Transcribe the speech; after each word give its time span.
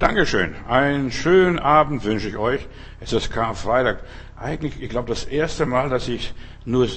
Dankeschön. 0.00 0.54
Einen 0.66 1.12
schönen 1.12 1.58
Abend 1.58 2.04
wünsche 2.04 2.30
ich 2.30 2.38
euch. 2.38 2.66
Es 3.00 3.12
ist 3.12 3.30
Karfreitag. 3.30 4.02
Eigentlich, 4.34 4.82
ich 4.82 4.88
glaube, 4.88 5.10
das 5.10 5.24
erste 5.24 5.66
Mal, 5.66 5.90
dass 5.90 6.08
ich 6.08 6.32
nur 6.64 6.88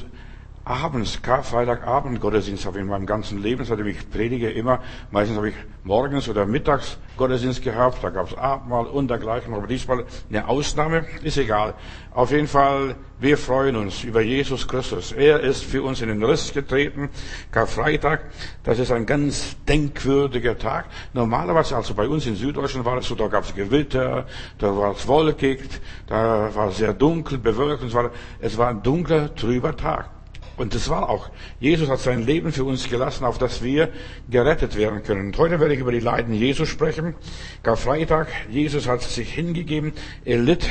abends, 0.66 1.22
Karfreitagabend 1.22 2.22
Gottesdienst 2.22 2.66
habe 2.66 2.80
in 2.80 2.88
meinem 2.88 3.06
ganzen 3.06 3.42
Leben, 3.42 3.66
seitdem 3.66 3.88
ich 3.88 4.10
predige 4.10 4.50
immer. 4.50 4.80
Meistens 5.12 5.38
habe 5.38 5.50
ich 5.50 5.56
morgens 5.84 6.30
oder 6.30 6.46
mittags 6.46 6.98
Gottesdienst 7.18 7.62
gehabt, 7.62 8.04
da 8.04 8.10
gab 8.10 8.28
es 8.28 8.38
Abendmahl 8.38 8.86
und 8.86 9.10
dergleichen, 9.10 9.54
aber 9.54 9.68
diesmal 9.68 10.06
eine 10.30 10.48
Ausnahme, 10.48 11.06
ist 11.22 11.38
egal. 11.38 11.74
Auf 12.14 12.32
jeden 12.32 12.48
Fall, 12.48 12.96
wir 13.20 13.38
freuen 13.38 13.76
uns 13.76 14.04
über 14.04 14.22
Jesus 14.22 14.68
Christus. 14.68 15.12
Er 15.12 15.42
ist 15.42 15.64
für 15.64 15.84
uns 15.84 16.02
in 16.02 16.08
den 16.08 16.24
Riss 16.24 16.54
getreten. 16.54 17.10
Karfreitag, 17.52 18.22
das 18.64 18.80
ist 18.80 18.92
ein 18.92 19.06
ganz 19.06 19.58
denkwürdiger 19.68 20.58
Tag. 20.58 20.86
Normalerweise, 21.14 21.76
also 21.76 21.94
bei 21.94 22.08
uns 22.08 22.26
in 22.26 22.36
Süddeutschland 22.36 22.86
war 22.86 22.98
es 22.98 23.08
so, 23.08 23.16
da 23.16 23.28
gab 23.28 23.44
es 23.44 23.54
Gewitter, 23.54 24.26
da 24.60 24.78
war 24.78 24.92
es 24.92 25.08
wolkig, 25.08 25.60
da 26.08 26.56
war 26.56 26.70
es 26.70 26.78
sehr 26.78 26.94
dunkel, 26.94 27.38
bewölkt, 27.38 27.84
es 27.84 27.94
war, 27.94 28.12
es 28.40 28.58
war 28.58 28.70
ein 28.70 28.82
dunkler, 28.82 29.36
trüber 29.36 29.76
Tag. 29.76 30.13
Und 30.56 30.76
das 30.76 30.90
war 30.90 31.10
auch. 31.10 31.30
Jesus 31.60 31.90
hat 31.90 32.00
sein 32.00 32.26
Leben 32.26 32.52
für 32.52 32.64
uns 32.64 32.90
gelassen, 32.90 33.26
auf 33.26 33.38
dass 33.38 33.64
wir 33.64 33.90
gerettet 34.30 34.76
werden 34.76 35.04
können. 35.04 35.28
Und 35.28 35.38
heute 35.38 35.60
werde 35.60 35.74
ich 35.74 35.80
über 35.80 35.92
die 35.92 36.00
Leiden 36.00 36.34
Jesu 36.34 36.66
sprechen. 36.66 37.16
Karfreitag, 37.64 38.28
Jesus 38.50 38.88
hat 38.88 39.02
sich 39.02 39.34
hingegeben, 39.34 39.94
er 40.26 40.38
litt 40.38 40.70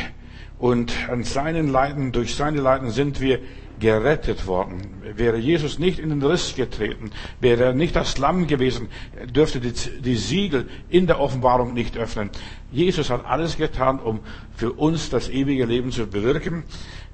und 0.58 1.08
an 1.08 1.24
seinen 1.24 1.72
Leiden, 1.72 2.12
durch 2.12 2.36
seine 2.36 2.60
Leiden 2.60 2.90
sind 2.90 3.20
wir 3.20 3.40
gerettet 3.80 4.46
worden. 4.46 5.02
Wäre 5.16 5.36
Jesus 5.36 5.80
nicht 5.80 5.98
in 5.98 6.10
den 6.10 6.22
Riss 6.22 6.54
getreten, 6.54 7.10
wäre 7.40 7.64
er 7.64 7.72
nicht 7.72 7.96
das 7.96 8.16
Lamm 8.18 8.46
gewesen, 8.46 8.86
dürfte 9.34 9.58
die, 9.58 9.72
die, 10.00 10.14
Siegel 10.14 10.68
in 10.88 11.08
der 11.08 11.18
Offenbarung 11.18 11.74
nicht 11.74 11.96
öffnen. 11.96 12.30
Jesus 12.70 13.10
hat 13.10 13.26
alles 13.26 13.56
getan, 13.56 13.98
um 13.98 14.20
für 14.54 14.72
uns 14.72 15.10
das 15.10 15.28
ewige 15.28 15.64
Leben 15.64 15.90
zu 15.90 16.06
bewirken. 16.06 16.62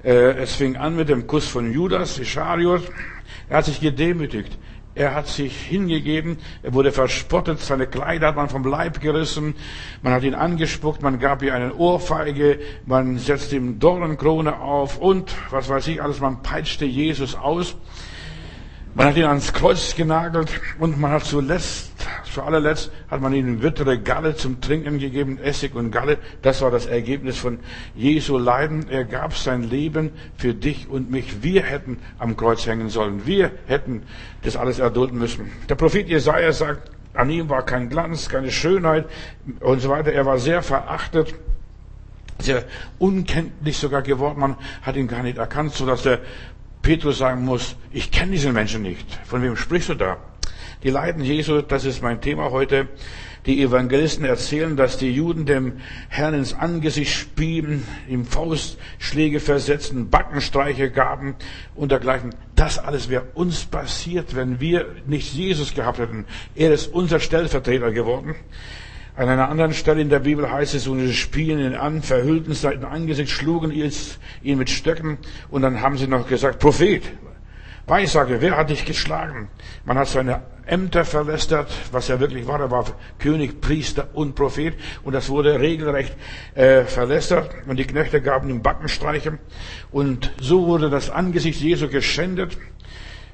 Äh, 0.03 0.37
es 0.37 0.55
fing 0.55 0.77
an 0.77 0.95
mit 0.95 1.09
dem 1.09 1.27
Kuss 1.27 1.47
von 1.47 1.73
Judas 1.73 2.19
Ischariot. 2.19 2.91
Er 3.49 3.57
hat 3.57 3.65
sich 3.65 3.81
gedemütigt. 3.81 4.57
Er 4.95 5.13
hat 5.13 5.27
sich 5.27 5.55
hingegeben, 5.55 6.39
er 6.63 6.73
wurde 6.73 6.91
verspottet, 6.91 7.59
seine 7.59 7.85
Kleider 7.85 8.27
hat 8.27 8.35
man 8.35 8.49
vom 8.49 8.65
Leib 8.65 8.99
gerissen, 8.99 9.55
man 10.01 10.11
hat 10.11 10.23
ihn 10.23 10.33
angespuckt, 10.33 11.03
man 11.03 11.19
gab 11.19 11.43
ihm 11.43 11.53
eine 11.53 11.75
Ohrfeige, 11.75 12.59
man 12.85 13.17
setzte 13.17 13.55
ihm 13.55 13.79
Dornenkrone 13.79 14.59
auf 14.59 14.97
und 14.97 15.31
was 15.51 15.69
weiß 15.69 15.87
ich 15.87 16.01
alles, 16.01 16.19
man 16.19 16.41
peitschte 16.41 16.85
Jesus 16.85 17.35
aus. 17.35 17.77
Man 18.95 19.07
hat 19.07 19.17
ihn 19.17 19.25
ans 19.25 19.53
Kreuz 19.53 19.95
genagelt 19.95 20.49
und 20.79 20.99
man 20.99 21.11
hat 21.11 21.23
zuletzt, 21.23 21.91
zu 22.33 22.41
allerletzt, 22.41 22.91
hat 23.09 23.21
man 23.21 23.33
ihm 23.33 23.59
bittere 23.59 23.99
Galle 23.99 24.35
zum 24.35 24.61
Trinken 24.61 24.97
gegeben, 24.97 25.37
Essig 25.37 25.75
und 25.75 25.91
Galle. 25.91 26.17
Das 26.41 26.61
war 26.61 26.71
das 26.71 26.87
Ergebnis 26.87 27.37
von 27.37 27.59
Jesu 27.95 28.37
Leiden. 28.39 28.89
Er 28.89 29.05
gab 29.05 29.37
sein 29.37 29.63
Leben 29.63 30.11
für 30.37 30.55
dich 30.55 30.89
und 30.89 31.11
mich. 31.11 31.43
Wir 31.43 31.61
hätten 31.63 31.99
am 32.17 32.35
Kreuz 32.35 32.65
hängen 32.65 32.89
sollen. 32.89 33.27
Wir 33.27 33.51
hätten 33.67 34.03
das 34.41 34.57
alles 34.57 34.79
erdulden 34.79 35.19
müssen. 35.19 35.51
Der 35.69 35.75
Prophet 35.75 36.09
Jesaja 36.09 36.51
sagt, 36.51 36.91
an 37.13 37.29
ihm 37.29 37.47
war 37.47 37.65
kein 37.65 37.89
Glanz, 37.89 38.27
keine 38.27 38.51
Schönheit 38.51 39.05
und 39.59 39.81
so 39.81 39.89
weiter. 39.89 40.11
Er 40.11 40.25
war 40.25 40.39
sehr 40.39 40.63
verachtet 40.63 41.35
sehr 42.41 42.63
unkenntlich 42.99 43.77
sogar 43.77 44.01
geworden. 44.01 44.39
Man 44.39 44.55
hat 44.81 44.95
ihn 44.95 45.07
gar 45.07 45.23
nicht 45.23 45.37
erkannt, 45.37 45.73
so 45.73 45.85
dass 45.85 46.03
der 46.03 46.19
Petrus 46.81 47.17
sagen 47.17 47.45
muss, 47.45 47.75
ich 47.91 48.11
kenne 48.11 48.31
diesen 48.31 48.53
Menschen 48.53 48.81
nicht. 48.81 49.19
Von 49.25 49.41
wem 49.43 49.55
sprichst 49.55 49.89
du 49.89 49.95
da? 49.95 50.17
Die 50.83 50.89
Leiden 50.89 51.23
Jesu, 51.23 51.61
das 51.61 51.83
ist 51.83 52.01
mein 52.01 52.21
Thema 52.21 52.51
heute. 52.51 52.87
Die 53.45 53.61
Evangelisten 53.61 54.25
erzählen, 54.25 54.77
dass 54.77 54.97
die 54.97 55.11
Juden 55.11 55.45
dem 55.45 55.81
Herrn 56.07 56.33
ins 56.33 56.53
Angesicht 56.53 57.13
spielen, 57.13 57.85
ihm 58.07 58.25
Faustschläge 58.25 59.39
versetzten, 59.39 60.09
Backenstreiche 60.09 60.89
gaben 60.89 61.35
und 61.75 61.91
dergleichen. 61.91 62.33
Das 62.55 62.79
alles 62.79 63.09
wäre 63.09 63.27
uns 63.33 63.65
passiert, 63.65 64.35
wenn 64.35 64.59
wir 64.59 64.85
nicht 65.05 65.33
Jesus 65.33 65.73
gehabt 65.73 65.99
hätten. 65.99 66.25
Er 66.55 66.71
ist 66.71 66.87
unser 66.87 67.19
Stellvertreter 67.19 67.91
geworden. 67.91 68.35
An 69.19 69.27
einer 69.27 69.49
anderen 69.49 69.73
Stelle 69.73 69.99
in 69.99 70.07
der 70.07 70.19
Bibel 70.19 70.49
heißt 70.49 70.75
es, 70.75 70.87
und 70.87 70.99
sie 70.99 71.13
spielen 71.13 71.59
ihn 71.59 71.75
an, 71.75 72.01
verhüllten 72.01 72.53
sein 72.53 72.85
Angesicht, 72.85 73.29
schlugen 73.29 73.69
ihn 73.69 74.57
mit 74.57 74.69
Stöcken 74.69 75.17
und 75.49 75.61
dann 75.61 75.81
haben 75.81 75.97
sie 75.97 76.07
noch 76.07 76.25
gesagt, 76.25 76.59
Prophet, 76.59 77.03
Weissage, 77.85 78.39
wer 78.39 78.55
hat 78.55 78.69
dich 78.69 78.85
geschlagen? 78.85 79.49
Man 79.83 79.97
hat 79.97 80.07
seine 80.07 80.43
Ämter 80.65 81.03
verlästert, 81.03 81.69
was 81.91 82.07
er 82.07 82.21
wirklich 82.21 82.47
war. 82.47 82.61
Er 82.61 82.71
war 82.71 82.85
König, 83.17 83.59
Priester 83.59 84.07
und 84.13 84.35
Prophet 84.35 84.75
und 85.03 85.11
das 85.11 85.27
wurde 85.27 85.59
regelrecht 85.59 86.15
äh, 86.55 86.85
verlästert 86.85 87.53
und 87.67 87.75
die 87.75 87.85
Knechte 87.85 88.21
gaben 88.21 88.49
ihm 88.49 88.61
Backenstreiche 88.61 89.37
und 89.91 90.31
so 90.39 90.65
wurde 90.65 90.89
das 90.89 91.09
Angesicht 91.09 91.59
Jesu 91.59 91.89
geschändet. 91.89 92.57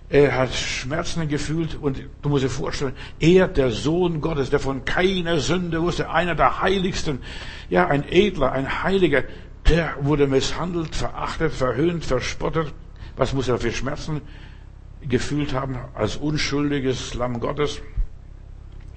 Er 0.07 0.35
hat 0.35 0.53
Schmerzen 0.53 1.27
gefühlt 1.27 1.75
und 1.75 2.03
du 2.21 2.29
musst 2.29 2.43
dir 2.43 2.49
vorstellen, 2.49 2.93
er, 3.19 3.47
der 3.47 3.71
Sohn 3.71 4.21
Gottes, 4.21 4.51
der 4.51 4.59
von 4.59 4.85
keiner 4.85 5.39
Sünde 5.39 5.81
wusste, 5.81 6.11
einer 6.11 6.35
der 6.35 6.61
Heiligsten, 6.61 7.19
ja, 7.69 7.87
ein 7.87 8.07
Edler, 8.07 8.51
ein 8.51 8.83
Heiliger, 8.83 9.23
der 9.67 9.95
wurde 10.01 10.27
misshandelt, 10.27 10.95
verachtet, 10.95 11.53
verhöhnt, 11.53 12.05
verspottet. 12.05 12.71
Was 13.15 13.33
muss 13.33 13.47
er 13.47 13.57
für 13.57 13.71
Schmerzen 13.71 14.21
gefühlt 15.01 15.53
haben 15.53 15.77
als 15.95 16.17
unschuldiges 16.17 17.15
Lamm 17.15 17.39
Gottes? 17.39 17.81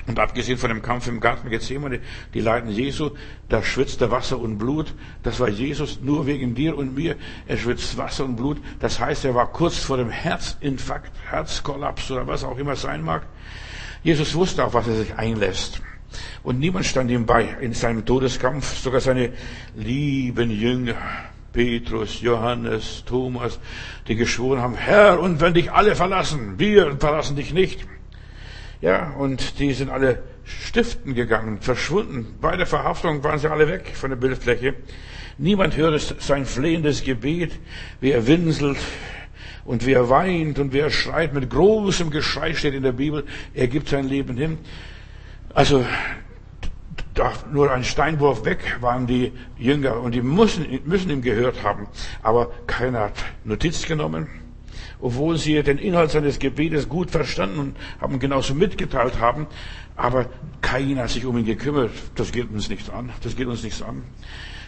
Und 0.09 0.19
abgesehen 0.19 0.57
von 0.57 0.71
dem 0.71 0.81
Kampf 0.81 1.07
im 1.07 1.21
Garten 1.21 1.51
Gethsemane, 1.51 2.01
die 2.33 2.41
Leiden 2.41 2.71
Jesu, 2.71 3.11
da 3.51 3.63
schwitzt 3.63 4.01
er 4.01 4.11
Wasser 4.11 4.39
und 4.39 4.57
Blut. 4.57 4.95
Das 5.23 5.39
war 5.39 5.51
Jesus 5.51 6.01
nur 6.01 6.27
wegen 6.27 6.55
dir 6.55 6.79
und 6.79 6.95
mir. 6.95 7.15
Er 7.47 7.59
schwitzt 7.59 7.99
Wasser 7.99 8.25
und 8.25 8.37
Blut. 8.37 8.57
Das 8.81 8.99
heißt, 8.99 9.27
er 9.27 9.35
war 9.35 9.53
kurz 9.53 9.77
vor 9.77 9.99
dem 9.99 10.09
Herzinfarkt, 10.09 11.13
Herzkollaps 11.29 12.11
oder 12.11 12.27
was 12.27 12.43
auch 12.43 12.57
immer 12.57 12.75
sein 12.75 13.03
mag. 13.03 13.27
Jesus 14.03 14.35
wusste, 14.35 14.65
auf 14.65 14.73
was 14.73 14.89
er 14.89 14.95
sich 14.95 15.15
einlässt. 15.15 15.83
Und 16.43 16.59
niemand 16.59 16.87
stand 16.87 17.11
ihm 17.11 17.27
bei 17.27 17.45
in 17.61 17.75
seinem 17.75 18.07
Todeskampf, 18.07 18.79
sogar 18.79 19.03
seine 19.03 19.35
lieben 19.77 20.51
Jünger. 20.51 20.97
Petrus, 21.53 22.23
Johannes, 22.23 23.05
Thomas, 23.05 23.59
die 24.07 24.17
geschworen 24.17 24.61
haben, 24.61 24.75
Herr, 24.75 25.21
und 25.21 25.41
wenn 25.41 25.55
dich 25.55 25.73
alle 25.73 25.97
verlassen, 25.97 26.59
wir 26.59 26.97
verlassen 26.99 27.37
dich 27.37 27.53
nicht. 27.53 27.81
Ja, 28.81 29.11
und 29.19 29.59
die 29.59 29.73
sind 29.73 29.91
alle 29.91 30.23
stiften 30.45 31.15
gegangen, 31.15 31.61
verschwunden. 31.61 32.37
Bei 32.41 32.57
der 32.57 32.67
Verhaftung 32.67 33.25
waren 33.25 33.39
sie 33.39 33.51
alle 33.51 33.67
weg 33.67 33.93
von 33.95 34.11
der 34.11 34.17
Bildfläche. 34.17 34.75
Niemand 35.37 35.77
hörte 35.77 35.99
sein 36.21 36.47
flehendes 36.47 37.03
Gebet, 37.03 37.53
wie 38.01 38.13
er 38.13 38.27
winselt 38.27 38.79
und 39.65 39.85
wie 39.85 39.93
er 39.93 40.09
weint 40.09 40.59
und 40.61 40.73
wie 40.73 40.79
er 40.79 40.91
schreit. 40.91 41.35
Mit 41.35 41.51
großem 41.51 42.11
Geschrei 42.11 42.55
steht 42.55 42.75
in 42.75 42.85
der 42.85 42.93
Bibel, 42.93 43.25
er 43.53 43.67
gibt 43.67 43.89
sein 43.89 44.09
Leben 44.09 44.37
hin. 44.37 44.59
Also, 45.55 45.85
da 47.15 47.33
nur 47.53 47.73
ein 47.73 47.83
Steinwurf 47.83 48.45
weg 48.45 48.77
waren 48.81 49.09
die 49.09 49.33
Jünger 49.59 50.01
und 50.01 50.15
die 50.15 50.23
müssen, 50.23 50.67
müssen 50.85 51.11
ihm 51.11 51.23
gehört 51.23 51.65
haben. 51.65 51.89
Aber 52.23 52.53
keiner 52.69 53.01
hat 53.01 53.25
Notiz 53.45 53.87
genommen 53.87 54.48
obwohl 55.01 55.37
sie 55.37 55.63
den 55.63 55.79
Inhalt 55.79 56.11
seines 56.11 56.39
Gebetes 56.39 56.89
gut 56.89 57.11
verstanden 57.11 57.59
und 57.59 57.77
haben 58.01 58.19
genauso 58.19 58.55
mitgeteilt 58.55 59.21
haben, 59.21 59.47
aber 59.97 60.27
keiner 60.61 61.03
hat 61.03 61.11
sich 61.11 61.25
um 61.25 61.37
ihn 61.39 61.45
gekümmert. 61.45 61.91
Das 62.15 62.33
geht 62.33 62.51
uns 62.51 62.69
nichts 62.69 62.89
an. 62.89 63.11
Das 63.23 63.37
geht 63.37 63.47
uns 63.49 63.63
nichts 63.63 63.83
an. 63.83 64.05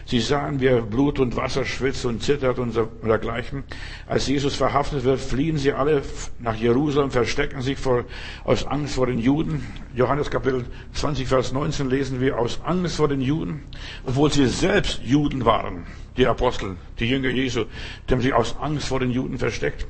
Sie 0.05 0.19
sahen, 0.19 0.59
wie 0.59 0.65
er 0.65 0.81
Blut 0.81 1.19
und 1.19 1.35
Wasser 1.35 1.63
schwitzt 1.63 2.05
und 2.05 2.21
zittert 2.23 2.59
und 2.59 2.77
dergleichen. 3.03 3.63
Als 4.07 4.27
Jesus 4.27 4.55
verhaftet 4.55 5.03
wird, 5.03 5.19
fliehen 5.19 5.57
sie 5.57 5.73
alle 5.73 6.01
nach 6.39 6.55
Jerusalem, 6.55 7.11
verstecken 7.11 7.61
sich 7.61 7.77
vor, 7.77 8.05
aus 8.43 8.65
Angst 8.65 8.95
vor 8.95 9.07
den 9.07 9.19
Juden. 9.19 9.65
Johannes 9.95 10.29
Kapitel 10.29 10.65
20, 10.93 11.27
Vers 11.27 11.51
19 11.51 11.89
lesen 11.89 12.19
wir 12.19 12.37
aus 12.37 12.59
Angst 12.65 12.95
vor 12.95 13.07
den 13.07 13.21
Juden, 13.21 13.63
obwohl 14.05 14.31
sie 14.31 14.47
selbst 14.47 15.01
Juden 15.03 15.45
waren, 15.45 15.85
die 16.17 16.27
Apostel, 16.27 16.77
die 16.99 17.05
Jünger 17.05 17.29
Jesu, 17.29 17.65
die 18.09 18.13
haben 18.13 18.21
sich 18.21 18.33
aus 18.33 18.57
Angst 18.59 18.87
vor 18.87 18.99
den 18.99 19.11
Juden 19.11 19.37
versteckt. 19.37 19.87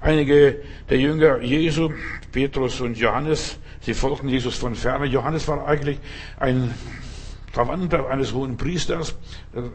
Einige 0.00 0.60
der 0.88 0.98
Jünger 0.98 1.40
Jesu, 1.40 1.90
Petrus 2.30 2.80
und 2.80 2.96
Johannes, 2.96 3.58
sie 3.80 3.94
folgten 3.94 4.28
Jesus 4.28 4.56
von 4.56 4.74
ferne. 4.76 5.06
Johannes 5.06 5.48
war 5.48 5.66
eigentlich 5.66 5.98
ein 6.38 6.72
Verwandter 7.52 8.08
eines 8.08 8.32
hohen 8.32 8.56
Priesters. 8.56 9.16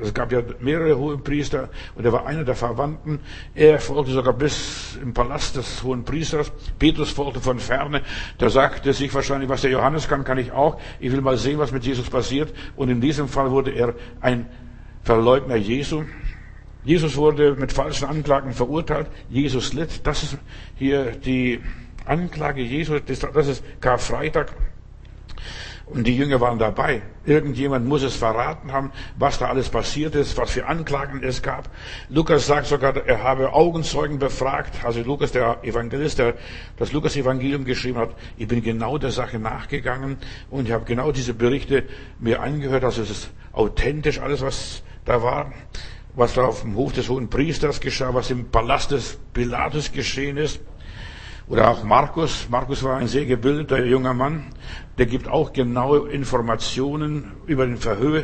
Es 0.01 0.13
gab 0.13 0.31
ja 0.31 0.41
mehrere 0.61 0.97
hohe 0.97 1.17
Priester 1.17 1.67
und 1.95 2.05
er 2.05 2.13
war 2.13 2.25
einer 2.25 2.45
der 2.45 2.55
Verwandten. 2.55 3.19
Er 3.53 3.79
folgte 3.79 4.13
sogar 4.13 4.33
bis 4.33 4.97
im 5.01 5.13
Palast 5.13 5.57
des 5.57 5.83
hohen 5.83 6.05
Priesters. 6.05 6.53
Petrus 6.79 7.09
folgte 7.09 7.41
von 7.41 7.59
ferne. 7.59 8.01
Der 8.39 8.49
sagte 8.49 8.93
sich 8.93 9.13
wahrscheinlich, 9.13 9.49
was 9.49 9.61
der 9.61 9.71
Johannes 9.71 10.07
kann, 10.07 10.23
kann 10.23 10.37
ich 10.37 10.53
auch. 10.53 10.79
Ich 11.01 11.11
will 11.11 11.19
mal 11.19 11.37
sehen, 11.37 11.59
was 11.59 11.73
mit 11.73 11.83
Jesus 11.83 12.09
passiert. 12.09 12.53
Und 12.77 12.87
in 12.87 13.01
diesem 13.01 13.27
Fall 13.27 13.51
wurde 13.51 13.71
er 13.71 13.95
ein 14.21 14.45
Verleugner 15.03 15.57
Jesu. 15.57 16.03
Jesus 16.85 17.15
wurde 17.15 17.55
mit 17.55 17.71
falschen 17.71 18.05
Anklagen 18.05 18.53
verurteilt. 18.53 19.07
Jesus 19.29 19.73
litt. 19.73 20.05
Das 20.05 20.23
ist 20.23 20.37
hier 20.75 21.11
die 21.11 21.61
Anklage 22.05 22.61
Jesu. 22.61 22.99
Das 22.99 23.47
ist 23.47 23.63
Karfreitag. 23.79 24.53
Und 25.85 26.07
die 26.07 26.15
Jünger 26.15 26.39
waren 26.39 26.59
dabei. 26.59 27.01
Irgendjemand 27.25 27.85
muss 27.85 28.03
es 28.03 28.15
verraten 28.15 28.71
haben, 28.71 28.91
was 29.17 29.39
da 29.39 29.47
alles 29.47 29.69
passiert 29.69 30.15
ist, 30.15 30.37
was 30.37 30.51
für 30.51 30.65
Anklagen 30.65 31.21
es 31.23 31.41
gab. 31.41 31.69
Lukas 32.09 32.47
sagt 32.47 32.67
sogar, 32.67 32.95
er 33.05 33.21
habe 33.21 33.53
Augenzeugen 33.53 34.17
befragt. 34.17 34.83
Also 34.85 35.01
Lukas, 35.01 35.33
der 35.33 35.59
Evangelist, 35.63 36.19
der 36.19 36.35
das 36.77 36.93
Lukas-Evangelium 36.93 37.65
geschrieben 37.65 37.97
hat. 37.97 38.11
Ich 38.37 38.47
bin 38.47 38.63
genau 38.63 38.97
der 38.97 39.11
Sache 39.11 39.39
nachgegangen 39.39 40.17
und 40.49 40.67
ich 40.67 40.73
habe 40.73 40.85
genau 40.85 41.11
diese 41.11 41.33
Berichte 41.33 41.83
mir 42.17 42.41
angehört. 42.41 42.85
Also 42.85 43.01
es 43.01 43.09
ist 43.09 43.31
authentisch 43.51 44.19
alles, 44.19 44.41
was 44.41 44.83
da 45.05 45.21
war 45.21 45.51
was 46.15 46.33
da 46.33 46.45
auf 46.45 46.61
dem 46.61 46.75
Hof 46.75 46.93
des 46.93 47.09
hohen 47.09 47.29
Priesters 47.29 47.79
geschah, 47.79 48.13
was 48.13 48.29
im 48.29 48.49
Palast 48.49 48.91
des 48.91 49.17
Pilatus 49.33 49.91
geschehen 49.91 50.37
ist. 50.37 50.59
Oder 51.47 51.69
auch 51.69 51.83
Markus. 51.83 52.47
Markus 52.49 52.83
war 52.83 52.97
ein 52.97 53.07
sehr 53.07 53.25
gebildeter 53.25 53.83
junger 53.83 54.13
Mann. 54.13 54.45
Der 54.97 55.05
gibt 55.05 55.27
auch 55.27 55.51
genaue 55.51 56.09
Informationen 56.09 57.33
über 57.47 57.65
den 57.65 57.77
Verhör. 57.77 58.23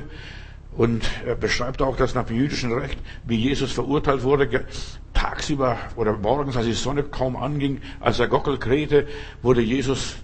Und 0.78 1.10
er 1.26 1.36
beschreibt 1.36 1.82
auch, 1.82 1.98
dass 1.98 2.16
nach 2.16 2.26
dem 2.26 2.38
jüdischen 2.38 2.72
Recht, 2.72 2.98
wie 3.26 3.36
Jesus 3.36 3.72
verurteilt 3.72 4.24
wurde, 4.24 4.66
tagsüber 5.14 5.78
oder 5.96 6.14
morgens, 6.14 6.56
als 6.56 6.68
die 6.68 6.74
Sonne 6.74 7.04
kaum 7.04 7.36
anging, 7.36 7.82
als 8.00 8.20
er 8.20 8.28
Gockel 8.28 8.58
krähte, 8.58 9.08
wurde 9.42 9.62
Jesus 9.62 10.16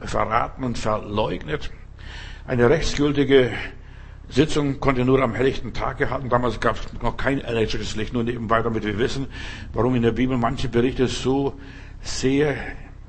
verraten 0.00 0.64
und 0.64 0.76
verleugnet. 0.76 1.70
Eine 2.46 2.68
rechtsgültige 2.68 3.52
Sitzung 4.28 4.80
konnte 4.80 5.04
nur 5.04 5.20
am 5.22 5.34
helllichten 5.34 5.72
Tag 5.72 5.98
gehalten. 5.98 6.28
Damals 6.28 6.60
gab 6.60 6.76
es 6.76 7.02
noch 7.02 7.16
kein 7.16 7.40
elektrisches 7.40 7.94
Licht, 7.96 8.12
nur 8.12 8.24
nebenbei, 8.24 8.62
damit 8.62 8.84
wir 8.84 8.98
wissen, 8.98 9.26
warum 9.72 9.94
in 9.94 10.02
der 10.02 10.12
Bibel 10.12 10.36
manche 10.38 10.68
Berichte 10.68 11.06
so 11.08 11.58
sehr 12.00 12.56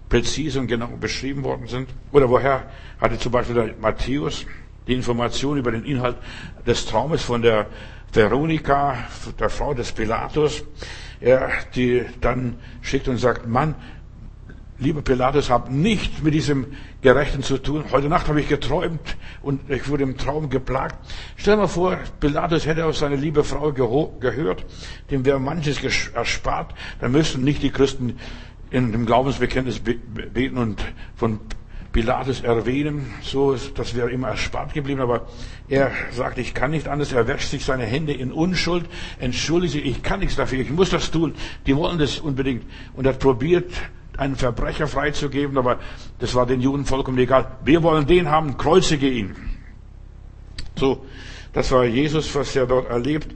präzise 0.10 0.60
und 0.60 0.68
genau 0.68 0.88
beschrieben 1.00 1.44
worden 1.44 1.68
sind. 1.68 1.90
Oder 2.12 2.30
woher 2.30 2.70
hatte 3.00 3.18
zum 3.18 3.32
Beispiel 3.32 3.56
der 3.56 3.76
Matthäus 3.80 4.46
die 4.88 4.94
Information 4.94 5.58
über 5.58 5.72
den 5.72 5.84
Inhalt 5.84 6.18
des 6.66 6.86
Traumes 6.86 7.24
von 7.24 7.42
der 7.42 7.68
Veronika, 8.14 8.98
der 9.40 9.50
Frau 9.50 9.74
des 9.74 9.92
Pilatus, 9.92 10.64
er, 11.20 11.50
die 11.76 12.06
dann 12.22 12.58
schickt 12.82 13.08
und 13.08 13.18
sagt, 13.18 13.48
Mann, 13.48 13.76
lieber 14.78 15.02
Pilatus, 15.02 15.50
hab 15.50 15.70
nicht 15.72 16.24
mit 16.24 16.34
diesem 16.34 16.68
Gerechten 17.02 17.44
zu 17.44 17.58
tun. 17.58 17.86
Heute 17.92 18.10
Nacht 18.10 18.28
habe 18.28 18.42
ich 18.42 18.50
geträumt 18.50 19.18
und 19.42 19.70
ich 19.70 19.88
wurde 19.88 20.04
im 20.04 20.18
Traum 20.18 20.50
geplagt. 20.50 20.98
Stell 21.38 21.58
mal 21.58 21.68
vor, 21.68 21.98
Pilatus 22.20 22.66
hätte 22.66 22.86
auf 22.86 22.98
seine 22.98 23.16
liebe 23.16 23.44
Frau 23.44 23.72
gehört, 23.72 24.66
dem 25.12 25.26
wäre 25.26 25.40
manches 25.40 25.82
erspart. 26.14 26.74
Dann 27.00 27.12
müssten 27.12 27.44
nicht 27.44 27.64
die 27.64 27.72
Christen 27.72 28.18
in 28.72 28.92
dem 28.92 29.06
Glaubensbekenntnis 29.06 29.80
beten 29.80 30.58
und 30.58 30.84
von 31.16 31.40
Pilatus 31.94 32.42
erwähnen, 32.42 33.14
so 33.22 33.56
das 33.56 33.96
wäre 33.96 34.12
immer 34.12 34.28
erspart 34.28 34.74
geblieben, 34.74 35.00
aber 35.00 35.28
er 35.70 35.92
sagt, 36.12 36.38
ich 36.40 36.54
kann 36.54 36.72
nicht 36.72 36.90
anders, 36.90 37.14
er 37.14 37.26
wäscht 37.26 37.52
sich 37.52 37.64
seine 37.64 37.86
Hände 37.86 38.12
in 38.12 38.34
Unschuld, 38.34 38.86
entschuldige 39.18 39.72
sich, 39.72 39.86
ich 39.86 40.04
kann 40.04 40.20
nichts 40.20 40.36
dafür, 40.36 40.60
ich 40.60 40.72
muss 40.72 40.90
das 40.90 41.10
tun, 41.10 41.36
die 41.66 41.74
wollen 41.74 41.98
das 41.98 42.20
unbedingt. 42.20 42.66
Und 42.98 43.06
er 43.06 43.14
probiert, 43.14 43.72
einen 44.18 44.36
Verbrecher 44.36 44.88
freizugeben, 44.88 45.58
aber 45.58 45.80
das 46.20 46.36
war 46.36 46.46
den 46.46 46.62
Juden 46.62 46.86
vollkommen 46.86 47.18
egal. 47.18 47.58
Wir 47.64 47.84
wollen 47.84 48.08
den 48.08 48.30
haben, 48.30 48.58
kreuzige 48.58 49.10
ihn. 49.10 49.36
So, 50.76 51.06
das 51.54 51.72
war 51.72 51.86
Jesus, 51.86 52.34
was 52.36 52.56
er 52.56 52.68
dort 52.68 52.90
erlebt 52.90 53.36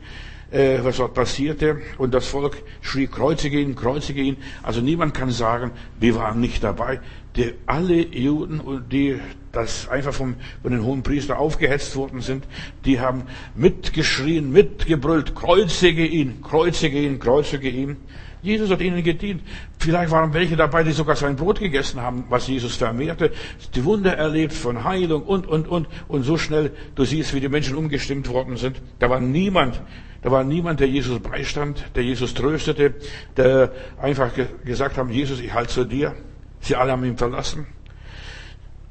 äh, 0.51 0.79
was 0.83 0.97
dort 0.97 1.13
passierte. 1.13 1.81
Und 1.97 2.13
das 2.13 2.27
Volk 2.27 2.61
schrie, 2.81 3.07
kreuzige 3.07 3.59
ihn, 3.59 3.75
kreuzige 3.75 4.21
ihn. 4.21 4.37
Also 4.63 4.81
niemand 4.81 5.13
kann 5.13 5.31
sagen, 5.31 5.71
wir 5.99 6.15
waren 6.15 6.39
nicht 6.39 6.63
dabei. 6.63 6.99
Die, 7.35 7.53
alle 7.65 8.07
Juden, 8.07 8.85
die 8.91 9.19
das 9.51 9.87
einfach 9.87 10.13
vom, 10.13 10.35
von 10.61 10.71
den 10.71 10.83
hohen 10.83 11.03
Priester 11.03 11.39
aufgehetzt 11.39 11.95
worden 11.95 12.21
sind, 12.21 12.45
die 12.85 12.99
haben 12.99 13.23
mitgeschrien, 13.55 14.51
mitgebrüllt, 14.51 15.35
kreuzige 15.35 16.05
ihn, 16.05 16.41
kreuzige 16.41 16.99
ihn, 16.99 17.19
kreuzige 17.19 17.69
ihn. 17.69 17.97
Jesus 18.41 18.69
hat 18.69 18.81
ihnen 18.81 19.03
gedient. 19.03 19.41
Vielleicht 19.77 20.11
waren 20.11 20.33
welche 20.33 20.55
dabei, 20.55 20.83
die 20.83 20.91
sogar 20.91 21.15
sein 21.15 21.35
Brot 21.35 21.59
gegessen 21.59 22.01
haben, 22.01 22.25
was 22.29 22.47
Jesus 22.47 22.77
vermehrte, 22.77 23.31
die 23.75 23.83
Wunder 23.83 24.15
erlebt 24.15 24.53
von 24.53 24.83
Heilung 24.83 25.23
und, 25.23 25.45
und, 25.47 25.67
und. 25.67 25.87
Und 26.07 26.23
so 26.23 26.37
schnell, 26.37 26.71
du 26.95 27.03
siehst, 27.03 27.33
wie 27.33 27.41
die 27.41 27.49
Menschen 27.49 27.75
umgestimmt 27.75 28.29
worden 28.29 28.55
sind. 28.57 28.81
Da 28.99 29.09
war 29.09 29.19
niemand, 29.19 29.81
da 30.21 30.31
war 30.31 30.43
niemand, 30.43 30.79
der 30.79 30.87
Jesus 30.87 31.19
beistand, 31.19 31.83
der 31.95 32.03
Jesus 32.03 32.33
tröstete, 32.33 32.95
der 33.35 33.73
einfach 34.01 34.31
gesagt 34.63 34.97
haben, 34.97 35.09
Jesus, 35.09 35.39
ich 35.39 35.53
halte 35.53 35.73
zu 35.73 35.83
dir. 35.85 36.15
Sie 36.61 36.75
alle 36.75 36.91
haben 36.93 37.03
ihn 37.05 37.17
verlassen. 37.17 37.67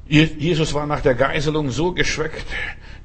Jesus 0.07 0.73
war 0.73 0.87
nach 0.87 1.01
der 1.01 1.13
Geiselung 1.13 1.69
so 1.69 1.91
geschwächt, 1.91 2.47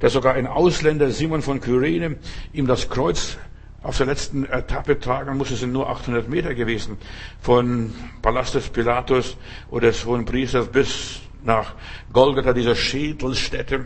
dass 0.00 0.14
sogar 0.14 0.34
ein 0.34 0.46
Ausländer, 0.46 1.10
Simon 1.10 1.42
von 1.42 1.60
Kyrene, 1.60 2.16
ihm 2.54 2.66
das 2.66 2.88
Kreuz 2.88 3.36
auf 3.84 3.98
der 3.98 4.06
letzten 4.06 4.46
Etappe 4.46 4.98
tragen 4.98 5.36
muss. 5.36 5.50
Es 5.50 5.62
nur 5.64 5.88
800 5.88 6.28
Meter 6.28 6.54
gewesen. 6.54 6.96
Von 7.40 7.92
Palast 8.22 8.54
des 8.54 8.68
Pilatus 8.68 9.36
oder 9.70 9.88
des 9.88 10.04
Hohen 10.04 10.24
Priesters 10.24 10.66
bis 10.66 11.20
nach 11.44 11.74
Golgatha, 12.12 12.52
dieser 12.54 12.74
Schädelstätte. 12.74 13.84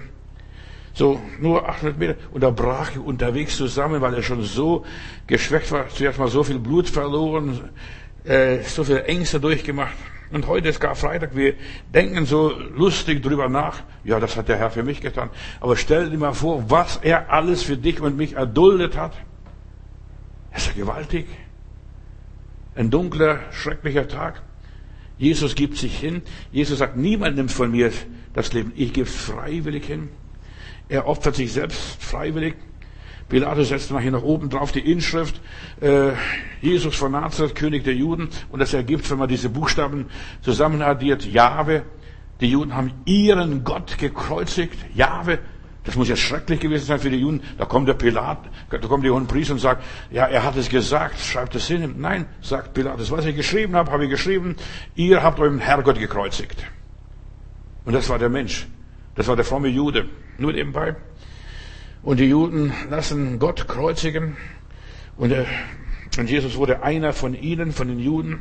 So, 0.95 1.21
nur 1.41 1.69
800 1.69 1.99
Meter. 1.99 2.15
Und 2.33 2.43
da 2.43 2.51
brach 2.51 2.95
er 2.95 3.05
unterwegs 3.05 3.57
zusammen, 3.57 4.01
weil 4.01 4.15
er 4.15 4.23
schon 4.23 4.43
so 4.43 4.85
geschwächt 5.27 5.71
war. 5.73 5.89
Zuerst 5.89 6.19
mal 6.19 6.29
so 6.29 6.45
viel 6.45 6.61
Blut 6.61 6.89
verloren, 6.89 7.69
äh, 8.25 8.63
so 8.63 8.85
viele 8.85 9.05
Ängste 9.05 9.41
durchgemacht. 9.41 9.97
Und 10.31 10.47
heute 10.47 10.69
ist 10.69 10.79
Karfreitag. 10.79 11.35
Wir 11.35 11.55
denken 11.93 12.27
so 12.27 12.51
lustig 12.51 13.23
drüber 13.23 13.49
nach. 13.49 13.83
Ja, 14.05 14.21
das 14.21 14.37
hat 14.37 14.49
der 14.49 14.59
Herr 14.59 14.71
für 14.71 14.83
mich 14.85 15.01
getan. 15.01 15.31
Aber 15.61 15.77
stell 15.77 16.11
dir 16.11 16.19
mal 16.19 16.35
vor, 16.35 16.71
was 16.71 16.99
er 16.99 17.33
alles 17.33 17.63
für 17.63 17.77
dich 17.77 18.01
und 18.01 18.17
mich 18.17 18.35
erduldet 18.35 18.97
hat. 18.97 19.13
Das 20.53 20.67
ist 20.67 20.77
ja 20.77 20.85
gewaltig. 20.85 21.27
Ein 22.75 22.91
dunkler, 22.91 23.41
schrecklicher 23.51 24.09
Tag. 24.09 24.43
Jesus 25.19 25.55
gibt 25.55 25.77
sich 25.77 25.99
hin. 25.99 26.23
Jesus 26.53 26.79
sagt, 26.79 26.97
niemand 26.97 27.37
nimmt 27.37 27.51
von 27.51 27.71
mir 27.71 27.93
das 28.35 28.53
Leben. 28.53 28.73
Ich 28.77 28.93
gebe 28.93 29.09
es 29.09 29.15
freiwillig 29.15 29.85
hin. 29.85 30.09
Er 30.89 31.07
opfert 31.07 31.35
sich 31.35 31.53
selbst 31.53 32.03
freiwillig. 32.03 32.55
Pilatus 33.29 33.69
setzt 33.69 33.91
nachher 33.91 34.11
noch 34.11 34.23
oben 34.23 34.49
drauf 34.49 34.73
die 34.73 34.91
Inschrift, 34.91 35.39
äh, 35.83 36.13
Jesus 36.63 36.97
von 36.97 37.13
Nazareth, 37.13 37.55
König 37.55 37.85
der 37.85 37.95
Juden. 37.95 38.31
Und 38.51 38.61
das 38.61 38.73
ergibt, 38.73 39.11
wenn 39.11 39.19
man 39.19 39.29
diese 39.29 39.51
Buchstaben 39.51 40.07
zusammenaddiert, 40.41 41.27
Jahwe. 41.27 41.83
Die 42.41 42.51
Juden 42.51 42.75
haben 42.75 42.93
ihren 43.05 43.65
Gott 43.65 43.99
gekreuzigt. 43.99 44.79
Jahwe. 44.95 45.41
Das 45.89 45.97
muss 45.97 46.11
ja 46.11 46.17
schrecklich 46.17 46.61
gewesen 46.61 46.85
sein 46.85 46.99
für 46.99 47.09
die 47.09 47.17
Juden. 47.17 47.43
Da 47.57 47.65
kommt 47.65 47.89
der 47.89 47.95
Pilat, 47.95 48.41
da 48.69 48.77
kommt 48.77 49.07
der 49.07 49.15
hohen 49.15 49.27
Priester 49.27 49.55
und 49.55 49.59
sagt, 49.59 49.83
ja, 50.11 50.27
er 50.27 50.45
hat 50.45 50.55
es 50.55 50.69
gesagt, 50.69 51.19
schreibt 51.19 51.55
es 51.55 51.67
hin. 51.67 51.95
Nein, 51.97 52.27
sagt 52.43 52.75
Pilatus, 52.75 53.11
was 53.11 53.25
ich 53.25 53.35
geschrieben 53.35 53.75
habe, 53.75 53.91
habe 53.91 54.05
ich 54.05 54.11
geschrieben, 54.11 54.57
ihr 54.97 55.23
habt 55.23 55.41
euren 55.41 55.59
Herrgott 55.59 55.99
gekreuzigt. 55.99 56.63
Und 57.87 57.95
das 57.95 58.07
war 58.11 58.19
der 58.19 58.29
Mensch. 58.29 58.67
Das 59.15 59.29
war 59.29 59.37
der 59.37 59.47
fromme 59.47 59.69
Jude. 59.69 60.11
Nur 60.37 60.53
nebenbei. 60.53 60.95
Und 62.03 62.21
die 62.21 62.29
Juden 62.29 62.71
lassen 62.91 63.39
Gott 63.39 63.67
kreuzigen. 63.67 64.37
Und, 65.17 65.33
er, 65.33 65.47
und 66.19 66.29
Jesus 66.29 66.57
wurde 66.57 66.83
einer 66.83 67.15
von 67.15 67.33
ihnen, 67.33 67.73
von 67.73 67.89
den 67.89 67.99
Juden, 67.99 68.41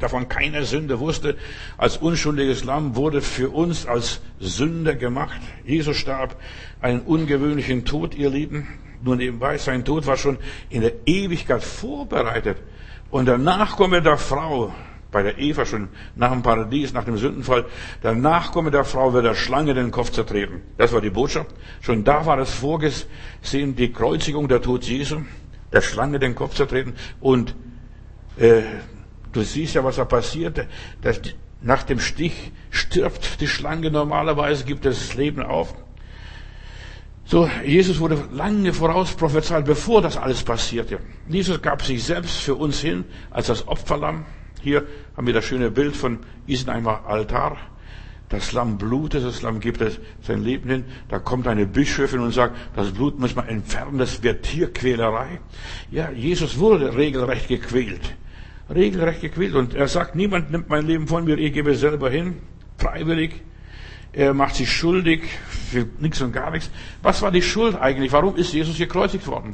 davon 0.00 0.28
keine 0.28 0.64
Sünde 0.64 0.98
wusste. 0.98 1.36
Als 1.76 1.96
unschuldiges 1.98 2.64
Lamm 2.64 2.96
wurde 2.96 3.20
für 3.20 3.50
uns 3.50 3.86
als 3.86 4.20
Sünder 4.40 4.94
gemacht. 4.94 5.40
Jesus 5.64 5.96
starb 5.96 6.36
einen 6.80 7.00
ungewöhnlichen 7.00 7.84
Tod, 7.84 8.14
ihr 8.14 8.30
Lieben. 8.30 8.66
Nur 9.02 9.16
nebenbei, 9.16 9.56
sein 9.58 9.84
Tod 9.84 10.06
war 10.06 10.16
schon 10.16 10.38
in 10.68 10.82
der 10.82 10.92
Ewigkeit 11.06 11.62
vorbereitet. 11.62 12.58
Und 13.10 13.26
der 13.26 13.38
Nachkomme 13.38 14.02
der 14.02 14.18
Frau, 14.18 14.72
bei 15.10 15.22
der 15.22 15.38
Eva 15.38 15.64
schon 15.64 15.88
nach 16.14 16.30
dem 16.30 16.42
Paradies, 16.42 16.92
nach 16.92 17.04
dem 17.04 17.16
Sündenfall, 17.16 17.64
der 18.02 18.14
Nachkomme 18.14 18.70
der 18.70 18.84
Frau 18.84 19.12
wird 19.12 19.24
der 19.24 19.34
Schlange 19.34 19.74
den 19.74 19.90
Kopf 19.90 20.10
zertreten. 20.10 20.60
Das 20.76 20.92
war 20.92 21.00
die 21.00 21.10
Botschaft. 21.10 21.50
Schon 21.80 22.04
da 22.04 22.26
war 22.26 22.38
es 22.38 22.52
vorgesehen, 22.52 23.74
die 23.74 23.92
Kreuzigung, 23.92 24.48
der 24.48 24.62
Tod 24.62 24.84
Jesu, 24.84 25.22
der 25.72 25.80
Schlange 25.80 26.18
den 26.18 26.34
Kopf 26.34 26.54
zertreten. 26.54 26.94
Und 27.20 27.56
äh, 28.36 28.62
du 29.32 29.42
siehst 29.42 29.74
ja, 29.74 29.84
was 29.84 29.96
da 29.96 30.04
passiert. 30.04 30.66
Das, 31.02 31.20
nach 31.62 31.82
dem 31.82 32.00
Stich 32.00 32.52
stirbt 32.70 33.40
die 33.40 33.46
Schlange 33.46 33.90
normalerweise, 33.90 34.64
gibt 34.64 34.84
das 34.84 35.14
Leben 35.14 35.42
auf. 35.42 35.74
So, 37.24 37.48
Jesus 37.64 38.00
wurde 38.00 38.24
lange 38.32 38.72
voraus 38.72 39.12
prophezeit, 39.14 39.64
bevor 39.64 40.02
das 40.02 40.16
alles 40.16 40.42
passierte. 40.42 40.98
Jesus 41.28 41.62
gab 41.62 41.82
sich 41.82 42.02
selbst 42.02 42.38
für 42.38 42.56
uns 42.56 42.80
hin 42.80 43.04
als 43.30 43.46
das 43.46 43.68
Opferlamm. 43.68 44.24
Hier 44.62 44.86
haben 45.16 45.26
wir 45.26 45.34
das 45.34 45.44
schöne 45.44 45.70
Bild 45.70 45.94
von 45.94 46.18
Isenheimer 46.48 47.06
Altar. 47.06 47.56
Das 48.30 48.52
Lamm 48.52 48.78
blutet, 48.78 49.24
das 49.24 49.42
Lamm 49.42 49.60
gibt 49.60 49.80
es 49.80 50.00
sein 50.22 50.42
Leben 50.42 50.70
hin. 50.70 50.84
Da 51.08 51.18
kommt 51.18 51.46
eine 51.46 51.66
Bischöfin 51.66 52.20
und 52.20 52.32
sagt, 52.32 52.56
das 52.74 52.92
Blut 52.92 53.18
muss 53.18 53.34
man 53.34 53.48
entfernen, 53.48 53.98
das 53.98 54.22
wird 54.22 54.44
Tierquälerei. 54.44 55.40
Ja, 55.90 56.10
Jesus 56.10 56.58
wurde 56.58 56.96
regelrecht 56.96 57.48
gequält. 57.48 58.14
Regelrecht 58.74 59.20
gequält. 59.20 59.54
Und 59.54 59.74
er 59.74 59.88
sagt, 59.88 60.14
niemand 60.14 60.50
nimmt 60.50 60.68
mein 60.68 60.86
Leben 60.86 61.06
von 61.06 61.24
mir, 61.24 61.38
ich 61.38 61.52
gebe 61.52 61.72
es 61.72 61.80
selber 61.80 62.10
hin, 62.10 62.36
freiwillig. 62.78 63.42
Er 64.12 64.34
macht 64.34 64.56
sich 64.56 64.72
schuldig 64.72 65.22
für 65.48 65.86
nichts 65.98 66.20
und 66.20 66.32
gar 66.32 66.50
nichts. 66.50 66.70
Was 67.02 67.22
war 67.22 67.30
die 67.30 67.42
Schuld 67.42 67.76
eigentlich? 67.80 68.12
Warum 68.12 68.36
ist 68.36 68.52
Jesus 68.52 68.76
gekreuzigt 68.76 69.26
worden? 69.26 69.52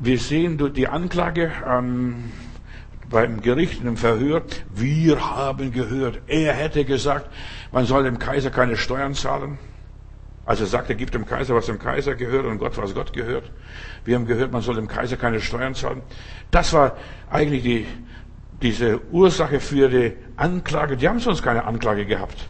Wir 0.00 0.18
sehen 0.18 0.58
durch 0.58 0.72
die 0.72 0.88
Anklage 0.88 1.52
an, 1.64 2.32
beim 3.10 3.42
Gericht 3.42 3.84
dem 3.84 3.96
Verhör. 3.96 4.42
Wir 4.74 5.20
haben 5.36 5.72
gehört, 5.72 6.22
er 6.26 6.54
hätte 6.54 6.84
gesagt, 6.84 7.28
man 7.72 7.84
soll 7.84 8.04
dem 8.04 8.18
Kaiser 8.18 8.50
keine 8.50 8.76
Steuern 8.76 9.14
zahlen. 9.14 9.58
Also 10.46 10.64
er 10.64 10.68
sagt, 10.68 10.88
er 10.88 10.96
gibt 10.96 11.14
dem 11.14 11.26
Kaiser, 11.26 11.54
was 11.54 11.66
dem 11.66 11.78
Kaiser 11.78 12.14
gehört 12.14 12.46
und 12.46 12.58
Gott, 12.58 12.76
was 12.78 12.94
Gott 12.94 13.12
gehört. 13.12 13.50
Wir 14.04 14.16
haben 14.16 14.26
gehört, 14.26 14.52
man 14.52 14.62
soll 14.62 14.76
dem 14.76 14.88
Kaiser 14.88 15.16
keine 15.16 15.40
Steuern 15.40 15.74
zahlen. 15.74 16.02
Das 16.50 16.72
war 16.72 16.96
eigentlich 17.30 17.62
die, 17.62 17.86
diese 18.62 19.00
Ursache 19.10 19.60
für 19.60 19.88
die 19.88 20.12
Anklage. 20.36 20.96
Die 20.96 21.08
haben 21.08 21.20
sonst 21.20 21.42
keine 21.42 21.64
Anklage 21.64 22.06
gehabt. 22.06 22.48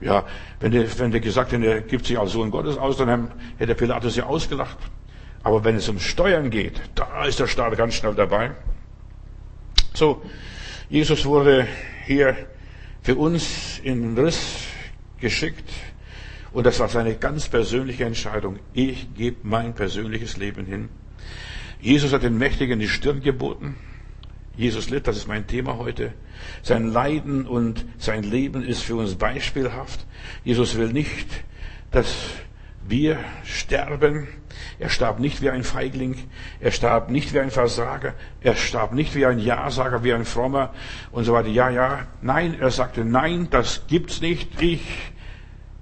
Ja, 0.00 0.24
wenn 0.60 0.70
die, 0.70 0.86
wenn 0.98 1.10
die 1.10 1.20
gesagt 1.20 1.52
hätten, 1.52 1.64
er 1.64 1.80
gibt 1.80 2.06
sich 2.06 2.18
als 2.18 2.32
Sohn 2.32 2.50
Gottes 2.50 2.78
aus, 2.78 2.96
dann 2.98 3.32
hätte 3.56 3.74
Pilatus 3.74 4.14
ja 4.16 4.24
ausgelacht. 4.26 4.78
Aber 5.42 5.64
wenn 5.64 5.76
es 5.76 5.88
um 5.88 5.98
Steuern 5.98 6.50
geht, 6.50 6.80
da 6.94 7.24
ist 7.24 7.40
der 7.40 7.48
Staat 7.48 7.76
ganz 7.76 7.94
schnell 7.94 8.14
dabei. 8.14 8.52
So, 9.94 10.22
Jesus 10.88 11.24
wurde 11.24 11.66
hier 12.06 12.36
für 13.02 13.16
uns 13.16 13.80
in 13.82 14.14
den 14.14 14.24
Riss 14.24 14.66
geschickt. 15.20 15.68
Und 16.52 16.64
das 16.64 16.80
war 16.80 16.88
seine 16.88 17.16
ganz 17.16 17.48
persönliche 17.48 18.04
Entscheidung. 18.04 18.58
Ich 18.72 19.14
gebe 19.14 19.36
mein 19.42 19.74
persönliches 19.74 20.36
Leben 20.36 20.64
hin. 20.64 20.88
Jesus 21.80 22.12
hat 22.12 22.22
den 22.22 22.38
Mächtigen 22.38 22.78
die 22.78 22.88
Stirn 22.88 23.20
geboten. 23.20 23.76
Jesus 24.58 24.90
litt, 24.90 25.06
das 25.06 25.16
ist 25.16 25.28
mein 25.28 25.46
Thema 25.46 25.78
heute. 25.78 26.12
Sein 26.62 26.88
Leiden 26.88 27.46
und 27.46 27.86
sein 27.96 28.24
Leben 28.24 28.64
ist 28.64 28.82
für 28.82 28.96
uns 28.96 29.14
beispielhaft. 29.14 30.04
Jesus 30.42 30.76
will 30.76 30.92
nicht, 30.92 31.28
dass 31.92 32.12
wir 32.88 33.20
sterben. 33.44 34.26
Er 34.80 34.88
starb 34.88 35.20
nicht 35.20 35.42
wie 35.42 35.50
ein 35.50 35.62
Feigling. 35.62 36.16
Er 36.58 36.72
starb 36.72 37.08
nicht 37.08 37.32
wie 37.34 37.38
ein 37.38 37.52
Versager. 37.52 38.14
Er 38.40 38.56
starb 38.56 38.92
nicht 38.92 39.14
wie 39.14 39.26
ein 39.26 39.38
Ja-Sager, 39.38 40.02
wie 40.02 40.12
ein 40.12 40.24
Frommer 40.24 40.74
und 41.12 41.22
so 41.22 41.34
weiter. 41.34 41.48
Ja, 41.48 41.70
ja. 41.70 42.08
Nein, 42.20 42.56
er 42.58 42.72
sagte, 42.72 43.04
nein, 43.04 43.46
das 43.50 43.86
gibt's 43.86 44.20
nicht. 44.20 44.60
Ich 44.60 45.12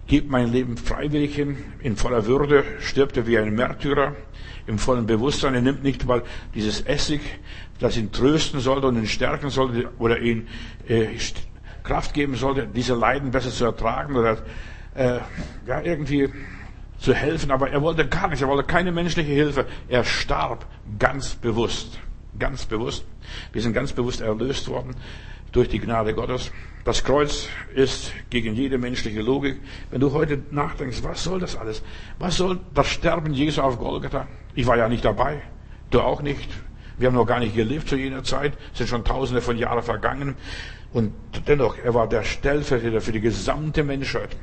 gebe 0.07 0.31
mein 0.31 0.53
Leben 0.53 0.77
freiwillig 0.77 1.35
hin, 1.35 1.57
in 1.81 1.97
voller 1.97 2.27
Würde, 2.27 2.65
stirbt 2.81 3.17
er 3.17 3.27
wie 3.27 3.39
ein 3.39 3.55
Märtyrer, 3.55 4.15
im 4.67 4.79
vollen 4.79 5.07
Bewusstsein. 5.07 5.55
Er 5.55 5.63
nimmt 5.63 5.83
nicht 5.83 6.07
mal 6.07 6.23
dieses 6.55 6.81
Essig, 6.83 7.21
das 7.79 7.97
ihn 7.97 8.13
trösten 8.13 8.61
sollte 8.61 8.87
und 8.87 8.97
ihn 8.97 9.07
stärken 9.07 9.51
sollte 9.51 9.91
oder 9.99 10.19
ihn 10.19 10.49
äh, 10.89 11.09
Kraft 11.83 12.15
geben 12.15 12.35
sollte, 12.35 12.67
diese 12.67 12.95
Leiden 12.95 13.31
besser 13.31 13.51
zu 13.51 13.65
ertragen 13.65 14.17
oder 14.17 14.39
äh, 14.95 15.19
ja, 15.67 15.81
irgendwie 15.83 16.29
zu 16.99 17.15
helfen. 17.15 17.51
Aber 17.51 17.71
er 17.71 17.83
wollte 17.83 18.09
gar 18.09 18.29
nichts, 18.29 18.43
er 18.43 18.49
wollte 18.49 18.67
keine 18.67 18.93
menschliche 18.93 19.33
Hilfe. 19.33 19.67
Er 19.89 20.05
starb 20.05 20.67
ganz 20.99 21.35
bewusst. 21.35 21.99
Ganz 22.39 22.67
bewusst. 22.67 23.05
Wir 23.53 23.63
sind 23.63 23.73
ganz 23.73 23.93
bewusst 23.93 24.21
erlöst 24.21 24.69
worden 24.69 24.95
durch 25.53 25.69
die 25.69 25.79
Gnade 25.79 26.15
Gottes. 26.15 26.51
Das 26.85 27.03
Kreuz 27.03 27.49
ist 27.75 28.13
gegen 28.31 28.55
jede 28.55 28.79
menschliche 28.79 29.21
Logik. 29.21 29.61
Wenn 29.91 30.01
du 30.01 30.13
heute 30.13 30.41
nachdenkst, 30.51 31.03
was 31.03 31.25
soll 31.25 31.41
das 31.41 31.57
alles? 31.57 31.83
Was 32.19 32.37
soll 32.37 32.61
das 32.75 32.87
Sterben 32.89 33.35
Jesu 33.35 33.61
auf 33.61 33.79
Golgatha? 33.79 34.29
Ich 34.55 34.67
war 34.67 34.77
ja 34.77 34.89
nicht 34.89 35.05
dabei. 35.05 35.43
Du 35.91 36.01
auch 36.01 36.23
nicht. 36.23 36.49
Wir 36.99 37.09
haben 37.09 37.15
noch 37.15 37.27
gar 37.27 37.41
nicht 37.41 37.55
gelebt 37.55 37.89
zu 37.89 37.97
jener 37.97 38.23
Zeit. 38.23 38.53
Es 38.73 38.79
sind 38.79 38.89
schon 38.89 39.05
tausende 39.05 39.43
von 39.43 39.59
Jahren 39.59 39.83
vergangen. 39.83 40.37
Und 40.93 41.13
dennoch, 41.47 41.77
er 41.77 41.93
war 41.93 42.09
der 42.09 42.23
Stellvertreter 42.23 43.01
für 43.01 43.13
die 43.13 43.21
gesamte 43.21 43.83
Menschheit. 43.83 44.37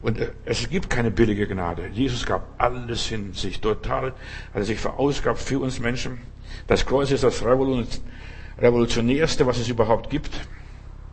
Und 0.00 0.18
äh, 0.18 0.30
es 0.44 0.68
gibt 0.70 0.90
keine 0.90 1.10
billige 1.10 1.46
Gnade. 1.46 1.88
Jesus 1.92 2.24
gab 2.24 2.54
alles 2.58 3.06
hin, 3.06 3.32
sich 3.32 3.60
total, 3.60 4.06
hat 4.08 4.14
er 4.54 4.64
sich 4.64 4.78
verausgabt 4.80 5.38
für 5.38 5.60
uns 5.60 5.80
Menschen. 5.80 6.18
Das 6.66 6.86
Kreuz 6.86 7.10
ist 7.10 7.24
das 7.24 7.42
revolutionärste, 8.60 9.46
was 9.46 9.58
es 9.58 9.68
überhaupt 9.68 10.10
gibt, 10.10 10.30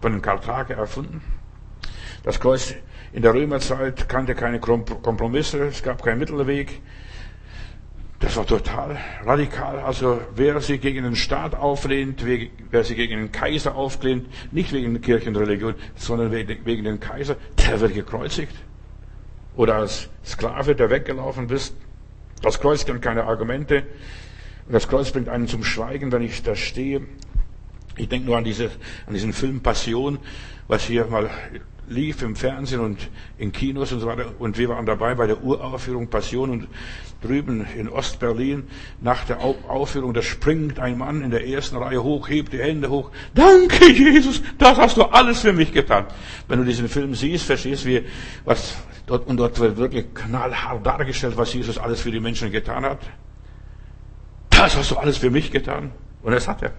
von 0.02 0.12
den 0.12 0.22
Karthager 0.22 0.76
erfunden. 0.76 1.22
Das 2.24 2.40
Kreuz 2.40 2.74
in 3.14 3.22
der 3.22 3.34
Römerzeit 3.34 4.10
kannte 4.10 4.36
keine 4.36 4.60
Kompromisse, 4.60 5.68
es 5.68 5.84
gab 5.84 6.04
keinen 6.04 6.20
Mittelweg. 6.20 6.82
Das 8.20 8.36
war 8.38 8.46
total 8.46 8.98
radikal. 9.24 9.80
Also 9.80 10.22
wer 10.36 10.60
sich 10.62 10.82
gegen 10.82 11.04
den 11.04 11.16
Staat 11.16 11.54
auflehnt, 11.54 12.26
wer 12.26 12.84
sich 12.84 12.96
gegen 12.96 13.18
den 13.18 13.32
Kaiser 13.32 13.76
auflehnt, 13.76 14.28
nicht 14.52 14.74
wegen 14.74 14.94
der 14.94 15.02
Kirchenreligion, 15.02 15.76
sondern 15.96 16.32
wegen 16.32 16.84
dem 16.84 17.00
Kaiser, 17.00 17.36
der 17.58 17.80
wird 17.82 17.94
gekreuzigt. 17.94 18.56
Oder 19.56 19.76
als 19.76 20.10
Sklave, 20.26 20.76
der 20.76 20.90
weggelaufen 20.90 21.48
bist. 21.48 21.76
Das 22.42 22.60
Kreuz 22.60 22.86
kennt 22.86 23.02
keine 23.02 23.26
Argumente. 23.26 23.84
Das 24.68 24.88
Kreuz 24.88 25.12
bringt 25.12 25.30
einen 25.30 25.48
zum 25.48 25.64
Schweigen, 25.64 26.12
wenn 26.12 26.24
ich 26.24 26.42
da 26.42 26.56
stehe. 26.56 27.02
Ich 27.98 28.10
denke 28.10 28.28
nur 28.28 28.38
an, 28.38 28.44
diese, 28.44 28.72
an 29.08 29.14
diesen 29.14 29.34
Film 29.34 29.62
Passion, 29.62 30.20
was 30.68 30.84
hier 30.84 31.06
mal 31.06 31.30
lief 31.88 32.22
im 32.22 32.36
Fernsehen 32.36 32.80
und 32.80 33.10
in 33.38 33.52
Kinos 33.52 33.92
und 33.92 34.00
so 34.00 34.08
weiter. 34.08 34.34
Und 34.40 34.58
wir 34.58 34.70
waren 34.70 34.86
dabei 34.86 35.16
bei 35.16 35.28
der 35.28 35.44
Uraufführung 35.44 36.08
Passion 36.10 36.50
und 36.50 36.68
drüben 37.22 37.66
in 37.78 37.90
Ostberlin 37.90 38.68
nach 39.02 39.24
der 39.26 39.40
Aufführung, 39.42 40.14
da 40.14 40.22
springt 40.22 40.80
ein 40.80 40.98
Mann 40.98 41.22
in 41.22 41.32
der 41.32 41.48
ersten 41.48 41.78
Reihe 41.78 42.04
hoch, 42.04 42.30
hebt 42.30 42.54
die 42.54 42.60
Hände 42.60 42.90
hoch. 42.90 43.12
Danke, 43.34 43.92
Jesus, 43.92 44.42
das 44.58 44.78
hast 44.78 44.98
du 44.98 45.04
alles 45.04 45.42
für 45.42 45.54
mich 45.54 45.72
getan. 45.74 46.06
Wenn 46.48 46.60
du 46.60 46.66
diesen 46.66 46.90
Film 46.90 47.16
siehst, 47.16 47.46
verstehst 47.46 47.86
du, 47.86 48.04
was 48.46 48.78
dort, 49.06 49.28
und 49.28 49.38
dort 49.38 49.60
wird 49.60 49.78
wirklich 49.78 50.14
knallhart 50.14 50.86
dargestellt, 50.86 51.38
was 51.38 51.54
Jesus 51.54 51.78
alles 51.78 52.02
für 52.02 52.12
die 52.12 52.20
Menschen 52.20 52.52
getan 52.52 52.84
hat. 52.84 53.00
Das 54.50 54.76
hast 54.76 54.92
du 54.92 54.98
alles 54.98 55.18
für 55.18 55.30
mich 55.30 55.52
getan. 55.52 55.92
Und 56.22 56.32
das 56.32 56.48
hat 56.48 56.64
er. 56.64 56.74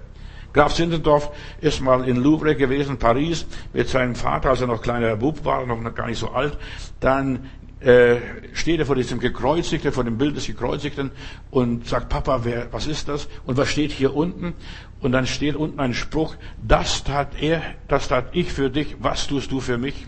Graf 0.56 0.74
Zinzendorf 0.74 1.30
ist 1.60 1.82
mal 1.82 2.08
in 2.08 2.16
Louvre 2.16 2.56
gewesen, 2.56 2.96
Paris, 2.96 3.44
mit 3.74 3.90
seinem 3.90 4.14
Vater, 4.14 4.48
als 4.48 4.62
er 4.62 4.66
noch 4.66 4.80
kleiner 4.80 5.14
Bub 5.16 5.44
war, 5.44 5.66
noch 5.66 5.94
gar 5.94 6.06
nicht 6.06 6.18
so 6.18 6.30
alt. 6.30 6.56
Dann 6.98 7.50
äh, 7.80 8.16
steht 8.54 8.80
er 8.80 8.86
vor 8.86 8.96
diesem 8.96 9.20
Gekreuzigten, 9.20 9.92
vor 9.92 10.04
dem 10.04 10.16
Bild 10.16 10.34
des 10.34 10.46
Gekreuzigten 10.46 11.10
und 11.50 11.86
sagt, 11.86 12.08
Papa, 12.08 12.40
wer, 12.44 12.72
was 12.72 12.86
ist 12.86 13.06
das? 13.06 13.28
Und 13.44 13.58
was 13.58 13.68
steht 13.68 13.92
hier 13.92 14.16
unten? 14.16 14.54
Und 15.00 15.12
dann 15.12 15.26
steht 15.26 15.56
unten 15.56 15.78
ein 15.78 15.92
Spruch, 15.92 16.36
das 16.66 17.04
tat 17.04 17.42
er, 17.42 17.60
das 17.86 18.08
tat 18.08 18.28
ich 18.32 18.50
für 18.50 18.70
dich, 18.70 18.96
was 18.98 19.26
tust 19.26 19.52
du 19.52 19.60
für 19.60 19.76
mich? 19.76 20.06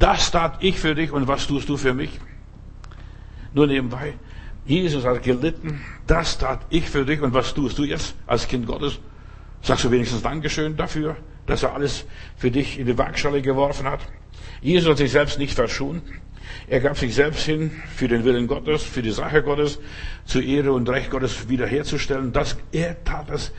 Das 0.00 0.32
tat 0.32 0.56
ich 0.58 0.80
für 0.80 0.96
dich 0.96 1.12
und 1.12 1.28
was 1.28 1.46
tust 1.46 1.68
du 1.68 1.76
für 1.76 1.94
mich? 1.94 2.18
Nur 3.54 3.68
nebenbei, 3.68 4.14
Jesus 4.64 5.04
hat 5.04 5.22
gelitten, 5.22 5.80
das 6.06 6.38
tat 6.38 6.60
ich 6.70 6.88
für 6.88 7.04
dich 7.04 7.20
und 7.20 7.34
was 7.34 7.52
tust 7.52 7.78
du 7.78 7.84
jetzt 7.84 8.14
als 8.26 8.46
Kind 8.46 8.66
Gottes? 8.66 8.98
Sagst 9.60 9.84
du 9.84 9.90
wenigstens 9.90 10.22
Dankeschön 10.22 10.76
dafür, 10.76 11.16
dass 11.46 11.62
er 11.62 11.74
alles 11.74 12.04
für 12.36 12.50
dich 12.50 12.78
in 12.78 12.86
die 12.86 12.96
Waagschale 12.96 13.42
geworfen 13.42 13.86
hat? 13.86 14.00
Jesus 14.60 14.88
hat 14.88 14.98
sich 14.98 15.10
selbst 15.10 15.38
nicht 15.38 15.54
verschont. 15.54 16.02
Er 16.68 16.80
gab 16.80 16.96
sich 16.98 17.14
selbst 17.14 17.44
hin 17.44 17.70
für 17.94 18.08
den 18.08 18.24
Willen 18.24 18.46
Gottes, 18.46 18.82
für 18.82 19.02
die 19.02 19.10
Sache 19.10 19.42
Gottes, 19.42 19.78
zur 20.24 20.42
Ehre 20.42 20.72
und 20.72 20.88
Recht 20.88 21.10
Gottes 21.10 21.48
wiederherzustellen. 21.48 22.32
Das, 22.32 22.56
er 22.72 23.02
tat 23.04 23.30
es 23.30 23.52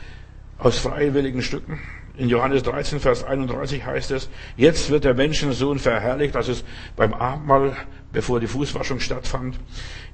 aus 0.58 0.78
freiwilligen 0.78 1.42
Stücken. 1.42 1.80
In 2.16 2.28
Johannes 2.28 2.62
13, 2.62 3.00
Vers 3.00 3.24
31 3.24 3.84
heißt 3.84 4.12
es, 4.12 4.30
jetzt 4.56 4.88
wird 4.90 5.04
der 5.04 5.14
Menschensohn 5.14 5.80
verherrlicht, 5.80 6.34
das 6.36 6.48
ist 6.48 6.64
beim 6.94 7.12
Abendmahl, 7.12 7.76
bevor 8.12 8.38
die 8.38 8.46
Fußwaschung 8.46 9.00
stattfand. 9.00 9.58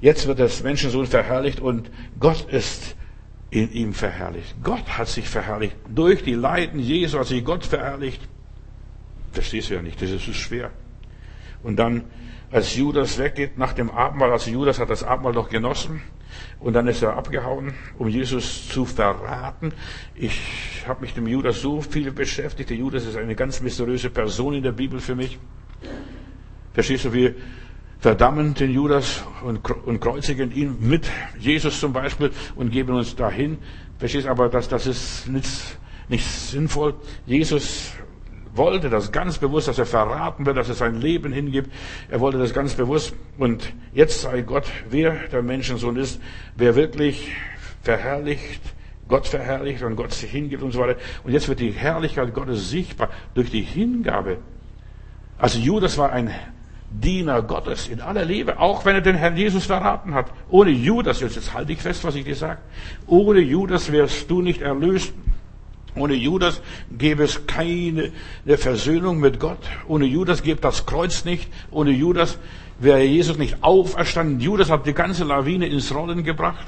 Jetzt 0.01 0.27
wird 0.27 0.39
der 0.39 0.49
Menschensohn 0.63 1.07
verherrlicht 1.07 1.61
und 1.61 1.91
Gott 2.19 2.51
ist 2.51 2.97
in 3.51 3.71
ihm 3.73 3.93
verherrlicht. 3.93 4.57
Gott 4.63 4.97
hat 4.97 5.09
sich 5.09 5.29
verherrlicht. 5.29 5.77
Durch 5.89 6.23
die 6.23 6.35
Leiden 6.35 6.81
Jesu 6.81 7.19
hat 7.19 7.27
sich 7.27 7.45
Gott 7.45 7.67
verherrlicht. 7.67 8.23
Verstehst 9.33 9.69
du 9.69 9.75
ja 9.75 9.83
nicht, 9.83 10.01
das 10.01 10.11
ist 10.11 10.25
schwer. 10.35 10.71
Und 11.63 11.77
dann, 11.77 12.05
als 12.51 12.75
Judas 12.75 13.19
weggeht 13.19 13.59
nach 13.59 13.75
dem 13.75 13.91
Abendmahl, 13.91 14.33
also 14.33 14.51
Judas 14.51 14.79
hat 14.79 14.89
das 14.89 15.03
Abendmahl 15.03 15.35
noch 15.35 15.51
genossen, 15.51 16.03
und 16.59 16.75
dann 16.75 16.87
ist 16.89 17.03
er 17.03 17.17
abgehauen, 17.17 17.75
um 17.99 18.09
Jesus 18.09 18.69
zu 18.69 18.85
verraten. 18.85 19.73
Ich 20.15 20.85
habe 20.87 21.03
mich 21.03 21.15
dem 21.15 21.27
Judas 21.27 21.61
so 21.61 21.81
viel 21.81 22.11
beschäftigt. 22.13 22.71
Der 22.71 22.77
Judas 22.77 23.07
ist 23.07 23.17
eine 23.17 23.35
ganz 23.35 23.61
mysteriöse 23.61 24.11
Person 24.11 24.55
in 24.55 24.63
der 24.63 24.73
Bibel 24.73 25.01
für 25.01 25.15
mich. 25.15 25.39
Verstehst 26.73 27.05
du, 27.07 27.13
wir 27.13 27.35
verdammen 27.99 28.55
den 28.55 28.71
Judas 28.71 29.25
und, 29.45 29.63
kreuzigen 30.01 30.53
ihn 30.53 30.77
mit 30.81 31.07
Jesus 31.39 31.81
zum 31.81 31.93
Beispiel 31.93 32.31
und 32.55 32.71
geben 32.71 32.95
uns 32.95 33.15
dahin. 33.15 33.59
Verstehst 33.99 34.27
du, 34.27 34.31
aber 34.31 34.49
das, 34.49 34.69
das 34.69 34.87
ist 34.87 35.29
nichts, 35.29 35.79
nicht 36.09 36.27
sinnvoll. 36.27 36.95
Jesus 37.27 37.93
wollte 38.55 38.91
das 38.91 39.13
ganz 39.13 39.39
bewusst, 39.39 39.69
dass 39.69 39.79
er 39.79 39.87
verraten 39.87 40.47
wird, 40.47 40.57
dass 40.57 40.69
er 40.69 40.75
sein 40.75 41.01
Leben 41.01 41.33
hingibt. 41.33 41.71
Er 42.09 42.21
wollte 42.21 42.39
das 42.39 42.53
ganz 42.53 42.75
bewusst. 42.75 43.15
Und 43.39 43.73
jetzt 43.93 44.21
sei 44.21 44.43
Gott, 44.43 44.65
wer 44.89 45.13
der 45.29 45.43
Menschensohn 45.43 45.97
ist, 45.97 46.21
wer 46.57 46.75
wirklich 46.77 47.33
verherrlicht, 47.83 48.61
Gott 49.09 49.27
verherrlicht 49.27 49.83
und 49.83 49.97
Gott 49.97 50.13
sich 50.13 50.31
hingibt 50.31 50.63
und 50.63 50.73
so 50.73 50.81
weiter. 50.81 50.99
Und 51.25 51.33
jetzt 51.33 51.49
wird 51.49 51.61
die 51.61 51.73
Herrlichkeit 51.73 52.33
Gottes 52.33 52.71
sichtbar 52.71 53.11
durch 53.35 53.51
die 53.51 53.63
Hingabe. 53.63 54.39
Also 55.39 55.59
Judas 55.59 55.97
war 55.99 56.13
ein 56.13 56.31
Diener 56.91 57.43
Gottes 57.43 57.89
in 57.89 58.01
aller 58.01 58.25
Liebe, 58.25 58.59
auch 58.59 58.85
wenn 58.85 58.97
er 58.97 59.01
den 59.01 59.15
Herrn 59.15 59.37
Jesus 59.37 59.65
verraten 59.65 60.13
hat. 60.13 60.27
Ohne 60.49 60.71
Judas, 60.71 61.21
jetzt 61.21 61.55
halte 61.55 61.73
ich 61.73 61.81
fest, 61.81 62.03
was 62.05 62.17
ich 62.17 62.25
dir 62.25 62.35
sage, 62.35 62.59
ohne 63.07 63.41
Judas 63.41 63.91
wärst 63.93 64.29
du 64.31 64.43
nicht 64.43 64.61
erlöst. 64.61 65.15
Ohne 65.95 66.15
Judas 66.15 66.63
gäbe 66.97 67.25
es 67.25 67.47
keine 67.47 68.13
Versöhnung 68.47 69.19
mit 69.21 69.41
Gott. 69.41 69.59
Ohne 69.89 70.05
Judas 70.05 70.43
gäbe 70.43 70.61
das 70.61 70.87
Kreuz 70.87 71.25
nicht. 71.25 71.49
Ohne 71.71 71.91
Judas 71.91 72.39
wäre 72.79 73.03
Jesus 73.03 73.39
nicht 73.39 73.63
auferstanden. 73.63 74.41
Judas 74.41 74.71
hat 74.71 74.87
die 74.87 74.95
ganze 74.95 75.25
Lawine 75.25 75.67
ins 75.67 75.95
Rollen 75.95 76.23
gebracht. 76.23 76.67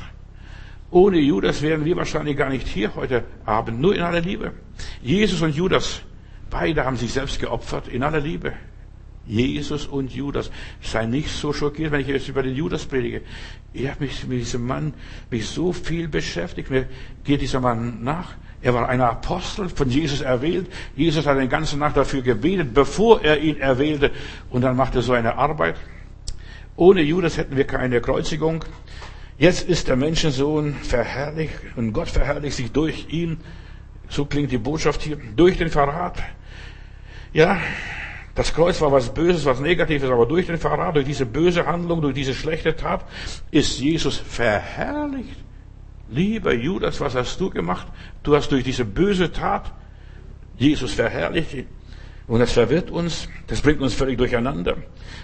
Ohne 0.90 1.18
Judas 1.18 1.62
wären 1.62 1.84
wir 1.84 1.96
wahrscheinlich 1.96 2.36
gar 2.36 2.50
nicht 2.50 2.68
hier 2.68 2.94
heute 2.94 3.24
Abend. 3.46 3.80
Nur 3.80 3.94
in 3.94 4.02
aller 4.02 4.20
Liebe. 4.20 4.52
Jesus 5.02 5.40
und 5.40 5.54
Judas, 5.54 6.02
beide 6.50 6.84
haben 6.84 6.96
sich 6.96 7.12
selbst 7.12 7.40
geopfert 7.40 7.88
in 7.88 8.02
aller 8.02 8.20
Liebe. 8.20 8.52
Jesus 9.26 9.86
und 9.86 10.12
Judas. 10.12 10.50
Sei 10.80 11.06
nicht 11.06 11.30
so 11.30 11.52
schockiert, 11.52 11.92
wenn 11.92 12.00
ich 12.00 12.08
jetzt 12.08 12.28
über 12.28 12.42
den 12.42 12.54
Judas 12.54 12.84
predige. 12.84 13.22
Ich 13.72 13.88
habe 13.88 14.04
mich 14.04 14.26
mit 14.26 14.40
diesem 14.40 14.66
Mann 14.66 14.92
mich 15.30 15.46
so 15.46 15.72
viel 15.72 16.08
beschäftigt. 16.08 16.70
Mir 16.70 16.86
geht 17.24 17.40
dieser 17.40 17.60
Mann 17.60 18.02
nach. 18.02 18.34
Er 18.62 18.74
war 18.74 18.88
ein 18.88 19.00
Apostel, 19.00 19.68
von 19.68 19.90
Jesus 19.90 20.20
erwählt. 20.20 20.72
Jesus 20.94 21.26
hat 21.26 21.36
den 21.36 21.48
ganzen 21.48 21.80
Nacht 21.80 21.96
dafür 21.96 22.22
gebetet, 22.22 22.72
bevor 22.72 23.22
er 23.22 23.40
ihn 23.40 23.58
erwählte. 23.58 24.12
Und 24.50 24.62
dann 24.62 24.76
macht 24.76 24.94
er 24.94 25.02
so 25.02 25.12
eine 25.12 25.36
Arbeit. 25.36 25.76
Ohne 26.76 27.02
Judas 27.02 27.36
hätten 27.36 27.56
wir 27.56 27.66
keine 27.66 28.00
Kreuzigung. 28.00 28.64
Jetzt 29.36 29.68
ist 29.68 29.88
der 29.88 29.96
Menschensohn 29.96 30.74
verherrlicht 30.74 31.54
und 31.76 31.92
Gott 31.92 32.08
verherrlicht 32.08 32.56
sich 32.56 32.70
durch 32.70 33.08
ihn. 33.08 33.40
So 34.08 34.24
klingt 34.26 34.52
die 34.52 34.58
Botschaft 34.58 35.02
hier. 35.02 35.18
Durch 35.34 35.56
den 35.58 35.68
Verrat. 35.68 36.22
Ja, 37.32 37.58
das 38.34 38.54
Kreuz 38.54 38.80
war 38.80 38.92
was 38.92 39.12
Böses, 39.12 39.44
was 39.44 39.60
Negatives, 39.60 40.08
aber 40.08 40.26
durch 40.26 40.46
den 40.46 40.58
Verrat, 40.58 40.96
durch 40.96 41.06
diese 41.06 41.26
böse 41.26 41.66
Handlung, 41.66 42.00
durch 42.00 42.14
diese 42.14 42.34
schlechte 42.34 42.76
Tat 42.76 43.04
ist 43.50 43.78
Jesus 43.80 44.16
verherrlicht. 44.16 45.36
Lieber 46.12 46.52
Judas, 46.52 47.00
was 47.00 47.14
hast 47.14 47.40
du 47.40 47.48
gemacht? 47.48 47.86
Du 48.22 48.36
hast 48.36 48.52
durch 48.52 48.64
diese 48.64 48.84
böse 48.84 49.32
Tat 49.32 49.72
Jesus 50.58 50.92
verherrlicht. 50.92 51.66
Und 52.26 52.40
das 52.40 52.52
verwirrt 52.52 52.90
uns, 52.90 53.28
das 53.46 53.62
bringt 53.62 53.80
uns 53.80 53.94
völlig 53.94 54.18
durcheinander. 54.18 54.76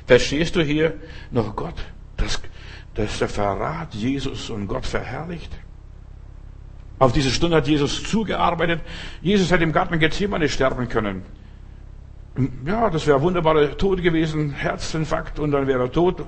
Verstehst 0.07 0.57
du 0.57 0.63
hier 0.63 0.95
noch 1.31 1.55
Gott, 1.55 1.77
dass, 2.17 2.41
dass 2.95 3.19
der 3.19 3.29
Verrat 3.29 3.95
Jesus 3.95 4.51
und 4.51 4.67
Gott 4.67 4.87
verherrlicht? 4.87 5.53
Auf 6.99 7.13
diese 7.13 7.31
Stunde 7.31 7.57
hat 7.57 7.69
Jesus 7.69 8.03
zugearbeitet. 8.03 8.81
Jesus 9.21 9.51
hätte 9.51 9.65
im 9.65 9.73
Garten 9.73 9.99
Gethsemane 9.99 10.49
sterben 10.49 10.89
können. 10.89 11.23
Ja, 12.65 12.89
das 12.89 13.07
wäre 13.09 13.21
wunderbarer 13.21 13.77
Tod 13.77 14.01
gewesen, 14.01 14.51
Herzinfarkt 14.51 15.41
und 15.41 15.51
dann 15.51 15.67
wäre 15.67 15.85
er 15.85 15.93
tot. 15.93 16.25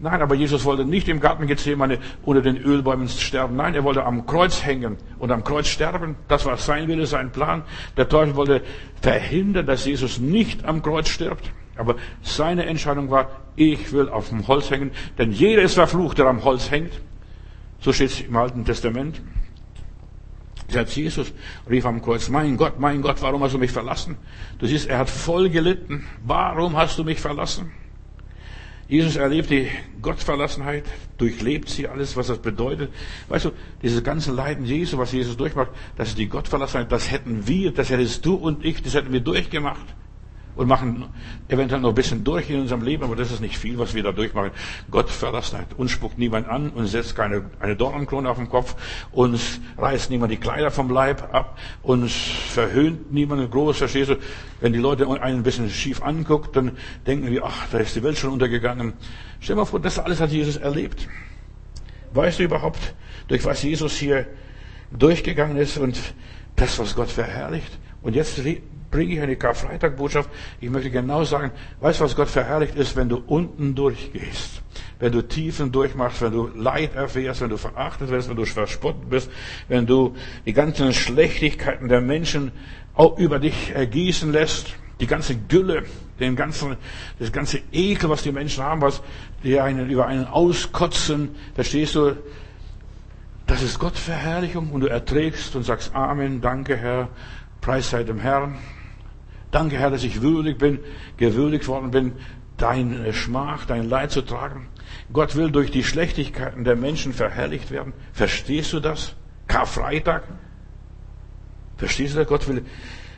Nein, 0.00 0.20
aber 0.20 0.34
Jesus 0.34 0.64
wollte 0.64 0.84
nicht 0.84 1.08
im 1.08 1.20
Garten 1.20 1.46
Gethsemane 1.46 1.98
unter 2.24 2.42
den 2.42 2.56
Ölbäumen 2.56 3.08
sterben. 3.08 3.54
Nein, 3.54 3.74
er 3.76 3.84
wollte 3.84 4.04
am 4.04 4.26
Kreuz 4.26 4.64
hängen 4.64 4.96
und 5.20 5.30
am 5.30 5.44
Kreuz 5.44 5.68
sterben. 5.68 6.16
Das 6.26 6.44
war 6.46 6.56
sein 6.56 6.88
Wille, 6.88 7.06
sein 7.06 7.30
Plan. 7.30 7.62
Der 7.96 8.08
Teufel 8.08 8.34
wollte 8.34 8.62
verhindern, 9.00 9.66
dass 9.66 9.84
Jesus 9.86 10.18
nicht 10.18 10.64
am 10.64 10.82
Kreuz 10.82 11.08
stirbt. 11.08 11.52
Aber 11.76 11.94
seine 12.22 12.66
Entscheidung 12.66 13.12
war, 13.12 13.28
ich 13.54 13.92
will 13.92 14.08
auf 14.08 14.30
dem 14.30 14.48
Holz 14.48 14.68
hängen, 14.68 14.90
denn 15.16 15.30
jeder 15.30 15.62
ist 15.62 15.74
verflucht, 15.74 16.18
der 16.18 16.26
am 16.26 16.42
Holz 16.42 16.72
hängt. 16.72 17.00
So 17.80 17.92
steht 17.92 18.10
es 18.10 18.20
im 18.20 18.36
Alten 18.36 18.64
Testament. 18.64 19.22
Selbst 20.72 20.96
Jesus 20.96 21.32
rief 21.68 21.84
am 21.84 22.00
Kreuz, 22.00 22.28
mein 22.28 22.56
Gott, 22.56 22.80
mein 22.80 23.02
Gott, 23.02 23.20
warum 23.20 23.42
hast 23.42 23.54
du 23.54 23.58
mich 23.58 23.70
verlassen? 23.70 24.16
Du 24.58 24.66
siehst, 24.66 24.88
er 24.88 24.98
hat 24.98 25.10
voll 25.10 25.50
gelitten. 25.50 26.06
Warum 26.24 26.76
hast 26.76 26.98
du 26.98 27.04
mich 27.04 27.20
verlassen? 27.20 27.72
Jesus 28.88 29.16
erlebt 29.16 29.50
die 29.50 29.68
Gottverlassenheit, 30.02 30.84
durchlebt 31.16 31.68
sie 31.68 31.88
alles, 31.88 32.16
was 32.16 32.26
das 32.26 32.38
bedeutet. 32.38 32.92
Weißt 33.28 33.46
du, 33.46 33.52
dieses 33.82 34.02
ganze 34.02 34.32
Leiden 34.32 34.66
Jesu, 34.66 34.98
was 34.98 35.12
Jesus 35.12 35.36
durchmacht, 35.36 35.70
das 35.96 36.08
ist 36.08 36.18
die 36.18 36.28
Gottverlassenheit, 36.28 36.90
das 36.90 37.10
hätten 37.10 37.46
wir, 37.46 37.72
das 37.72 37.90
hättest 37.90 38.26
du 38.26 38.34
und 38.34 38.64
ich, 38.64 38.82
das 38.82 38.94
hätten 38.94 39.12
wir 39.12 39.20
durchgemacht 39.20 39.94
und 40.54 40.68
machen 40.68 41.04
eventuell 41.48 41.80
noch 41.80 41.90
ein 41.90 41.94
bisschen 41.94 42.24
durch 42.24 42.50
in 42.50 42.60
unserem 42.60 42.82
Leben, 42.82 43.04
aber 43.04 43.16
das 43.16 43.30
ist 43.30 43.40
nicht 43.40 43.56
viel, 43.56 43.78
was 43.78 43.94
wir 43.94 44.02
da 44.02 44.12
durchmachen. 44.12 44.50
Gott 44.90 45.08
Verlassenheit. 45.08 45.68
Uns 45.76 45.90
spuckt 45.90 46.18
niemand 46.18 46.48
an 46.48 46.70
und 46.70 46.86
setzt 46.86 47.16
keine, 47.16 47.44
eine 47.60 47.76
Dornenkrone 47.76 48.28
auf 48.28 48.36
den 48.36 48.48
Kopf. 48.48 48.76
Uns 49.12 49.60
reißt 49.78 50.10
niemand 50.10 50.32
die 50.32 50.36
Kleider 50.36 50.70
vom 50.70 50.90
Leib 50.90 51.34
ab. 51.34 51.58
Uns 51.82 52.12
verhöhnt 52.12 53.12
niemand 53.12 53.50
groß, 53.50 53.78
verstehst 53.78 54.10
du? 54.10 54.16
Wenn 54.60 54.72
die 54.72 54.78
Leute 54.78 55.06
einen 55.08 55.38
ein 55.38 55.42
bisschen 55.42 55.70
schief 55.70 56.02
anguckt, 56.02 56.54
dann 56.54 56.72
denken 57.06 57.30
wir, 57.30 57.44
ach, 57.44 57.68
da 57.70 57.78
ist 57.78 57.96
die 57.96 58.02
Welt 58.02 58.18
schon 58.18 58.30
untergegangen. 58.30 58.92
Stell 59.40 59.56
dir 59.56 59.62
mal 59.62 59.66
vor, 59.66 59.80
das 59.80 59.98
alles 59.98 60.20
hat 60.20 60.30
Jesus 60.30 60.56
erlebt. 60.56 61.08
Weißt 62.12 62.38
du 62.38 62.44
überhaupt, 62.44 62.94
durch 63.28 63.44
was 63.44 63.62
Jesus 63.62 63.96
hier 63.96 64.26
durchgegangen 64.90 65.56
ist 65.56 65.78
und 65.78 65.98
das, 66.56 66.78
was 66.78 66.94
Gott 66.94 67.10
verherrlicht? 67.10 67.78
Und 68.02 68.14
jetzt 68.14 68.44
bringe 68.92 69.14
ich 69.14 69.20
eine 69.20 69.34
Karfreitag-Botschaft. 69.34 70.30
Ich 70.60 70.70
möchte 70.70 70.90
genau 70.90 71.24
sagen, 71.24 71.50
weißt 71.80 71.98
du, 71.98 72.04
was 72.04 72.14
Gott 72.14 72.28
verherrlicht 72.28 72.76
ist, 72.76 72.94
wenn 72.94 73.08
du 73.08 73.20
unten 73.26 73.74
durchgehst. 73.74 74.62
Wenn 75.00 75.10
du 75.10 75.26
Tiefen 75.26 75.72
durchmachst, 75.72 76.22
wenn 76.22 76.32
du 76.32 76.46
Leid 76.54 76.94
erfährst, 76.94 77.40
wenn 77.40 77.50
du 77.50 77.56
verachtet 77.56 78.10
wirst, 78.10 78.28
wenn 78.28 78.36
du 78.36 78.44
verspottet 78.44 79.10
bist, 79.10 79.30
wenn 79.66 79.86
du 79.86 80.14
die 80.46 80.52
ganzen 80.52 80.92
Schlechtigkeiten 80.92 81.88
der 81.88 82.00
Menschen 82.00 82.52
auch 82.94 83.18
über 83.18 83.40
dich 83.40 83.72
ergießen 83.74 84.30
lässt, 84.30 84.74
die 85.00 85.08
ganze 85.08 85.34
Gülle, 85.34 85.82
den 86.20 86.36
ganzen, 86.36 86.76
das 87.18 87.32
ganze 87.32 87.60
Ekel, 87.72 88.10
was 88.10 88.22
die 88.22 88.30
Menschen 88.30 88.62
haben, 88.62 88.82
was 88.82 89.02
die 89.42 89.58
einen 89.58 89.90
über 89.90 90.06
einen 90.06 90.26
auskotzen, 90.26 91.34
verstehst 91.54 91.96
du, 91.96 92.16
das 93.46 93.62
ist 93.62 93.80
Gottverherrlichung 93.80 94.70
und 94.70 94.82
du 94.82 94.86
erträgst 94.86 95.56
und 95.56 95.64
sagst 95.64 95.94
Amen, 95.94 96.40
danke 96.40 96.76
Herr, 96.76 97.08
preis 97.60 97.90
sei 97.90 98.04
dem 98.04 98.20
Herrn. 98.20 98.56
Danke, 99.52 99.78
Herr, 99.78 99.90
dass 99.90 100.02
ich 100.02 100.22
würdig 100.22 100.58
bin, 100.58 100.80
gewürdigt 101.18 101.68
worden 101.68 101.90
bin, 101.90 102.12
dein 102.56 103.04
äh, 103.04 103.12
Schmach, 103.12 103.66
dein 103.66 103.88
Leid 103.88 104.10
zu 104.10 104.22
tragen. 104.22 104.68
Gott 105.12 105.36
will 105.36 105.50
durch 105.50 105.70
die 105.70 105.84
Schlechtigkeiten 105.84 106.64
der 106.64 106.74
Menschen 106.74 107.12
verherrlicht 107.12 107.70
werden. 107.70 107.92
Verstehst 108.12 108.72
du 108.72 108.80
das? 108.80 109.14
Karfreitag. 109.46 110.22
Verstehst 111.76 112.14
du 112.14 112.20
das? 112.20 112.28
Gott 112.28 112.48
will 112.48 112.64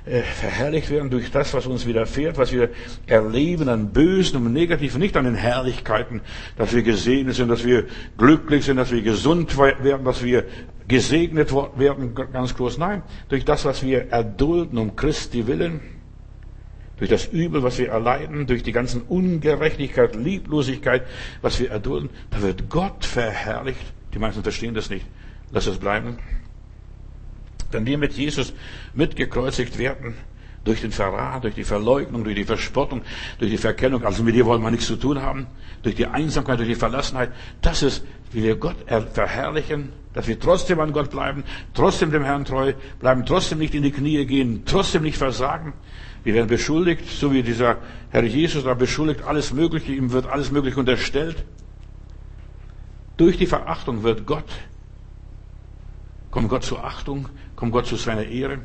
äh, 0.06 0.22
verherrlicht 0.22 0.90
werden 0.90 1.08
durch 1.08 1.30
das, 1.30 1.54
was 1.54 1.66
uns 1.66 1.86
widerfährt, 1.86 2.36
was 2.36 2.52
wir 2.52 2.70
erleben 3.06 3.68
an 3.68 3.92
Bösen 3.92 4.44
und 4.44 4.52
Negativen, 4.52 5.00
nicht 5.00 5.16
an 5.16 5.26
den 5.26 5.36
Herrlichkeiten, 5.36 6.20
dass 6.56 6.74
wir 6.74 6.82
gesegnet 6.82 7.36
sind, 7.36 7.48
dass 7.48 7.64
wir 7.64 7.86
glücklich 8.18 8.64
sind, 8.64 8.78
dass 8.78 8.90
wir 8.90 9.02
gesund 9.02 9.56
werden, 9.56 10.04
dass 10.04 10.24
wir 10.24 10.46
gesegnet 10.88 11.52
werden, 11.52 12.14
ganz 12.14 12.56
groß. 12.56 12.76
Nein, 12.78 13.02
durch 13.28 13.44
das, 13.44 13.64
was 13.64 13.82
wir 13.84 14.10
erdulden 14.10 14.78
um 14.78 14.96
Christi 14.96 15.46
willen, 15.46 15.80
durch 17.04 17.22
das 17.22 17.32
Übel, 17.32 17.62
was 17.62 17.76
wir 17.78 17.90
erleiden, 17.90 18.46
durch 18.46 18.62
die 18.62 18.72
ganzen 18.72 19.02
Ungerechtigkeit, 19.02 20.16
Lieblosigkeit, 20.16 21.02
was 21.42 21.60
wir 21.60 21.70
erdulden, 21.70 22.08
da 22.30 22.40
wird 22.40 22.70
Gott 22.70 23.04
verherrlicht. 23.04 23.92
Die 24.14 24.18
meisten 24.18 24.42
verstehen 24.42 24.74
das 24.74 24.88
nicht. 24.88 25.04
Lass 25.50 25.66
es 25.66 25.76
bleiben. 25.76 26.16
Denn 27.74 27.84
die 27.84 27.98
mit 27.98 28.14
Jesus 28.14 28.54
mitgekreuzigt 28.94 29.76
werden, 29.76 30.14
durch 30.64 30.80
den 30.80 30.92
Verrat, 30.92 31.44
durch 31.44 31.54
die 31.54 31.64
Verleugnung, 31.64 32.24
durch 32.24 32.36
die 32.36 32.44
Verspottung, 32.44 33.02
durch 33.38 33.50
die 33.50 33.58
Verkennung, 33.58 34.02
also 34.02 34.22
mit 34.22 34.34
dir 34.34 34.46
wollen 34.46 34.62
wir 34.62 34.70
nichts 34.70 34.86
zu 34.86 34.96
tun 34.96 35.20
haben, 35.20 35.46
durch 35.82 35.96
die 35.96 36.06
Einsamkeit, 36.06 36.58
durch 36.58 36.70
die 36.70 36.74
Verlassenheit, 36.74 37.32
das 37.60 37.82
ist, 37.82 38.02
wie 38.32 38.42
wir 38.42 38.56
Gott 38.56 38.76
verherrlichen, 39.12 39.92
dass 40.14 40.26
wir 40.26 40.40
trotzdem 40.40 40.80
an 40.80 40.92
Gott 40.92 41.10
bleiben, 41.10 41.44
trotzdem 41.74 42.10
dem 42.10 42.24
Herrn 42.24 42.46
treu 42.46 42.72
bleiben, 42.98 43.26
trotzdem 43.26 43.58
nicht 43.58 43.74
in 43.74 43.82
die 43.82 43.90
Knie 43.90 44.24
gehen, 44.24 44.62
trotzdem 44.64 45.02
nicht 45.02 45.18
versagen, 45.18 45.74
wir 46.24 46.34
werden 46.34 46.48
beschuldigt, 46.48 47.06
so 47.08 47.32
wie 47.32 47.42
dieser 47.42 47.76
Herr 48.10 48.24
Jesus 48.24 48.64
da 48.64 48.74
beschuldigt, 48.74 49.22
alles 49.22 49.52
Mögliche, 49.52 49.92
ihm 49.92 50.10
wird 50.10 50.26
alles 50.26 50.50
Mögliche 50.50 50.80
unterstellt. 50.80 51.44
Durch 53.16 53.36
die 53.36 53.46
Verachtung 53.46 54.02
wird 54.02 54.26
Gott, 54.26 54.48
kommt 56.30 56.48
Gott 56.48 56.64
zur 56.64 56.82
Achtung, 56.82 57.28
kommt 57.54 57.72
Gott 57.72 57.86
zu 57.86 57.96
seiner 57.96 58.24
Ehre. 58.24 58.60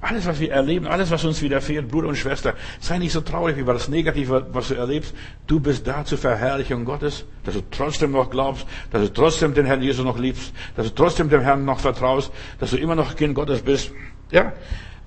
Alles, 0.00 0.26
was 0.26 0.40
wir 0.40 0.50
erleben, 0.50 0.86
alles, 0.86 1.10
was 1.10 1.24
uns 1.24 1.42
widerfährt, 1.42 1.88
Bruder 1.88 2.08
und 2.08 2.16
Schwester, 2.16 2.54
sei 2.80 2.98
nicht 2.98 3.12
so 3.12 3.20
traurig 3.20 3.56
über 3.56 3.72
das 3.72 3.88
Negative, 3.88 4.46
was 4.52 4.68
du 4.68 4.74
erlebst. 4.74 5.14
Du 5.46 5.60
bist 5.60 5.86
da 5.86 6.04
zur 6.04 6.18
Verherrlichung 6.18 6.84
Gottes, 6.84 7.24
dass 7.44 7.54
du 7.54 7.62
trotzdem 7.70 8.12
noch 8.12 8.30
glaubst, 8.30 8.66
dass 8.90 9.02
du 9.02 9.12
trotzdem 9.12 9.54
den 9.54 9.66
Herrn 9.66 9.82
Jesus 9.82 10.04
noch 10.04 10.18
liebst, 10.18 10.52
dass 10.74 10.86
du 10.86 10.94
trotzdem 10.94 11.28
dem 11.28 11.40
Herrn 11.40 11.64
noch 11.64 11.80
vertraust, 11.80 12.30
dass 12.58 12.70
du 12.70 12.76
immer 12.76 12.94
noch 12.94 13.14
Kind 13.16 13.34
Gottes 13.34 13.62
bist. 13.62 13.90
Ja, 14.30 14.52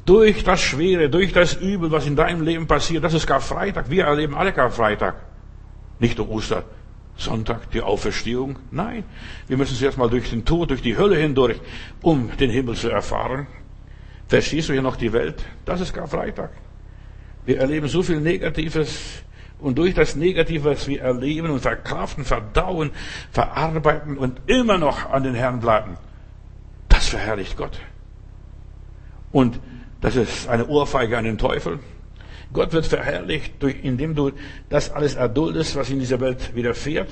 durch 0.05 0.43
das 0.43 0.61
Schwere, 0.61 1.09
durch 1.09 1.33
das 1.33 1.53
Übel, 1.55 1.91
was 1.91 2.07
in 2.07 2.15
deinem 2.15 2.41
Leben 2.41 2.67
passiert, 2.67 3.03
das 3.03 3.13
ist 3.13 3.27
Karfreitag. 3.27 3.89
Wir 3.89 4.05
erleben 4.05 4.35
alle 4.35 4.51
Karfreitag. 4.53 5.15
Nicht 5.99 6.17
nur 6.17 6.29
Ostersonntag, 6.29 7.69
die 7.71 7.81
Auferstehung. 7.81 8.57
Nein, 8.71 9.03
wir 9.47 9.57
müssen 9.57 9.75
zuerst 9.75 9.97
mal 9.97 10.09
durch 10.09 10.29
den 10.29 10.45
Tod, 10.45 10.69
durch 10.71 10.81
die 10.81 10.97
Hölle 10.97 11.17
hindurch, 11.17 11.59
um 12.01 12.35
den 12.37 12.49
Himmel 12.49 12.75
zu 12.75 12.89
erfahren. 12.89 13.47
Verstehst 14.27 14.69
du 14.69 14.73
hier 14.73 14.81
noch 14.81 14.95
die 14.95 15.11
Welt? 15.11 15.43
Das 15.65 15.81
ist 15.81 15.93
Karfreitag. 15.93 16.51
Wir 17.45 17.59
erleben 17.59 17.87
so 17.87 18.03
viel 18.03 18.19
Negatives 18.19 19.23
und 19.59 19.77
durch 19.77 19.93
das 19.93 20.15
Negative, 20.15 20.71
was 20.71 20.87
wir 20.87 21.01
erleben 21.01 21.49
und 21.49 21.59
verkraften, 21.59 22.23
verdauen, 22.23 22.91
verarbeiten 23.31 24.17
und 24.17 24.39
immer 24.47 24.77
noch 24.77 25.09
an 25.09 25.23
den 25.23 25.33
Herrn 25.33 25.59
bleiben, 25.59 25.97
das 26.87 27.09
verherrlicht 27.09 27.57
Gott. 27.57 27.79
Und 29.31 29.59
das 30.01 30.15
ist 30.15 30.47
eine 30.47 30.67
Ohrfeige 30.67 31.17
an 31.17 31.25
den 31.25 31.37
Teufel. 31.37 31.79
Gott 32.51 32.73
wird 32.73 32.87
verherrlicht, 32.87 33.61
durch, 33.61 33.75
indem 33.83 34.15
du 34.15 34.31
das 34.69 34.91
alles 34.91 35.13
erduldest, 35.13 35.75
was 35.75 35.89
in 35.91 35.99
dieser 35.99 36.19
Welt 36.19 36.55
widerfährt, 36.55 37.09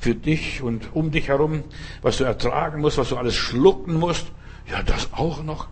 für 0.00 0.14
dich 0.14 0.60
und 0.60 0.88
um 0.92 1.12
dich 1.12 1.28
herum, 1.28 1.62
was 2.02 2.18
du 2.18 2.24
ertragen 2.24 2.80
musst, 2.80 2.98
was 2.98 3.10
du 3.10 3.16
alles 3.16 3.36
schlucken 3.36 3.94
musst. 3.94 4.26
Ja, 4.70 4.82
das 4.82 5.12
auch 5.12 5.42
noch. 5.44 5.68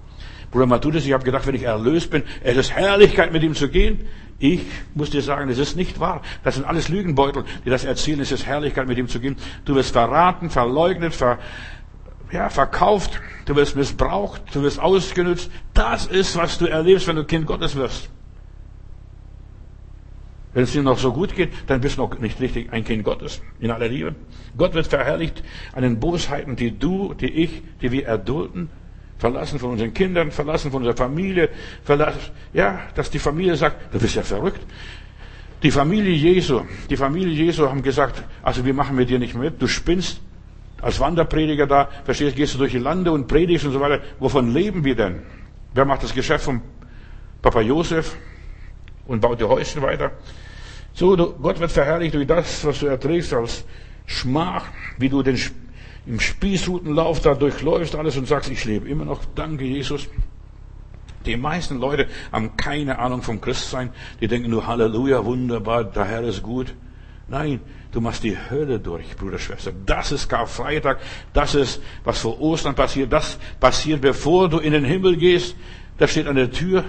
Bruder 0.52 0.66
Matthäus, 0.66 1.06
ich 1.06 1.12
habe 1.12 1.24
gedacht, 1.24 1.46
wenn 1.46 1.54
ich 1.54 1.62
erlöst 1.62 2.10
bin, 2.10 2.22
es 2.42 2.56
ist 2.56 2.72
Herrlichkeit, 2.72 3.32
mit 3.32 3.42
ihm 3.42 3.54
zu 3.54 3.68
gehen. 3.68 4.06
Ich 4.38 4.62
muss 4.94 5.10
dir 5.10 5.22
sagen, 5.22 5.50
es 5.50 5.58
ist 5.58 5.76
nicht 5.76 6.00
wahr. 6.00 6.22
Das 6.44 6.54
sind 6.54 6.64
alles 6.64 6.88
Lügenbeutel, 6.88 7.44
die 7.64 7.70
das 7.70 7.84
erzählen. 7.84 8.20
Es 8.20 8.32
ist 8.32 8.46
Herrlichkeit, 8.46 8.88
mit 8.88 8.96
ihm 8.96 9.06
zu 9.06 9.20
gehen. 9.20 9.36
Du 9.64 9.74
wirst 9.74 9.92
verraten, 9.92 10.50
verleugnet, 10.50 11.14
ver, 11.14 11.38
ja, 12.32 12.48
verkauft. 12.48 13.20
Du 13.46 13.56
wirst 13.56 13.76
missbraucht. 13.76 14.42
Du 14.52 14.62
wirst 14.62 14.78
ausgenutzt. 14.80 15.50
Das 15.74 16.06
ist, 16.06 16.36
was 16.36 16.58
du 16.58 16.66
erlebst, 16.66 17.06
wenn 17.08 17.16
du 17.16 17.24
Kind 17.24 17.46
Gottes 17.46 17.76
wirst. 17.76 18.10
Wenn 20.52 20.64
es 20.64 20.72
dir 20.72 20.82
noch 20.82 20.98
so 20.98 21.12
gut 21.12 21.34
geht, 21.34 21.50
dann 21.68 21.80
bist 21.80 21.96
du 21.96 22.02
noch 22.02 22.18
nicht 22.18 22.40
richtig 22.40 22.72
ein 22.72 22.84
Kind 22.84 23.04
Gottes. 23.04 23.40
In 23.60 23.70
aller 23.70 23.88
Liebe. 23.88 24.16
Gott 24.56 24.74
wird 24.74 24.88
verherrlicht 24.88 25.44
an 25.72 25.82
den 25.82 26.00
Bosheiten, 26.00 26.56
die 26.56 26.76
du, 26.76 27.14
die 27.14 27.30
ich, 27.30 27.62
die 27.80 27.92
wir 27.92 28.06
erdulden. 28.06 28.68
Verlassen 29.18 29.58
von 29.58 29.72
unseren 29.72 29.94
Kindern, 29.94 30.30
verlassen 30.30 30.70
von 30.70 30.78
unserer 30.78 30.96
Familie, 30.96 31.50
verlassen, 31.84 32.18
ja, 32.54 32.80
dass 32.94 33.10
die 33.10 33.18
Familie 33.18 33.54
sagt, 33.54 33.94
du 33.94 33.98
bist 33.98 34.16
ja 34.16 34.22
verrückt. 34.22 34.60
Die 35.62 35.70
Familie 35.70 36.14
Jesu, 36.14 36.62
die 36.88 36.96
Familie 36.96 37.34
Jesu 37.34 37.68
haben 37.68 37.82
gesagt, 37.82 38.24
also 38.42 38.64
wir 38.64 38.72
machen 38.72 38.96
mit 38.96 39.10
dir 39.10 39.18
nicht 39.18 39.34
mit, 39.34 39.60
du 39.60 39.66
spinnst. 39.66 40.20
Als 40.82 40.98
Wanderprediger 41.00 41.66
da, 41.66 41.88
verstehst, 42.04 42.36
gehst 42.36 42.54
du 42.54 42.58
durch 42.58 42.72
die 42.72 42.78
Lande 42.78 43.12
und 43.12 43.26
predigst 43.26 43.66
und 43.66 43.72
so 43.72 43.80
weiter. 43.80 44.02
Wovon 44.18 44.52
leben 44.52 44.84
wir 44.84 44.94
denn? 44.94 45.22
Wer 45.74 45.84
macht 45.84 46.02
das 46.02 46.14
Geschäft 46.14 46.44
von 46.44 46.60
Papa 47.42 47.60
Josef 47.60 48.16
und 49.06 49.20
baut 49.20 49.40
die 49.40 49.44
Häuschen 49.44 49.82
weiter? 49.82 50.12
So, 50.92 51.16
Gott 51.16 51.60
wird 51.60 51.70
verherrlicht 51.70 52.14
durch 52.14 52.26
das, 52.26 52.64
was 52.64 52.80
du 52.80 52.86
erträgst 52.86 53.32
als 53.32 53.64
Schmach, 54.06 54.64
wie 54.98 55.08
du 55.08 55.22
den 55.22 55.38
im 56.06 56.18
Spießrutenlauf 56.18 57.20
da 57.20 57.34
durchläufst 57.34 57.94
alles 57.94 58.16
und 58.16 58.26
sagst, 58.26 58.50
ich 58.50 58.64
lebe 58.64 58.88
immer 58.88 59.04
noch, 59.04 59.20
danke 59.34 59.64
Jesus. 59.64 60.08
Die 61.26 61.36
meisten 61.36 61.78
Leute 61.78 62.08
haben 62.32 62.56
keine 62.56 62.98
Ahnung 62.98 63.22
vom 63.22 63.40
Christsein. 63.40 63.90
Die 64.20 64.26
denken 64.26 64.50
nur, 64.50 64.66
Halleluja, 64.66 65.24
wunderbar, 65.24 65.84
der 65.84 66.06
Herr 66.06 66.22
ist 66.22 66.42
gut. 66.42 66.74
Nein, 67.28 67.60
du 67.92 68.00
machst 68.00 68.22
die 68.22 68.36
Hölle 68.36 68.78
durch, 68.78 69.16
Bruder, 69.16 69.38
Schwester. 69.38 69.72
Das 69.86 70.12
ist 70.12 70.28
Karfreitag. 70.28 70.98
Das 71.32 71.54
ist, 71.54 71.80
was 72.04 72.18
vor 72.18 72.40
Ostern 72.40 72.74
passiert. 72.74 73.12
Das 73.12 73.38
passiert, 73.58 74.00
bevor 74.00 74.48
du 74.48 74.58
in 74.58 74.72
den 74.72 74.84
Himmel 74.84 75.16
gehst. 75.16 75.56
Das 75.98 76.10
steht 76.10 76.26
an 76.26 76.36
der 76.36 76.50
Tür. 76.50 76.84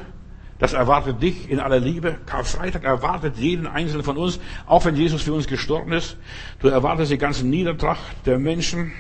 Das 0.61 0.73
erwartet 0.73 1.23
dich 1.23 1.49
in 1.49 1.59
aller 1.59 1.79
Liebe. 1.79 2.19
Karfreitag 2.27 2.83
erwartet 2.83 3.37
jeden 3.37 3.65
Einzelnen 3.65 4.03
von 4.03 4.15
uns, 4.15 4.39
auch 4.67 4.85
wenn 4.85 4.95
Jesus 4.95 5.23
für 5.23 5.33
uns 5.33 5.47
gestorben 5.47 5.91
ist. 5.91 6.17
Du 6.59 6.67
erwartest 6.67 7.11
die 7.11 7.17
ganze 7.17 7.47
Niedertracht 7.47 8.27
der 8.27 8.37
Menschen, 8.37 8.91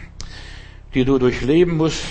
die 0.95 1.05
du 1.05 1.19
durchleben 1.19 1.77
musst. 1.77 2.03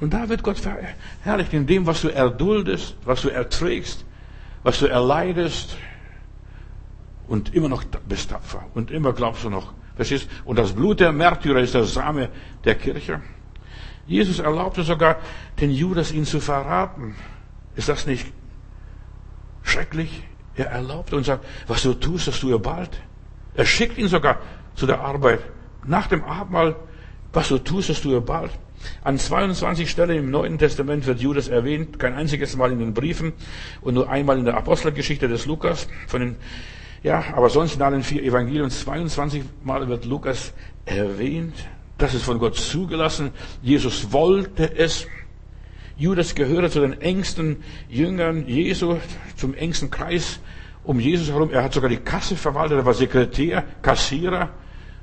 Und 0.00 0.14
da 0.14 0.30
wird 0.30 0.42
Gott 0.42 0.58
verherrlicht 0.58 1.52
in 1.52 1.66
dem, 1.66 1.86
was 1.86 2.00
du 2.00 2.08
erduldest, 2.08 2.96
was 3.04 3.20
du 3.20 3.28
erträgst, 3.28 4.06
was 4.62 4.78
du 4.78 4.86
erleidest. 4.86 5.76
Und 7.28 7.54
immer 7.54 7.68
noch 7.68 7.84
bist 8.08 8.30
tapfer. 8.30 8.64
Und 8.74 8.90
immer 8.90 9.12
glaubst 9.12 9.44
du 9.44 9.50
noch. 9.50 9.72
Verstehst? 9.96 10.28
Und 10.44 10.58
das 10.58 10.72
Blut 10.72 11.00
der 11.00 11.12
Märtyrer 11.12 11.60
ist 11.60 11.74
der 11.74 11.84
Same 11.84 12.28
der 12.64 12.74
Kirche. 12.74 13.20
Jesus 14.06 14.38
erlaubte 14.38 14.82
sogar 14.82 15.16
den 15.60 15.70
Judas 15.70 16.12
ihn 16.12 16.24
zu 16.24 16.40
verraten. 16.40 17.16
Ist 17.74 17.88
das 17.88 18.06
nicht 18.06 18.32
schrecklich? 19.62 20.22
Er 20.54 20.66
erlaubt 20.66 21.12
und 21.12 21.24
sagt, 21.24 21.44
was 21.66 21.82
du 21.82 21.94
tust, 21.94 22.28
das 22.28 22.40
tue 22.40 22.58
bald. 22.58 22.90
Er 23.54 23.66
schickt 23.66 23.98
ihn 23.98 24.08
sogar 24.08 24.38
zu 24.74 24.86
der 24.86 25.00
Arbeit. 25.00 25.40
Nach 25.84 26.06
dem 26.06 26.24
Abendmahl 26.24 26.76
was 27.36 27.48
du 27.48 27.58
tust, 27.58 27.90
das 27.90 28.00
tue 28.00 28.18
bald. 28.22 28.50
An 29.04 29.18
22 29.18 29.90
Stellen 29.90 30.16
im 30.16 30.30
Neuen 30.30 30.56
Testament 30.56 31.06
wird 31.06 31.20
Judas 31.20 31.48
erwähnt, 31.48 31.98
kein 31.98 32.14
einziges 32.14 32.56
Mal 32.56 32.72
in 32.72 32.78
den 32.78 32.94
Briefen 32.94 33.34
und 33.82 33.92
nur 33.92 34.08
einmal 34.08 34.38
in 34.38 34.46
der 34.46 34.56
Apostelgeschichte 34.56 35.28
des 35.28 35.44
Lukas. 35.44 35.86
Von 36.06 36.20
den, 36.22 36.36
ja, 37.02 37.24
aber 37.34 37.50
sonst 37.50 37.76
in 37.76 37.82
allen 37.82 38.02
vier 38.02 38.22
Evangelien 38.22 38.70
22 38.70 39.44
Mal 39.62 39.88
wird 39.88 40.04
Lukas 40.04 40.52
erwähnt. 40.84 41.54
Das 41.98 42.14
ist 42.14 42.24
von 42.24 42.38
Gott 42.38 42.56
zugelassen. 42.56 43.30
Jesus 43.62 44.12
wollte 44.12 44.76
es. 44.76 45.06
Judas 45.96 46.34
gehörte 46.34 46.70
zu 46.70 46.80
den 46.80 47.00
engsten 47.00 47.62
Jüngern 47.88 48.46
Jesu, 48.46 48.98
zum 49.36 49.54
engsten 49.54 49.90
Kreis 49.90 50.40
um 50.84 51.00
Jesus 51.00 51.28
herum. 51.28 51.50
Er 51.50 51.64
hat 51.64 51.72
sogar 51.72 51.88
die 51.88 51.96
Kasse 51.96 52.36
verwaltet, 52.36 52.78
er 52.78 52.84
war 52.84 52.94
Sekretär, 52.94 53.64
Kassierer. 53.80 54.50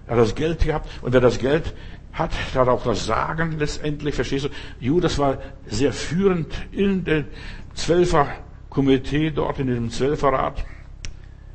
Er 0.05 0.15
hat 0.15 0.19
das 0.19 0.35
Geld 0.35 0.59
gehabt 0.59 0.87
und 1.01 1.13
wer 1.13 1.21
das 1.21 1.39
Geld 1.39 1.73
hat, 2.11 2.31
der 2.53 2.61
hat 2.61 2.67
auch 2.67 2.83
das 2.83 3.05
Sagen 3.05 3.57
letztendlich, 3.57 4.13
verstehst 4.13 4.45
du? 4.45 4.49
Judas 4.79 5.17
war 5.17 5.39
sehr 5.65 5.93
führend 5.93 6.53
in 6.71 7.03
dem 7.03 7.25
Zwölferkomitee 7.73 9.31
dort, 9.31 9.59
in 9.59 9.67
dem 9.67 9.89
Zwölferrat. 9.89 10.63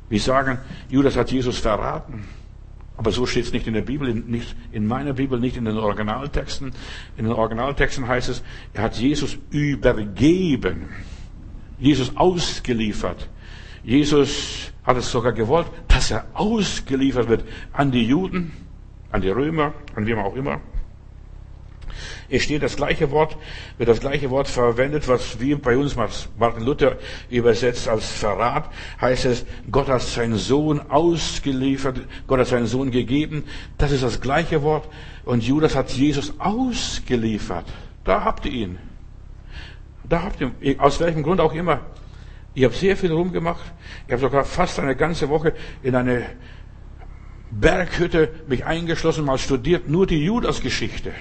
Wir 0.09 0.19
sagen, 0.19 0.57
Judas 0.89 1.15
hat 1.15 1.31
Jesus 1.31 1.59
verraten. 1.59 2.25
Aber 2.97 3.11
so 3.11 3.25
steht 3.25 3.45
es 3.45 3.53
nicht 3.53 3.65
in 3.65 3.73
der 3.73 3.81
Bibel, 3.81 4.13
nicht 4.13 4.55
in 4.73 4.85
meiner 4.85 5.13
Bibel, 5.13 5.39
nicht 5.39 5.55
in 5.55 5.63
den 5.63 5.77
Originaltexten. 5.77 6.73
In 7.15 7.25
den 7.25 7.33
Originaltexten 7.33 8.07
heißt 8.07 8.27
es, 8.27 8.43
er 8.73 8.83
hat 8.83 8.97
Jesus 8.97 9.37
übergeben. 9.51 10.89
Jesus 11.79 12.17
ausgeliefert. 12.17 13.29
Jesus 13.83 14.73
hat 14.83 14.97
es 14.97 15.09
sogar 15.09 15.31
gewollt, 15.31 15.67
dass 15.87 16.11
er 16.11 16.25
ausgeliefert 16.33 17.29
wird 17.29 17.45
an 17.71 17.91
die 17.91 18.03
Juden 18.03 18.51
an 19.11 19.21
die 19.21 19.29
Römer, 19.29 19.73
an 19.95 20.05
wem 20.05 20.19
auch 20.19 20.35
immer. 20.35 20.61
Es 22.29 22.43
steht 22.43 22.63
das 22.63 22.75
gleiche 22.75 23.11
Wort, 23.11 23.37
wird 23.77 23.89
das 23.89 23.99
gleiche 23.99 24.29
Wort 24.29 24.47
verwendet, 24.47 25.07
was 25.07 25.39
wir 25.39 25.59
bei 25.59 25.77
uns 25.77 25.95
Martin 25.95 26.63
Luther 26.63 26.97
übersetzt 27.29 27.87
als 27.87 28.11
Verrat, 28.11 28.69
heißt 29.01 29.25
es, 29.25 29.45
Gott 29.71 29.87
hat 29.87 30.01
seinen 30.01 30.37
Sohn 30.37 30.79
ausgeliefert, 30.89 32.01
Gott 32.27 32.39
hat 32.39 32.47
seinen 32.47 32.67
Sohn 32.67 32.91
gegeben. 32.91 33.43
Das 33.77 33.91
ist 33.91 34.03
das 34.03 34.21
gleiche 34.21 34.61
Wort. 34.63 34.87
Und 35.25 35.43
Judas 35.43 35.75
hat 35.75 35.91
Jesus 35.91 36.33
ausgeliefert. 36.39 37.65
Da 38.03 38.23
habt 38.23 38.45
ihr 38.45 38.51
ihn. 38.51 38.79
Da 40.07 40.23
habt 40.23 40.41
ihr 40.41 40.51
ihn. 40.61 40.79
Aus 40.79 40.99
welchem 40.99 41.23
Grund 41.23 41.39
auch 41.39 41.53
immer. 41.53 41.81
Ich 42.53 42.63
habe 42.63 42.73
sehr 42.73 42.97
viel 42.97 43.11
rumgemacht. 43.11 43.61
Ich 44.07 44.11
habe 44.11 44.21
sogar 44.21 44.43
fast 44.43 44.79
eine 44.79 44.95
ganze 44.95 45.29
Woche 45.29 45.53
in 45.83 45.95
eine 45.95 46.25
Berghütte 47.51 48.29
mich 48.47 48.65
eingeschlossen, 48.65 49.25
mal 49.25 49.37
studiert, 49.37 49.87
nur 49.87 50.05
die 50.07 50.23
Judas-Geschichte. 50.23 51.13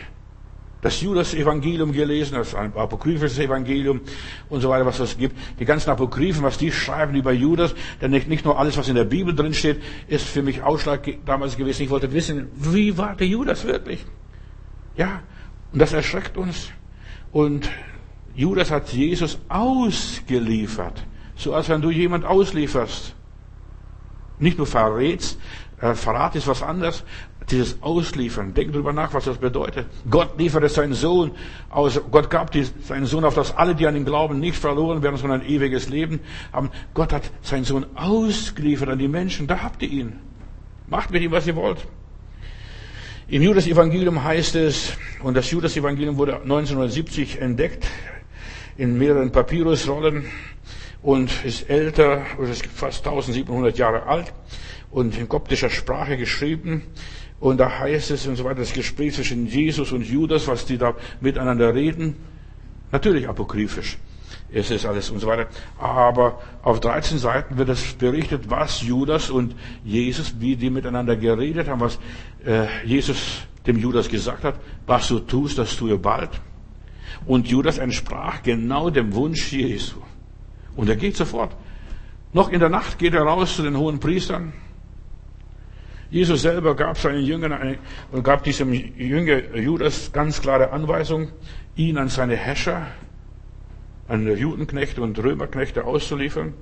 Das 0.81 1.01
Judas-Evangelium 1.01 1.93
gelesen, 1.93 2.35
das 2.37 2.55
apokryphisches 2.55 3.39
Evangelium 3.41 4.01
und 4.49 4.61
so 4.61 4.69
weiter, 4.69 4.87
was 4.87 5.01
es 5.01 5.19
gibt. 5.19 5.37
Die 5.59 5.65
ganzen 5.65 5.91
Apokryphen, 5.91 6.43
was 6.45 6.57
die 6.57 6.71
schreiben 6.71 7.17
über 7.17 7.33
Judas, 7.33 7.75
denn 8.01 8.13
nicht, 8.13 8.29
nicht 8.29 8.45
nur 8.45 8.59
alles, 8.59 8.77
was 8.77 8.89
in 8.89 8.95
der 8.95 9.05
Bibel 9.05 9.35
drin 9.35 9.55
steht, 9.55 9.83
ist 10.07 10.27
für 10.27 10.43
mich 10.43 10.63
Ausschlag 10.63 11.09
damals 11.27 11.57
gewesen. 11.57 11.83
Ich 11.83 11.91
wollte 11.91 12.13
wissen, 12.13 12.49
wie 12.55 12.97
war 12.97 13.17
der 13.17 13.27
Judas 13.27 13.65
wirklich? 13.65 14.05
Ja, 14.97 15.23
und 15.73 15.81
das 15.81 15.93
erschreckt 15.93 16.37
uns. 16.37 16.71
Und 17.33 17.69
Judas 18.35 18.71
hat 18.71 18.93
Jesus 18.93 19.39
ausgeliefert. 19.49 21.05
So 21.35 21.55
als 21.55 21.69
wenn 21.69 21.81
du 21.81 21.91
jemand 21.91 22.25
auslieferst. 22.25 23.15
Nicht 24.39 24.59
nur 24.59 24.67
verrätst, 24.69 25.39
Verrat 25.79 26.35
ist 26.35 26.47
was 26.49 26.63
anderes. 26.63 27.05
Dieses 27.51 27.83
Ausliefern. 27.83 28.53
Denk 28.53 28.73
drüber 28.73 28.93
nach, 28.93 29.15
was 29.15 29.25
das 29.25 29.39
bedeutet. 29.39 29.87
Gott 30.11 30.39
lieferte 30.39 30.69
seinen 30.69 30.93
Sohn 30.93 31.31
aus. 31.71 32.01
Gott 32.11 32.29
gab 32.29 32.51
seinen 32.83 33.07
Sohn 33.07 33.25
auf, 33.25 33.35
dass 33.35 33.57
alle, 33.57 33.75
die 33.75 33.87
an 33.87 33.97
ihn 33.97 34.05
glauben, 34.05 34.39
nicht 34.41 34.57
verloren 34.57 35.03
werden, 35.03 35.17
sondern 35.17 35.41
ein 35.41 35.49
ewiges 35.49 35.89
Leben 35.89 36.21
haben. 36.53 36.71
Gott 36.95 37.13
hat 37.13 37.31
seinen 37.43 37.65
Sohn 37.65 37.87
ausgeliefert 37.95 38.89
an 38.89 38.99
die 38.99 39.09
Menschen. 39.09 39.47
Da 39.47 39.63
habt 39.63 39.83
ihr 39.83 39.89
ihn. 39.89 40.19
Macht 40.89 41.11
mit 41.11 41.23
ihm, 41.23 41.31
was 41.31 41.47
ihr 41.47 41.57
wollt. 41.57 41.87
Im 43.29 43.43
Judas-Evangelium 43.43 44.25
heißt 44.25 44.55
es, 44.57 44.95
und 45.23 45.37
das 45.37 45.51
Judas-Evangelium 45.51 46.17
wurde 46.17 46.37
1970 46.37 47.41
entdeckt, 47.41 47.87
in 48.79 48.97
mehreren 48.97 49.33
Papyrusrollen 49.33 50.25
und 51.03 51.45
ist 51.45 51.69
älter, 51.71 52.23
oder 52.39 52.51
ist 52.51 52.67
fast 52.67 53.07
1700 53.07 53.77
Jahre 53.79 54.05
alt 54.05 54.33
und 54.91 55.17
in 55.17 55.29
koptischer 55.29 55.71
Sprache 55.71 56.17
geschrieben. 56.17 56.83
Und 57.41 57.59
da 57.59 57.79
heißt 57.79 58.11
es 58.11 58.27
und 58.27 58.37
so 58.37 58.45
weiter, 58.45 58.61
das 58.61 58.73
Gespräch 58.73 59.15
zwischen 59.15 59.47
Jesus 59.47 59.93
und 59.93 60.03
Judas, 60.03 60.49
was 60.49 60.67
die 60.67 60.77
da 60.77 60.95
miteinander 61.21 61.75
reden. 61.75 62.17
Natürlich 62.91 63.29
apokryphisch. 63.29 63.99
es 64.53 64.71
ist 64.71 64.87
alles 64.87 65.11
und 65.11 65.21
so 65.21 65.27
weiter. 65.27 65.47
Aber 65.79 66.41
auf 66.63 66.81
13 66.81 67.19
Seiten 67.19 67.59
wird 67.59 67.69
es 67.69 67.95
berichtet, 67.95 68.51
was 68.51 68.83
Judas 68.83 69.31
und 69.31 69.55
Jesus, 69.85 70.35
wie 70.39 70.57
die 70.57 70.71
miteinander 70.71 71.17
geredet 71.17 71.69
haben, 71.69 71.81
was 71.81 71.99
äh, 72.45 72.67
Jesus 72.85 73.43
dem 73.67 73.79
Judas 73.79 74.09
gesagt 74.09 74.45
hat, 74.45 74.59
was 74.87 75.09
du 75.09 75.21
tust, 75.21 75.59
das 75.59 75.77
tue 75.77 75.99
bald. 75.99 76.31
Und 77.27 77.49
Judas 77.49 77.79
entsprach 77.79 78.43
genau 78.43 78.91
dem 78.91 79.15
Wunsch 79.15 79.53
Jesu. 79.53 79.97
Und 80.79 80.89
er 80.89 80.95
geht 80.95 81.17
sofort. 81.17 81.57
Noch 82.33 82.51
in 82.51 82.61
der 82.61 82.69
Nacht 82.69 83.01
geht 83.01 83.13
er 83.13 83.23
raus 83.23 83.57
zu 83.57 83.63
den 83.63 83.77
hohen 83.77 83.99
Priestern. 83.99 84.53
Jesus 86.09 86.43
selber 86.43 86.77
gab 86.77 86.97
seinen 86.97 87.25
Jüngern 87.25 87.79
und 88.13 88.23
gab 88.23 88.45
diesem 88.45 88.73
Jünger 88.73 89.57
Judas 89.57 90.13
ganz 90.13 90.41
klare 90.41 90.71
Anweisung, 90.71 91.31
ihn 91.75 91.99
an 91.99 92.09
seine 92.09 92.37
Häscher, 92.37 92.87
an 94.07 94.25
Judenknechte 94.25 95.03
und 95.03 95.19
Römerknechte 95.19 95.83
auszuliefern. 95.83 96.55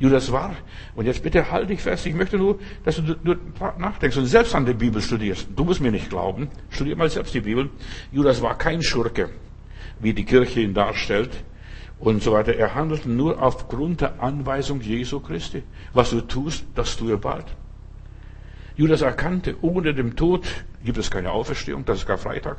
Judas 0.00 0.32
war, 0.32 0.56
und 0.96 1.06
jetzt 1.06 1.22
bitte 1.22 1.48
halt 1.52 1.70
dich 1.70 1.82
fest, 1.82 2.04
ich 2.06 2.14
möchte 2.14 2.38
nur, 2.38 2.58
dass 2.84 2.96
du 2.96 3.14
nur 3.22 3.38
nachdenkst 3.78 4.16
und 4.16 4.26
selbst 4.26 4.56
an 4.56 4.66
die 4.66 4.74
Bibel 4.74 5.00
studierst. 5.00 5.46
Du 5.54 5.62
musst 5.62 5.80
mir 5.80 5.92
nicht 5.92 6.10
glauben, 6.10 6.48
studier 6.68 6.96
mal 6.96 7.08
selbst 7.08 7.32
die 7.32 7.42
Bibel. 7.42 7.70
Judas 8.10 8.42
war 8.42 8.58
kein 8.58 8.82
Schurke, 8.82 9.30
wie 10.00 10.12
die 10.12 10.24
Kirche 10.24 10.62
ihn 10.62 10.74
darstellt 10.74 11.44
und 12.02 12.20
so 12.20 12.32
weiter. 12.32 12.56
Er 12.56 12.74
handelte 12.74 13.08
nur 13.08 13.40
aufgrund 13.40 14.00
der 14.00 14.20
Anweisung 14.20 14.80
Jesu 14.80 15.20
Christi. 15.20 15.62
Was 15.92 16.10
du 16.10 16.20
tust, 16.20 16.64
das 16.74 16.96
tue 16.96 17.16
bald. 17.16 17.46
Judas 18.76 19.02
erkannte, 19.02 19.54
ohne 19.62 19.94
dem 19.94 20.16
Tod 20.16 20.44
gibt 20.84 20.98
es 20.98 21.10
keine 21.10 21.30
Auferstehung, 21.30 21.84
das 21.84 21.98
ist 21.98 22.06
Karfreitag. 22.06 22.56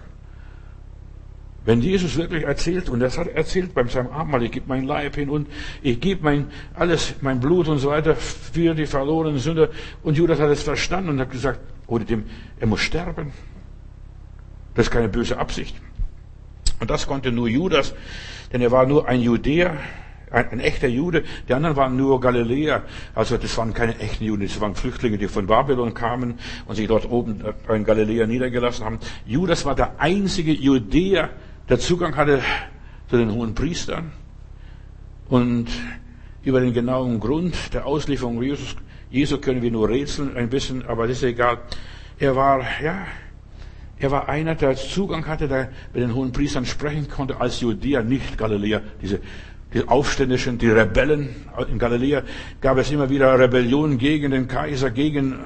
Wenn 1.65 1.81
Jesus 1.81 2.15
wirklich 2.15 2.43
erzählt, 2.43 2.89
und 2.89 2.99
das 2.99 3.17
hat 3.17 3.27
er 3.27 3.35
erzählt 3.35 3.73
beim 3.73 3.89
seinem 3.89 4.11
Abendmahl, 4.11 4.43
ich 4.43 4.51
gebe 4.51 4.65
mein 4.67 4.85
Leib 4.85 5.15
hin 5.15 5.29
und 5.29 5.47
ich 5.81 5.99
gebe 5.99 6.23
mein, 6.23 6.47
alles, 6.73 7.15
mein 7.21 7.39
Blut 7.39 7.67
und 7.67 7.79
so 7.79 7.89
weiter 7.89 8.15
für 8.15 8.73
die 8.75 8.85
verlorenen 8.85 9.39
Sünder. 9.39 9.69
Und 10.03 10.17
Judas 10.17 10.39
hat 10.39 10.51
es 10.51 10.63
verstanden 10.63 11.09
und 11.09 11.19
hat 11.19 11.31
gesagt, 11.31 11.59
oder 11.87 12.05
dem, 12.05 12.25
er 12.59 12.67
muss 12.67 12.81
sterben. 12.81 13.33
Das 14.75 14.87
ist 14.87 14.91
keine 14.91 15.09
böse 15.09 15.37
Absicht. 15.37 15.75
Und 16.79 16.89
das 16.89 17.07
konnte 17.07 17.31
nur 17.31 17.47
Judas, 17.47 17.93
denn 18.51 18.61
er 18.61 18.71
war 18.71 18.85
nur 18.85 19.07
ein 19.07 19.21
Judäer, 19.21 19.77
ein, 20.31 20.49
ein, 20.49 20.59
echter 20.59 20.87
Jude. 20.87 21.23
Die 21.47 21.53
anderen 21.53 21.75
waren 21.75 21.95
nur 21.95 22.19
Galiläer. 22.19 22.83
Also 23.13 23.37
das 23.37 23.55
waren 23.57 23.73
keine 23.73 23.99
echten 23.99 24.25
Juden, 24.25 24.43
das 24.43 24.59
waren 24.59 24.75
Flüchtlinge, 24.75 25.17
die 25.17 25.27
von 25.27 25.45
Babylon 25.47 25.93
kamen 25.93 26.39
und 26.65 26.75
sich 26.75 26.87
dort 26.87 27.09
oben 27.09 27.43
in 27.69 27.83
Galiläa 27.83 28.25
niedergelassen 28.25 28.85
haben. 28.85 28.99
Judas 29.25 29.65
war 29.65 29.75
der 29.75 29.99
einzige 29.99 30.51
Judäer, 30.51 31.29
der 31.69 31.79
Zugang 31.79 32.15
hatte 32.15 32.41
zu 33.09 33.17
den 33.17 33.31
hohen 33.31 33.53
Priestern. 33.53 34.11
Und 35.29 35.67
über 36.43 36.59
den 36.59 36.73
genauen 36.73 37.19
Grund 37.19 37.73
der 37.73 37.85
Auslieferung 37.85 38.41
Jesus, 38.41 38.75
Jesu 39.09 39.37
können 39.37 39.61
wir 39.61 39.71
nur 39.71 39.87
rätseln 39.87 40.35
ein 40.35 40.49
bisschen, 40.49 40.85
aber 40.85 41.07
das 41.07 41.17
ist 41.17 41.23
egal. 41.23 41.59
Er 42.17 42.35
war, 42.35 42.65
ja, 42.83 43.05
er 44.03 44.11
war 44.11 44.27
einer, 44.27 44.55
der 44.55 44.75
Zugang 44.75 45.25
hatte, 45.27 45.47
der 45.47 45.69
mit 45.93 46.03
den 46.03 46.13
hohen 46.13 46.33
Priestern 46.33 46.65
sprechen 46.65 47.07
konnte, 47.07 47.39
als 47.39 47.61
Judäer, 47.61 48.03
nicht 48.03 48.37
Galiläer. 48.37 48.81
Diese 49.01 49.21
die 49.73 49.87
Aufständischen, 49.87 50.57
die 50.57 50.69
Rebellen 50.69 51.29
in 51.69 51.79
Galiläa 51.79 52.21
gab 52.61 52.77
es 52.77 52.91
immer 52.91 53.09
wieder 53.09 53.39
Rebellionen 53.39 53.97
gegen 53.97 54.31
den 54.31 54.47
Kaiser, 54.47 54.91
gegen 54.91 55.39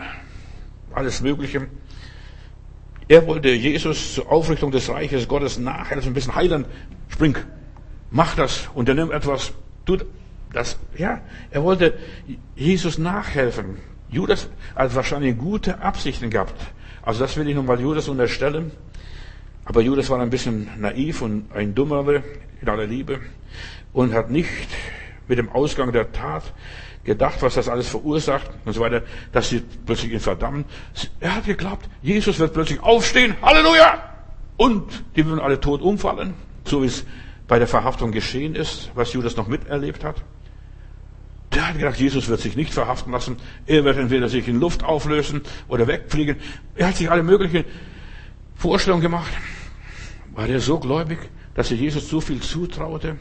alles 0.92 1.22
Mögliche. 1.22 1.68
Er 3.08 3.26
wollte 3.28 3.50
Jesus 3.50 4.16
zur 4.16 4.30
Aufrichtung 4.30 4.72
des 4.72 4.90
Reiches 4.90 5.28
Gottes 5.28 5.60
nachhelfen, 5.60 6.12
ein 6.12 6.14
bisschen 6.14 6.36
heilen. 6.36 6.66
Spring, 7.10 7.38
mach 8.10 8.36
das, 8.36 8.68
unternimm 8.74 9.12
etwas, 9.12 9.54
tut 9.86 10.06
das. 10.52 10.78
Ja, 10.98 11.22
er 11.52 11.64
wollte 11.64 11.94
Jesus 12.56 12.98
nachhelfen. 12.98 13.78
Judas 14.10 14.50
hat 14.76 14.96
wahrscheinlich 14.96 15.38
gute 15.38 15.82
Absichten 15.82 16.30
gehabt. 16.30 16.56
Also 17.02 17.20
das 17.22 17.36
will 17.38 17.48
ich 17.48 17.56
nochmal 17.56 17.80
Judas 17.80 18.08
unterstellen. 18.08 18.72
Aber 19.66 19.82
Judas 19.82 20.10
war 20.10 20.20
ein 20.22 20.30
bisschen 20.30 20.70
naiv 20.78 21.22
und 21.22 21.52
ein 21.54 21.76
Dummerer 21.76 22.24
in 22.62 22.70
aller 22.70 22.86
Liebe 22.86 23.20
und 23.94 24.14
hat 24.14 24.30
nicht 24.30 24.50
mit 25.28 25.38
dem 25.38 25.50
Ausgang 25.50 25.92
der 25.92 26.12
Tat 26.12 26.54
gedacht, 27.04 27.42
was 27.42 27.56
das 27.56 27.70
alles 27.70 27.88
verursacht 27.88 28.50
und 28.66 28.74
so 28.74 28.82
weiter, 28.82 29.04
dass 29.32 29.50
sie 29.50 29.64
plötzlich 29.86 30.12
ihn 30.12 30.20
verdammen. 30.20 30.66
Er 31.20 31.36
hat 31.36 31.46
geglaubt, 31.46 31.90
Jesus 32.02 32.40
wird 32.40 32.54
plötzlich 32.54 32.82
aufstehen, 32.82 33.36
Halleluja! 33.42 34.04
Und 34.58 35.04
die 35.16 35.26
würden 35.26 35.40
alle 35.40 35.60
tot 35.60 35.82
umfallen, 35.82 36.34
so 36.66 36.82
wie 36.82 36.88
es 36.88 37.06
bei 37.48 37.60
der 37.60 37.68
Verhaftung 37.68 38.12
geschehen 38.12 38.56
ist, 38.56 38.92
was 38.96 39.14
Judas 39.14 39.38
noch 39.38 39.48
miterlebt 39.48 40.04
hat. 40.04 40.18
Der 41.54 41.68
hat 41.68 41.78
gedacht, 41.78 41.98
Jesus 41.98 42.28
wird 42.28 42.42
sich 42.42 42.56
nicht 42.56 42.74
verhaften 42.74 43.12
lassen. 43.12 43.38
Er 43.66 43.84
wird 43.84 43.98
entweder 43.98 44.30
sich 44.30 44.48
in 44.48 44.60
Luft 44.60 44.84
auflösen 44.84 45.42
oder 45.68 45.88
wegfliegen. 45.88 46.38
Er 46.76 46.88
hat 46.88 46.98
sich 46.98 47.10
alle 47.10 47.24
möglichen 47.24 47.64
Vorstellungen 48.56 49.02
gemacht. 49.02 49.32
War 50.34 50.48
er 50.48 50.60
so 50.60 50.80
gläubig, 50.80 51.18
dass 51.56 51.72
er 51.72 51.78
Jesus 51.78 52.10
so 52.10 52.22
viel 52.22 52.42
zutraute? 52.42 53.18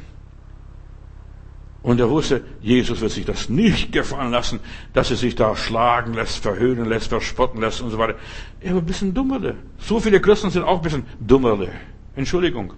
Und 1.87 2.01
er 2.01 2.11
wusste, 2.11 2.43
Jesus 2.61 3.01
wird 3.01 3.13
sich 3.13 3.25
das 3.25 3.49
nicht 3.49 3.93
gefallen 3.93 4.33
lassen, 4.33 4.59
dass 4.93 5.13
er 5.13 5.17
sich 5.17 5.37
da 5.37 5.55
schlagen 5.55 6.15
lässt, 6.15 6.39
verhöhnen 6.39 6.87
lässt, 6.87 7.11
verspotten 7.11 7.61
lässt 7.61 7.81
und 7.81 7.91
so 7.91 7.99
weiter. 7.99 8.17
Er 8.61 8.75
war 8.75 8.83
ein 8.83 8.87
bisschen 8.87 9.15
dummerle. 9.15 9.55
So 9.79 10.01
viele 10.01 10.21
Christen 10.21 10.51
sind 10.51 10.65
auch 10.65 10.79
ein 10.79 10.83
bisschen 10.83 11.07
dummerle. 11.21 11.71
Entschuldigung. 12.17 12.73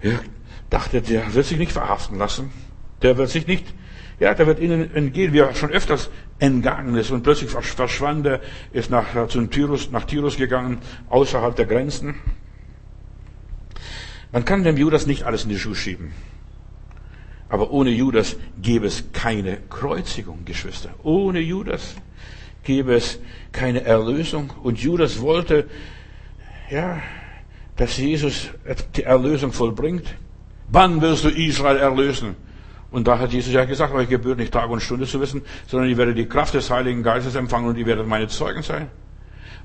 Er 0.00 0.18
dachte, 0.70 1.00
der 1.02 1.32
wird 1.32 1.46
sich 1.46 1.56
nicht 1.56 1.70
verhaften 1.70 2.18
lassen. 2.18 2.50
Der 3.02 3.16
wird 3.16 3.30
sich 3.30 3.46
nicht, 3.46 3.66
ja, 4.18 4.34
der 4.34 4.46
wird 4.46 4.60
ihnen 4.60 4.94
entgehen, 4.94 5.32
wie 5.32 5.38
er 5.38 5.54
schon 5.54 5.70
öfters 5.70 6.10
entgangen 6.38 6.94
ist. 6.96 7.10
Und 7.10 7.22
plötzlich 7.22 7.50
verschwand 7.50 8.26
er, 8.26 8.40
ist 8.72 8.90
nach, 8.90 9.28
zum 9.28 9.50
Tyrus, 9.50 9.90
nach 9.90 10.04
Tyrus 10.04 10.36
gegangen, 10.36 10.78
außerhalb 11.08 11.56
der 11.56 11.66
Grenzen. 11.66 12.16
Man 14.32 14.44
kann 14.44 14.62
dem 14.62 14.76
Judas 14.76 15.06
nicht 15.06 15.24
alles 15.24 15.44
in 15.44 15.48
die 15.48 15.58
Schuhe 15.58 15.74
schieben. 15.74 16.12
Aber 17.48 17.72
ohne 17.72 17.90
Judas 17.90 18.36
gäbe 18.62 18.86
es 18.86 19.04
keine 19.12 19.58
Kreuzigung, 19.68 20.44
Geschwister. 20.44 20.90
Ohne 21.02 21.40
Judas 21.40 21.96
gäbe 22.62 22.94
es 22.94 23.18
keine 23.50 23.82
Erlösung. 23.82 24.52
Und 24.62 24.78
Judas 24.78 25.20
wollte, 25.20 25.66
ja, 26.70 27.02
dass 27.76 27.96
Jesus 27.96 28.50
die 28.94 29.02
Erlösung 29.02 29.52
vollbringt. 29.52 30.14
Wann 30.68 31.00
wirst 31.00 31.24
du 31.24 31.28
Israel 31.28 31.78
erlösen? 31.78 32.36
Und 32.90 33.06
da 33.06 33.18
hat 33.18 33.32
Jesus 33.32 33.52
ja 33.52 33.64
gesagt, 33.64 33.94
euch 33.94 34.08
gebührt 34.08 34.38
nicht 34.38 34.52
Tag 34.52 34.68
und 34.68 34.80
Stunde 34.80 35.06
zu 35.06 35.20
wissen, 35.20 35.42
sondern 35.68 35.88
ihr 35.88 35.96
werdet 35.96 36.18
die 36.18 36.26
Kraft 36.26 36.54
des 36.54 36.70
Heiligen 36.70 37.02
Geistes 37.02 37.34
empfangen 37.36 37.68
und 37.68 37.78
ihr 37.78 37.86
werdet 37.86 38.06
meine 38.06 38.28
Zeugen 38.28 38.62
sein. 38.62 38.88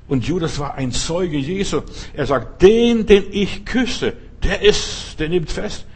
Und 0.06 0.24
Judas 0.26 0.58
war 0.60 0.74
ein 0.74 0.92
Zeuge 0.92 1.36
Jesu. 1.36 1.82
Er 2.14 2.26
sagt, 2.26 2.62
den, 2.62 3.06
den 3.06 3.24
ich 3.32 3.64
küsse, 3.64 4.12
der 4.44 4.62
ist, 4.62 5.18
der 5.18 5.28
nimmt 5.28 5.50
fest 5.50 5.86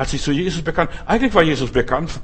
hat 0.00 0.08
sich 0.08 0.22
zu 0.22 0.32
Jesus 0.32 0.62
bekannt. 0.62 0.90
Eigentlich 1.04 1.34
war 1.34 1.42
Jesus 1.42 1.70
bekannt. 1.70 2.20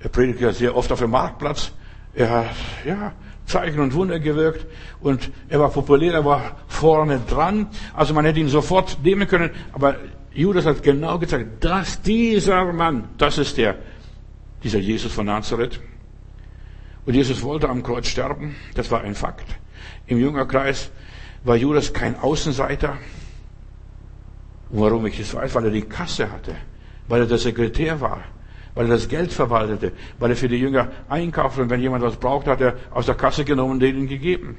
Er 0.00 0.08
predigt 0.08 0.40
ja 0.40 0.50
sehr 0.50 0.74
oft 0.74 0.90
auf 0.90 1.00
dem 1.00 1.10
Marktplatz. 1.10 1.72
Er 2.14 2.30
hat, 2.30 2.46
ja, 2.86 3.12
Zeichen 3.44 3.80
und 3.80 3.92
Wunder 3.92 4.18
gewirkt 4.18 4.66
und 5.00 5.30
er 5.50 5.60
war 5.60 5.68
populär, 5.68 6.14
er 6.14 6.24
war 6.24 6.56
vorne 6.68 7.20
dran. 7.28 7.66
Also 7.92 8.14
man 8.14 8.24
hätte 8.24 8.40
ihn 8.40 8.48
sofort 8.48 8.98
nehmen 9.04 9.28
können, 9.28 9.50
aber 9.72 9.96
Judas 10.32 10.64
hat 10.64 10.82
genau 10.82 11.18
gezeigt, 11.18 11.62
dass 11.62 12.00
dieser 12.00 12.72
Mann, 12.72 13.04
das 13.18 13.36
ist 13.36 13.58
der, 13.58 13.76
dieser 14.62 14.78
Jesus 14.78 15.12
von 15.12 15.26
Nazareth. 15.26 15.80
Und 17.06 17.14
Jesus 17.14 17.42
wollte 17.42 17.68
am 17.68 17.82
Kreuz 17.82 18.06
sterben, 18.06 18.56
das 18.74 18.90
war 18.90 19.02
ein 19.02 19.14
Fakt. 19.14 19.46
Im 20.06 20.18
Jüngerkreis 20.18 20.90
war 21.44 21.56
Judas 21.56 21.92
kein 21.92 22.18
Außenseiter. 22.18 22.98
Und 24.70 24.80
warum 24.80 25.06
ich 25.06 25.16
das 25.16 25.34
weiß, 25.34 25.54
weil 25.54 25.64
er 25.66 25.70
die 25.70 25.82
Kasse 25.82 26.30
hatte 26.30 26.56
weil 27.08 27.22
er 27.22 27.26
der 27.26 27.38
Sekretär 27.38 28.00
war, 28.00 28.20
weil 28.74 28.86
er 28.86 28.90
das 28.90 29.08
Geld 29.08 29.32
verwaltete, 29.32 29.92
weil 30.18 30.30
er 30.30 30.36
für 30.36 30.48
die 30.48 30.56
Jünger 30.56 30.88
einkaufte 31.08 31.62
und 31.62 31.70
wenn 31.70 31.80
jemand 31.80 32.04
was 32.04 32.16
braucht, 32.16 32.46
hat 32.46 32.60
er 32.60 32.76
aus 32.90 33.06
der 33.06 33.14
Kasse 33.14 33.44
genommen 33.44 33.72
und 33.72 33.80
denen 33.80 34.06
gegeben. 34.06 34.56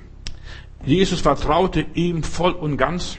Jesus 0.85 1.21
vertraute 1.21 1.85
ihm 1.93 2.23
voll 2.23 2.51
und 2.51 2.77
ganz. 2.77 3.17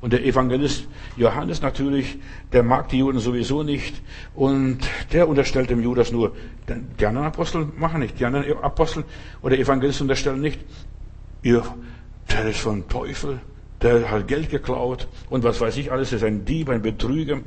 Und 0.00 0.12
der 0.12 0.24
Evangelist 0.24 0.86
Johannes 1.16 1.60
natürlich, 1.60 2.18
der 2.52 2.62
mag 2.62 2.88
die 2.88 2.98
Juden 2.98 3.18
sowieso 3.18 3.62
nicht. 3.62 4.00
Und 4.34 4.78
der 5.12 5.28
unterstellt 5.28 5.70
dem 5.70 5.82
Judas 5.82 6.12
nur. 6.12 6.36
Die 7.00 7.06
anderen 7.06 7.26
Apostel 7.26 7.66
machen 7.76 8.00
nicht. 8.00 8.20
Die 8.20 8.24
anderen 8.24 8.58
Apostel 8.62 9.04
oder 9.42 9.58
Evangelisten 9.58 10.04
unterstellen 10.04 10.40
nicht. 10.40 10.60
Ihr, 11.42 11.62
der 12.30 12.46
ist 12.48 12.60
von 12.60 12.88
Teufel 12.88 13.40
der 13.82 14.10
hat 14.10 14.26
Geld 14.26 14.50
geklaut 14.50 15.06
und 15.30 15.44
was 15.44 15.60
weiß 15.60 15.76
ich 15.76 15.92
alles, 15.92 16.12
ist 16.12 16.24
ein 16.24 16.44
Dieb, 16.44 16.68
ein 16.68 16.82
Betrüger, 16.82 17.38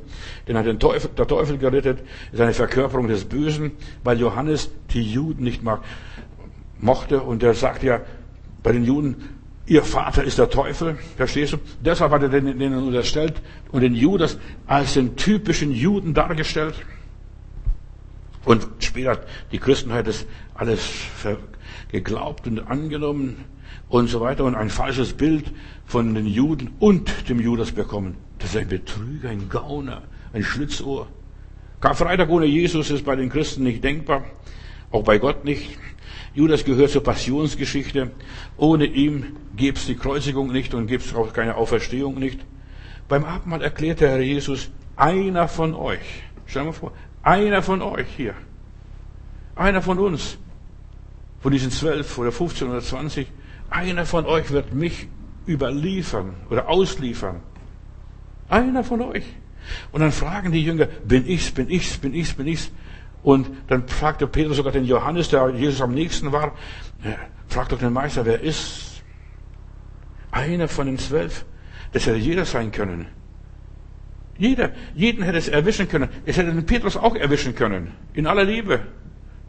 den 0.48 0.56
hat 0.56 0.66
den 0.66 0.78
Teufel, 0.78 1.10
der 1.16 1.26
Teufel 1.26 1.58
gerettet, 1.58 2.02
ist 2.32 2.40
eine 2.40 2.54
Verkörperung 2.54 3.08
des 3.08 3.24
Bösen, 3.24 3.72
weil 4.02 4.18
Johannes 4.18 4.70
die 4.90 5.02
Juden 5.02 5.44
nicht 5.44 5.62
mag, 5.62 5.82
mochte 6.80 7.20
und 7.20 7.42
er 7.42 7.54
sagt 7.54 7.82
ja, 7.82 8.00
bei 8.62 8.72
den 8.72 8.84
Juden 8.84 9.41
ihr 9.66 9.82
Vater 9.82 10.24
ist 10.24 10.38
der 10.38 10.50
Teufel, 10.50 10.98
verstehst 11.16 11.52
du? 11.52 11.58
Deshalb 11.80 12.12
hat 12.12 12.22
er 12.22 12.28
den, 12.28 12.58
den 12.58 12.74
unterstellt 12.74 13.40
und 13.70 13.82
den 13.82 13.94
Judas 13.94 14.38
als 14.66 14.94
den 14.94 15.16
typischen 15.16 15.72
Juden 15.72 16.14
dargestellt. 16.14 16.74
Und 18.44 18.66
später 18.80 19.12
hat 19.12 19.26
die 19.52 19.58
Christenheit 19.58 20.06
das 20.08 20.26
alles 20.54 20.88
geglaubt 21.90 22.46
und 22.46 22.58
angenommen 22.60 23.44
und 23.88 24.08
so 24.08 24.20
weiter 24.20 24.44
und 24.44 24.54
ein 24.54 24.70
falsches 24.70 25.12
Bild 25.12 25.52
von 25.86 26.14
den 26.14 26.26
Juden 26.26 26.70
und 26.80 27.28
dem 27.28 27.40
Judas 27.40 27.72
bekommen. 27.72 28.16
Das 28.38 28.50
ist 28.50 28.56
ein 28.56 28.68
Betrüger, 28.68 29.28
ein 29.28 29.48
Gauner, 29.48 30.02
ein 30.32 30.42
Schlitzohr. 30.42 31.08
Karfreitag 31.80 32.28
ohne 32.30 32.46
Jesus 32.46 32.90
ist 32.90 33.04
bei 33.04 33.16
den 33.16 33.28
Christen 33.28 33.64
nicht 33.64 33.84
denkbar, 33.84 34.24
auch 34.92 35.02
bei 35.02 35.18
Gott 35.18 35.44
nicht. 35.44 35.78
Judas 36.34 36.64
gehört 36.64 36.90
zur 36.90 37.02
Passionsgeschichte. 37.02 38.12
Ohne 38.56 38.84
ihm 38.86 39.36
gäbe 39.56 39.76
es 39.76 39.86
die 39.86 39.96
Kreuzigung 39.96 40.52
nicht 40.52 40.74
und 40.74 40.86
gäbe 40.86 41.02
es 41.02 41.14
auch 41.14 41.32
keine 41.32 41.56
Auferstehung 41.56 42.18
nicht. 42.18 42.40
Beim 43.08 43.24
Abendmahl 43.24 43.62
erklärte 43.62 44.08
Herr 44.08 44.20
Jesus, 44.20 44.70
einer 44.96 45.48
von 45.48 45.74
euch, 45.74 46.22
stell 46.46 46.64
mal 46.64 46.72
vor, 46.72 46.92
einer 47.22 47.62
von 47.62 47.82
euch 47.82 48.06
hier, 48.16 48.34
einer 49.54 49.82
von 49.82 49.98
uns, 49.98 50.38
von 51.40 51.52
diesen 51.52 51.70
zwölf 51.70 52.16
oder 52.18 52.32
15 52.32 52.68
oder 52.68 52.80
20, 52.80 53.26
einer 53.68 54.06
von 54.06 54.26
euch 54.26 54.50
wird 54.50 54.72
mich 54.72 55.08
überliefern 55.46 56.34
oder 56.50 56.68
ausliefern. 56.68 57.40
Einer 58.48 58.84
von 58.84 59.00
euch. 59.00 59.24
Und 59.92 60.00
dann 60.00 60.12
fragen 60.12 60.52
die 60.52 60.62
Jünger, 60.62 60.86
bin 60.86 61.26
ich's, 61.26 61.50
bin 61.50 61.70
ich's, 61.70 61.96
bin 61.96 62.14
ich's, 62.14 62.34
bin 62.34 62.46
ich's? 62.46 62.70
Und 63.22 63.50
dann 63.68 63.86
fragte 63.88 64.26
Petrus 64.26 64.56
sogar 64.56 64.72
den 64.72 64.84
Johannes, 64.84 65.28
der 65.28 65.50
Jesus 65.50 65.80
am 65.80 65.94
nächsten 65.94 66.32
war, 66.32 66.52
fragt 67.48 67.72
doch 67.72 67.78
den 67.78 67.92
Meister, 67.92 68.24
wer 68.24 68.40
ist? 68.40 69.02
Einer 70.30 70.68
von 70.68 70.86
den 70.86 70.98
zwölf. 70.98 71.44
Das 71.92 72.06
hätte 72.06 72.16
jeder 72.16 72.44
sein 72.44 72.72
können. 72.72 73.06
Jeder, 74.38 74.70
jeden 74.94 75.22
hätte 75.22 75.38
es 75.38 75.48
erwischen 75.48 75.88
können. 75.88 76.08
Es 76.24 76.36
hätte 76.36 76.52
den 76.52 76.66
Petrus 76.66 76.96
auch 76.96 77.14
erwischen 77.14 77.54
können. 77.54 77.92
In 78.14 78.26
aller 78.26 78.44
Liebe. 78.44 78.80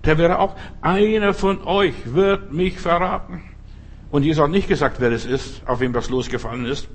Der 0.05 0.17
wäre 0.17 0.39
auch, 0.39 0.55
einer 0.81 1.33
von 1.33 1.63
euch 1.63 1.93
wird 2.05 2.51
mich 2.51 2.77
verraten. 2.77 3.41
Und 4.11 4.23
Jesus 4.23 4.43
hat 4.43 4.51
nicht 4.51 4.67
gesagt, 4.67 4.99
wer 4.99 5.11
es 5.11 5.25
ist, 5.25 5.65
auf 5.65 5.79
wem 5.79 5.93
das 5.93 6.09
losgefallen 6.09 6.65
ist. 6.65 6.89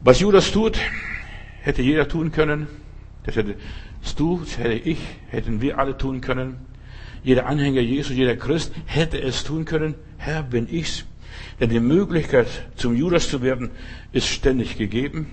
Was 0.00 0.20
Judas 0.20 0.52
tut, 0.52 0.78
hätte 1.62 1.82
jeder 1.82 2.06
tun 2.06 2.30
können. 2.30 2.68
Das 3.24 3.34
hätte 3.34 3.56
du, 4.18 4.42
hätte 4.56 4.74
ich, 4.74 4.98
hätten 5.28 5.60
wir 5.60 5.78
alle 5.78 5.96
tun 5.96 6.20
können. 6.20 6.56
Jeder 7.22 7.46
Anhänger 7.46 7.80
Jesus, 7.80 8.16
jeder 8.16 8.36
Christ 8.36 8.72
hätte 8.86 9.20
es 9.20 9.44
tun 9.44 9.64
können. 9.64 9.94
Herr, 10.16 10.42
bin 10.42 10.68
ich's. 10.70 11.04
Denn 11.60 11.70
die 11.70 11.80
Möglichkeit, 11.80 12.46
zum 12.76 12.94
Judas 12.94 13.28
zu 13.28 13.42
werden, 13.42 13.70
ist 14.12 14.28
ständig 14.28 14.76
gegeben. 14.76 15.26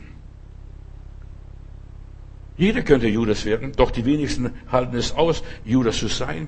Jeder 2.58 2.82
könnte 2.82 3.08
Judas 3.08 3.46
werden, 3.46 3.74
doch 3.76 3.92
die 3.92 4.06
wenigsten 4.06 4.52
halten 4.72 4.96
es 4.96 5.12
aus, 5.12 5.44
Judas 5.66 5.98
zu 5.98 6.08
sein. 6.08 6.48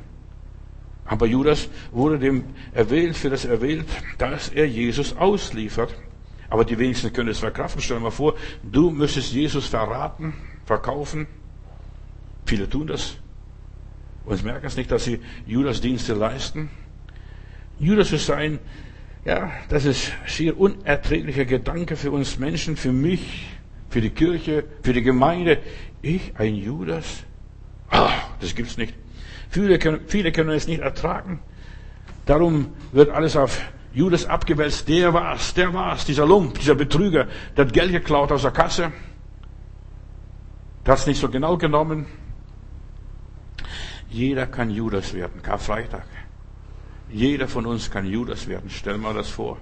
Aber 1.05 1.25
Judas 1.25 1.69
wurde 1.91 2.19
dem 2.19 2.43
erwählt, 2.73 3.15
für 3.15 3.29
das 3.29 3.45
erwählt, 3.45 3.85
dass 4.17 4.49
er 4.49 4.67
Jesus 4.67 5.15
ausliefert. 5.15 5.93
Aber 6.49 6.65
die 6.65 6.77
wenigsten 6.77 7.11
können 7.11 7.29
es 7.29 7.39
verkraften. 7.39 7.81
Stell 7.81 7.97
dir 7.97 8.03
mal 8.03 8.11
vor, 8.11 8.35
du 8.63 8.89
müsstest 8.89 9.33
Jesus 9.33 9.67
verraten, 9.67 10.33
verkaufen. 10.65 11.27
Viele 12.47 12.69
tun 12.69 12.87
das 12.87 13.17
und 14.25 14.43
merken 14.45 14.65
es 14.65 14.77
nicht, 14.77 14.89
dass 14.89 15.03
sie 15.03 15.19
Judas 15.45 15.81
Dienste 15.81 16.13
leisten. 16.13 16.69
Judas 17.77 18.07
zu 18.07 18.17
sein, 18.17 18.59
ja, 19.25 19.51
das 19.67 19.83
ist 19.83 20.13
schier 20.25 20.57
unerträglicher 20.57 21.43
Gedanke 21.43 21.97
für 21.97 22.09
uns 22.11 22.39
Menschen, 22.39 22.77
für 22.77 22.93
mich, 22.93 23.47
für 23.89 23.99
die 23.99 24.11
Kirche, 24.11 24.63
für 24.81 24.93
die 24.93 25.01
Gemeinde. 25.01 25.59
Ich, 26.01 26.33
ein 26.37 26.55
Judas? 26.55 27.25
Ah, 27.89 28.13
das 28.39 28.55
gibt's 28.55 28.77
nicht. 28.77 28.93
Viele 29.49 29.77
können, 29.77 29.99
viele 30.07 30.31
können 30.31 30.51
es 30.51 30.67
nicht 30.67 30.79
ertragen. 30.79 31.39
Darum 32.25 32.69
wird 32.93 33.09
alles 33.09 33.35
auf 33.35 33.61
Judas 33.93 34.25
abgewälzt. 34.25 34.87
Der 34.87 35.13
war's, 35.13 35.53
der 35.53 35.73
war's, 35.73 36.05
dieser 36.05 36.25
Lump, 36.25 36.59
dieser 36.59 36.75
Betrüger, 36.75 37.27
der 37.57 37.65
hat 37.65 37.73
Geld 37.73 37.91
geklaut 37.91 38.31
aus 38.31 38.43
der 38.43 38.51
Kasse. 38.51 38.93
Hat's 40.85 41.07
nicht 41.07 41.19
so 41.19 41.27
genau 41.27 41.57
genommen. 41.57 42.05
Jeder 44.09 44.47
kann 44.47 44.69
Judas 44.69 45.13
werden, 45.13 45.41
Karfreitag. 45.41 46.05
Jeder 47.09 47.47
von 47.47 47.65
uns 47.65 47.89
kann 47.89 48.05
Judas 48.05 48.47
werden. 48.47 48.69
Stell 48.69 48.97
mal 48.97 49.13
das 49.13 49.29
vor. 49.29 49.57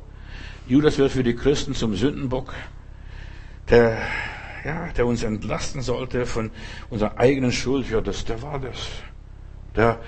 Judas 0.67 0.97
wird 0.97 1.11
für 1.11 1.23
die 1.23 1.35
Christen 1.35 1.75
zum 1.75 1.95
Sündenbock, 1.95 2.53
der, 3.69 3.97
ja, 4.63 4.87
der 4.97 5.05
uns 5.05 5.23
entlasten 5.23 5.81
sollte 5.81 6.25
von 6.25 6.49
unserer 6.89 7.19
eigenen 7.19 7.51
Schuld. 7.51 7.89
Ja, 7.89 8.01
das, 8.01 8.25
der 8.25 8.41
war 8.41 8.59
das. 8.59 8.87
Der, 9.75 9.99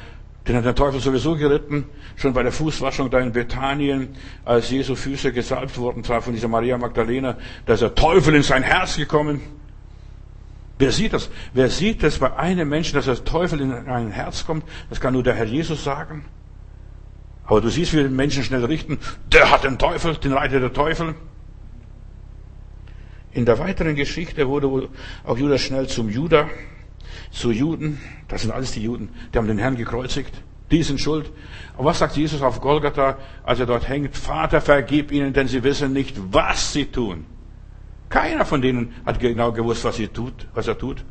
den 0.47 0.55
hat 0.55 0.65
der 0.65 0.75
Teufel 0.75 0.99
sowieso 0.99 1.35
geritten, 1.35 1.85
schon 2.15 2.33
bei 2.33 2.41
der 2.41 2.51
Fußwaschung 2.51 3.09
da 3.11 3.19
in 3.19 3.33
Bethanien, 3.33 4.15
als 4.45 4.69
Jesu 4.69 4.95
Füße 4.95 5.31
gesalbt 5.33 5.77
wurden, 5.77 6.03
zwar 6.03 6.21
von 6.21 6.33
dieser 6.33 6.47
Maria 6.47 6.77
Magdalena, 6.77 7.37
da 7.65 7.73
ist 7.73 7.81
der 7.81 7.93
Teufel 7.93 8.33
in 8.33 8.43
sein 8.43 8.63
Herz 8.63 8.95
gekommen. 8.95 9.41
Wer 10.79 10.91
sieht 10.91 11.13
das? 11.13 11.29
Wer 11.53 11.69
sieht 11.69 12.03
das 12.03 12.19
bei 12.19 12.35
einem 12.35 12.69
Menschen, 12.69 12.95
dass 12.95 13.05
der 13.05 13.23
Teufel 13.23 13.61
in 13.61 13.71
ein 13.71 14.11
Herz 14.11 14.45
kommt? 14.45 14.63
Das 14.89 14.99
kann 14.99 15.13
nur 15.13 15.23
der 15.23 15.33
Herr 15.33 15.45
Jesus 15.45 15.83
sagen. 15.83 16.25
Aber 17.45 17.61
du 17.61 17.69
siehst, 17.69 17.93
wie 17.93 18.03
die 18.03 18.09
Menschen 18.09 18.43
schnell 18.43 18.65
richten. 18.65 18.99
Der 19.31 19.49
hat 19.49 19.63
den 19.63 19.79
Teufel, 19.79 20.15
den 20.15 20.33
reitet 20.33 20.61
der 20.61 20.73
Teufel. 20.73 21.15
In 23.31 23.45
der 23.45 23.57
weiteren 23.57 23.95
Geschichte 23.95 24.47
wurde 24.47 24.89
auch 25.23 25.37
Judas 25.37 25.61
schnell 25.61 25.87
zum 25.87 26.09
Judah 26.09 26.47
zu 27.31 27.51
Juden. 27.51 27.99
Das 28.27 28.41
sind 28.41 28.51
alles 28.51 28.73
die 28.73 28.83
Juden. 28.83 29.09
Die 29.33 29.37
haben 29.37 29.47
den 29.47 29.57
Herrn 29.57 29.77
gekreuzigt. 29.77 30.33
Die 30.71 30.83
sind 30.83 30.99
schuld. 30.99 31.31
Und 31.77 31.85
was 31.85 31.99
sagt 31.99 32.17
Jesus 32.17 32.41
auf 32.41 32.59
Golgatha, 32.59 33.17
als 33.43 33.59
er 33.59 33.65
dort 33.65 33.87
hängt? 33.87 34.15
Vater, 34.17 34.59
vergib 34.59 35.11
ihnen, 35.11 35.33
denn 35.33 35.47
sie 35.47 35.63
wissen 35.63 35.93
nicht, 35.93 36.15
was 36.31 36.73
sie 36.73 36.85
tun. 36.85 37.25
Keiner 38.09 38.45
von 38.45 38.61
denen 38.61 38.95
hat 39.05 39.19
genau 39.19 39.51
gewusst, 39.51 39.83
was, 39.83 39.97
sie 39.97 40.07
tut, 40.07 40.47
was 40.53 40.67
er 40.67 40.77
tut. 40.77 41.03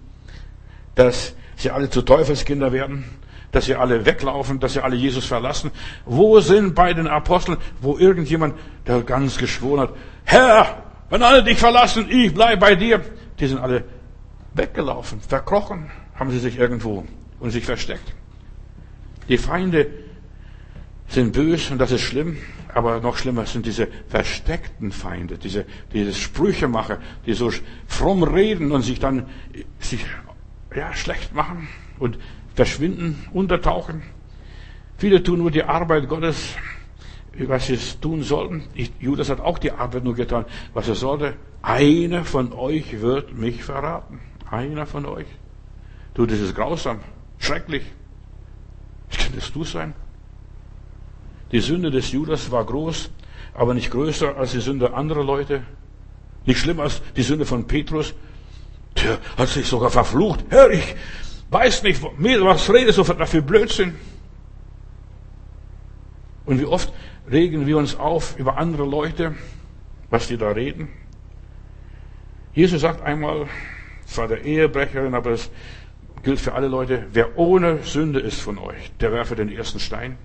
Dass 0.95 1.35
sie 1.57 1.71
alle 1.71 1.91
zu 1.91 2.03
Teufelskinder 2.03 2.73
werden, 2.73 3.05
dass 3.53 3.67
sie 3.67 3.75
alle 3.75 4.05
weglaufen, 4.07 4.61
dass 4.61 4.75
sie 4.75 4.83
alle 4.83 4.97
Jesus 4.97 5.27
verlassen. 5.27 5.71
Wo 6.05 6.41
sind 6.41 6.75
bei 6.75 6.95
den 6.95 7.07
Aposteln, 7.07 7.59
wo 7.81 7.99
irgendjemand, 7.99 8.55
der 8.87 9.03
ganz 9.03 9.37
geschworen 9.37 9.81
hat, 9.81 9.91
Herr, 10.25 10.83
wenn 11.11 11.23
alle 11.23 11.45
dich 11.45 11.59
verlassen, 11.59 12.07
ich 12.11 12.33
bleib 12.35 12.61
bei 12.61 12.75
dir. 12.75 13.01
Die 13.39 13.47
sind 13.47 13.59
alle 13.59 13.85
weggelaufen, 14.55 15.21
verkrochen, 15.21 15.91
haben 16.15 16.31
sie 16.31 16.39
sich 16.39 16.59
irgendwo 16.59 17.05
und 17.41 17.51
sich 17.51 17.65
versteckt. 17.65 18.15
Die 19.29 19.39
Feinde 19.39 19.87
sind 21.09 21.33
bös 21.33 21.71
und 21.71 21.79
das 21.79 21.93
ist 21.93 22.03
schlimm, 22.03 22.37
aber 22.75 23.01
noch 23.01 23.17
schlimmer 23.17 23.47
sind 23.47 23.65
diese 23.65 23.89
versteckten 24.09 24.93
Feinde, 24.93 25.39
diese, 25.39 25.65
diese 25.93 26.13
Sprüchemacher, 26.13 26.99
die 27.25 27.35
so 27.35 27.51
fromm 27.87 28.23
reden 28.23 28.73
und 28.73 28.83
sich 28.83 28.99
dann 28.99 29.27
sich, 29.79 30.05
ja, 30.75 30.93
schlecht 30.93 31.35
machen 31.35 31.69
und 31.99 32.19
verschwinden, 32.55 33.25
untertauchen. 33.33 34.03
Viele 34.99 35.23
tun 35.23 35.39
nur 35.39 35.51
die 35.51 35.63
Arbeit 35.63 36.09
Gottes, 36.09 36.55
was 37.39 37.67
sie 37.67 37.79
tun 38.01 38.23
sollten. 38.23 38.65
Judas 38.99 39.29
hat 39.29 39.41
auch 39.41 39.59
die 39.59 39.73
Arbeit 39.73 40.05
nur 40.05 40.15
getan, 40.15 40.47
was 40.73 40.89
er 40.89 40.95
sollte. 40.95 41.35
Einer 41.63 42.25
von 42.25 42.53
euch 42.53 43.01
wird 43.01 43.35
mich 43.37 43.63
verraten. 43.63 44.21
Einer 44.51 44.87
von 44.87 45.05
euch. 45.07 45.27
Du, 46.15 46.25
das 46.25 46.41
ist 46.41 46.55
grausam, 46.55 47.01
schrecklich. 47.39 47.83
Könntest 49.11 49.55
du 49.55 49.65
sein? 49.65 49.95
Die 51.53 51.61
Sünde 51.61 51.91
des 51.91 52.11
Judas 52.13 52.51
war 52.51 52.65
groß, 52.65 53.11
aber 53.55 53.75
nicht 53.75 53.91
größer 53.91 54.37
als 54.37 54.53
die 54.53 54.61
Sünde 54.61 54.95
anderer 54.95 55.25
Leute. 55.25 55.63
Nicht 56.45 56.59
schlimmer 56.59 56.85
als 56.85 57.03
die 57.17 57.23
Sünde 57.23 57.47
von 57.47 57.67
Petrus. 57.67 58.15
Der 59.03 59.19
hat 59.37 59.49
sich 59.49 59.67
sogar 59.67 59.91
verflucht. 59.91 60.45
Herr, 60.49 60.71
ich 60.71 60.95
weiß 61.51 61.83
nicht, 61.83 62.03
was 62.03 62.73
redest 62.73 62.99
du 62.99 63.05
für 63.05 63.43
Blödsinn? 63.43 63.95
Und 66.45 66.61
wie 66.61 66.65
oft 66.65 66.93
regen 67.31 67.67
wir 67.67 67.77
uns 67.77 67.97
auf 67.97 68.39
über 68.39 68.57
andere 68.57 68.85
Leute, 68.85 69.35
was 70.11 70.29
die 70.29 70.37
da 70.37 70.51
reden? 70.51 70.89
Jesus 72.55 72.81
sagt 72.81 73.03
einmal, 73.03 73.49
zwar 74.07 74.29
der 74.29 74.45
Ehebrecherin, 74.45 75.15
aber 75.15 75.33
es 75.33 75.51
gilt 76.23 76.41
für 76.41 76.55
alle 76.55 76.69
Leute, 76.69 77.07
wer 77.13 77.37
ohne 77.37 77.83
Sünde 77.83 78.21
ist 78.21 78.41
von 78.41 78.59
euch, 78.59 78.93
der 79.01 79.13
werfe 79.13 79.35
den 79.37 79.51
ersten 79.51 79.81
Stein. 79.81 80.17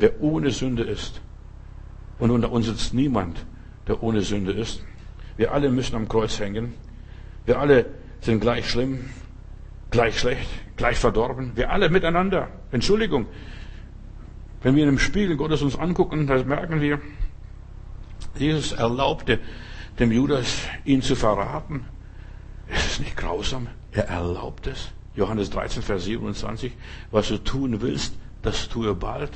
Wer 0.00 0.20
ohne 0.20 0.50
Sünde 0.50 0.82
ist. 0.82 1.20
Und 2.18 2.30
unter 2.30 2.50
uns 2.50 2.66
sitzt 2.66 2.94
niemand, 2.94 3.46
der 3.86 4.02
ohne 4.02 4.22
Sünde 4.22 4.52
ist. 4.52 4.82
Wir 5.36 5.52
alle 5.52 5.70
müssen 5.70 5.94
am 5.94 6.08
Kreuz 6.08 6.40
hängen. 6.40 6.74
Wir 7.44 7.58
alle 7.60 7.86
sind 8.20 8.40
gleich 8.40 8.68
schlimm, 8.68 9.10
gleich 9.90 10.18
schlecht, 10.18 10.48
gleich 10.76 10.98
verdorben. 10.98 11.52
Wir 11.54 11.70
alle 11.70 11.90
miteinander. 11.90 12.48
Entschuldigung. 12.72 13.26
Wenn 14.62 14.74
wir 14.74 14.84
in 14.84 14.90
dem 14.90 14.98
Spiegel 14.98 15.36
Gottes 15.36 15.62
uns 15.62 15.78
angucken, 15.78 16.26
dann 16.26 16.46
merken 16.48 16.80
wir, 16.80 17.00
Jesus 18.36 18.72
erlaubte 18.72 19.38
dem 19.98 20.12
Judas, 20.12 20.62
ihn 20.84 21.02
zu 21.02 21.14
verraten. 21.14 21.84
Ist 22.68 22.86
es 22.86 23.00
nicht 23.00 23.16
grausam? 23.16 23.68
Er 23.92 24.08
erlaubt 24.08 24.66
es. 24.66 24.92
Johannes 25.14 25.50
13, 25.50 25.82
Vers 25.82 26.04
27. 26.04 26.72
Was 27.10 27.28
du 27.28 27.38
tun 27.38 27.80
willst, 27.80 28.14
das 28.42 28.68
tue 28.68 28.94
bald. 28.94 29.30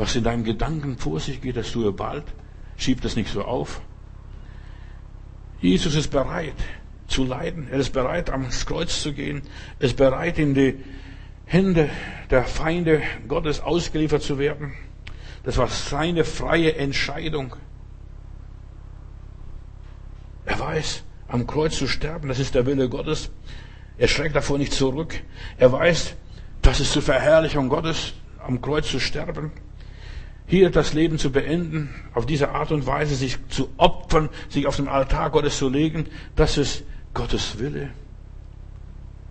Was 0.00 0.16
in 0.16 0.24
deinem 0.24 0.44
Gedanken 0.44 0.96
vor 0.96 1.20
sich 1.20 1.42
geht, 1.42 1.58
das 1.58 1.72
tue 1.72 1.92
bald. 1.92 2.24
Schieb 2.78 3.02
das 3.02 3.16
nicht 3.16 3.30
so 3.30 3.44
auf. 3.44 3.82
Jesus 5.60 5.94
ist 5.94 6.08
bereit 6.08 6.54
zu 7.06 7.22
leiden. 7.22 7.68
Er 7.70 7.80
ist 7.80 7.92
bereit, 7.92 8.30
ans 8.30 8.64
Kreuz 8.64 9.02
zu 9.02 9.12
gehen. 9.12 9.42
Er 9.78 9.88
ist 9.88 9.98
bereit, 9.98 10.38
in 10.38 10.54
die 10.54 10.82
Hände 11.44 11.90
der 12.30 12.44
Feinde 12.44 13.02
Gottes 13.28 13.60
ausgeliefert 13.60 14.22
zu 14.22 14.38
werden. 14.38 14.72
Das 15.42 15.58
war 15.58 15.68
seine 15.68 16.24
freie 16.24 16.76
Entscheidung. 16.76 17.56
Er 20.46 20.58
weiß, 20.58 21.02
am 21.28 21.46
Kreuz 21.46 21.76
zu 21.76 21.86
sterben, 21.86 22.28
das 22.28 22.38
ist 22.38 22.54
der 22.54 22.64
Wille 22.64 22.88
Gottes. 22.88 23.30
Er 23.98 24.08
schreckt 24.08 24.34
davor 24.34 24.56
nicht 24.56 24.72
zurück. 24.72 25.20
Er 25.58 25.70
weiß, 25.70 26.16
das 26.62 26.80
ist 26.80 26.92
zur 26.92 27.02
Verherrlichung 27.02 27.68
Gottes, 27.68 28.14
am 28.38 28.62
Kreuz 28.62 28.88
zu 28.90 28.98
sterben. 28.98 29.52
Hier 30.50 30.70
das 30.70 30.94
Leben 30.94 31.16
zu 31.16 31.30
beenden, 31.30 31.90
auf 32.12 32.26
diese 32.26 32.50
Art 32.50 32.72
und 32.72 32.84
Weise 32.84 33.14
sich 33.14 33.38
zu 33.50 33.68
opfern, 33.76 34.28
sich 34.48 34.66
auf 34.66 34.74
den 34.74 34.88
Altar 34.88 35.30
Gottes 35.30 35.56
zu 35.56 35.68
legen, 35.68 36.06
das 36.34 36.58
ist 36.58 36.82
Gottes 37.14 37.60
Wille. 37.60 37.90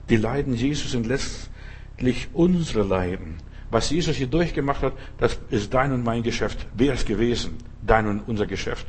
Die 0.09 0.15
Leiden 0.15 0.53
Jesus 0.53 0.91
sind 0.91 1.05
letztlich 1.07 2.29
unsere 2.31 2.83
Leiden. 2.83 3.35
Was 3.69 3.89
Jesus 3.89 4.15
hier 4.15 4.27
durchgemacht 4.27 4.81
hat, 4.81 4.93
das 5.17 5.37
ist 5.49 5.73
dein 5.73 5.91
und 5.91 6.05
mein 6.05 6.23
Geschäft. 6.23 6.65
Wäre 6.73 6.95
es 6.95 7.03
gewesen, 7.03 7.57
dein 7.85 8.07
und 8.07 8.21
unser 8.25 8.45
Geschäft. 8.45 8.87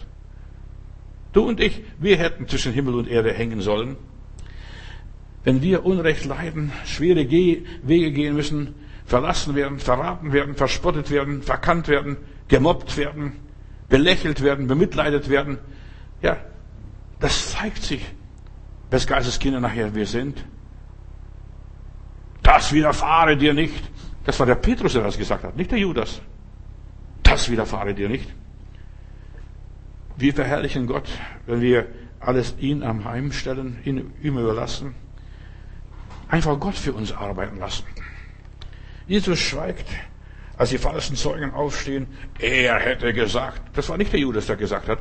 Du 1.32 1.48
und 1.48 1.58
ich, 1.58 1.82
wir 1.98 2.16
hätten 2.16 2.46
zwischen 2.46 2.72
Himmel 2.72 2.94
und 2.94 3.08
Erde 3.08 3.32
hängen 3.32 3.60
sollen. 3.60 3.96
Wenn 5.42 5.62
wir 5.62 5.84
Unrecht 5.84 6.26
leiden, 6.26 6.70
schwere 6.84 7.28
Wege 7.28 8.12
gehen 8.12 8.36
müssen, 8.36 8.76
verlassen 9.10 9.56
werden, 9.56 9.80
verraten 9.80 10.32
werden, 10.32 10.54
verspottet 10.54 11.10
werden, 11.10 11.42
verkannt 11.42 11.88
werden, 11.88 12.16
gemobbt 12.46 12.96
werden, 12.96 13.32
belächelt 13.88 14.40
werden, 14.40 14.68
bemitleidet 14.68 15.28
werden, 15.28 15.58
ja, 16.22 16.36
das 17.18 17.50
zeigt 17.50 17.82
sich, 17.82 18.06
wes 18.88 19.08
Geistes 19.08 19.40
Kinder 19.40 19.58
nachher 19.58 19.96
wir 19.96 20.06
sind. 20.06 20.44
Das 22.44 22.72
widerfahre 22.72 23.36
dir 23.36 23.52
nicht. 23.52 23.82
Das 24.24 24.38
war 24.38 24.46
der 24.46 24.54
Petrus, 24.54 24.92
der 24.92 25.02
das 25.02 25.18
gesagt 25.18 25.42
hat, 25.42 25.56
nicht 25.56 25.72
der 25.72 25.80
Judas. 25.80 26.20
Das 27.24 27.50
widerfahre 27.50 27.94
dir 27.94 28.08
nicht. 28.08 28.32
Wir 30.16 30.34
verherrlichen 30.34 30.86
Gott, 30.86 31.08
wenn 31.46 31.60
wir 31.60 31.88
alles 32.20 32.54
ihn 32.60 32.84
am 32.84 33.04
Heim 33.04 33.32
stellen, 33.32 33.80
ihn 33.84 34.12
ihm 34.22 34.38
überlassen. 34.38 34.94
Einfach 36.28 36.60
Gott 36.60 36.76
für 36.76 36.92
uns 36.92 37.10
arbeiten 37.10 37.58
lassen. 37.58 37.84
Jesus 39.10 39.40
schweigt, 39.40 39.88
als 40.56 40.70
die 40.70 40.78
falschen 40.78 41.16
Zeugen 41.16 41.52
aufstehen. 41.52 42.06
Er 42.38 42.78
hätte 42.78 43.12
gesagt, 43.12 43.60
das 43.74 43.88
war 43.88 43.98
nicht 43.98 44.12
der 44.12 44.20
Judas, 44.20 44.46
der 44.46 44.54
gesagt 44.54 44.86
hat, 44.86 45.00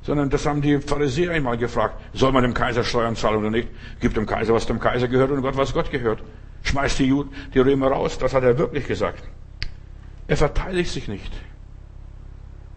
sondern 0.00 0.30
das 0.30 0.46
haben 0.46 0.62
die 0.62 0.78
Pharisäer 0.78 1.32
einmal 1.32 1.58
gefragt. 1.58 2.00
Soll 2.14 2.32
man 2.32 2.42
dem 2.42 2.54
Kaiser 2.54 2.82
Steuern 2.82 3.16
zahlen 3.16 3.36
oder 3.36 3.50
nicht? 3.50 3.68
Gibt 4.00 4.16
dem 4.16 4.24
Kaiser, 4.24 4.54
was 4.54 4.64
dem 4.64 4.80
Kaiser 4.80 5.08
gehört 5.08 5.30
und 5.30 5.42
Gott, 5.42 5.58
was 5.58 5.74
Gott 5.74 5.90
gehört. 5.90 6.22
Schmeißt 6.62 7.00
die, 7.00 7.04
Jud 7.04 7.28
die 7.52 7.58
Römer 7.58 7.88
raus. 7.88 8.16
Das 8.16 8.32
hat 8.32 8.44
er 8.44 8.56
wirklich 8.56 8.86
gesagt. 8.86 9.22
Er 10.26 10.38
verteidigt 10.38 10.90
sich 10.90 11.06
nicht. 11.06 11.30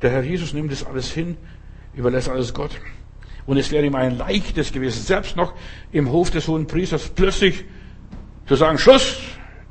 Der 0.01 0.11
Herr 0.11 0.23
Jesus 0.23 0.51
nimmt 0.51 0.73
das 0.73 0.85
alles 0.85 1.13
hin, 1.13 1.37
überlässt 1.93 2.27
alles 2.27 2.53
Gott. 2.53 2.77
Und 3.45 3.55
es 3.55 3.71
wäre 3.71 3.85
ihm 3.85 3.95
ein 3.95 4.17
leichtes 4.17 4.73
gewesen, 4.73 5.01
selbst 5.01 5.37
noch 5.37 5.53
im 5.93 6.11
Hof 6.11 6.29
des 6.29 6.45
hohen 6.49 6.67
Priesters 6.67 7.07
plötzlich 7.07 7.63
zu 8.47 8.55
sagen, 8.55 8.77
Schluss, 8.77 9.21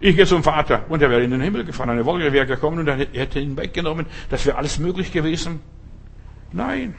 ich 0.03 0.16
gehe 0.16 0.26
zum 0.26 0.42
Vater. 0.42 0.84
Und 0.88 1.00
er 1.00 1.11
wäre 1.11 1.22
in 1.22 1.30
den 1.30 1.40
Himmel 1.40 1.64
gefahren, 1.64 1.90
eine 1.90 2.05
Wolke 2.05 2.32
wäre 2.32 2.44
gekommen 2.44 2.80
und 2.80 2.88
er 2.88 2.96
hätte 2.96 3.38
ihn 3.38 3.57
weggenommen. 3.57 4.07
Das 4.28 4.44
wäre 4.44 4.59
alles 4.59 4.78
möglich 4.78 5.12
gewesen. 5.12 5.61
Nein. 6.50 6.94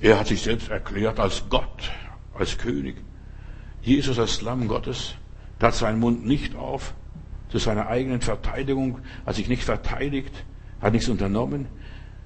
Er 0.00 0.20
hat 0.20 0.26
sich 0.26 0.42
selbst 0.42 0.70
erklärt 0.70 1.18
als 1.18 1.44
Gott, 1.48 1.90
als 2.38 2.58
König. 2.58 2.96
Jesus 3.80 4.18
als 4.18 4.42
Lamm 4.42 4.68
Gottes 4.68 5.14
tat 5.58 5.74
seinen 5.74 5.98
Mund 5.98 6.26
nicht 6.26 6.54
auf 6.56 6.92
zu 7.48 7.58
seiner 7.58 7.86
eigenen 7.86 8.20
Verteidigung, 8.20 9.00
hat 9.24 9.34
sich 9.34 9.48
nicht 9.48 9.64
verteidigt, 9.64 10.44
hat 10.80 10.92
nichts 10.92 11.08
unternommen. 11.08 11.66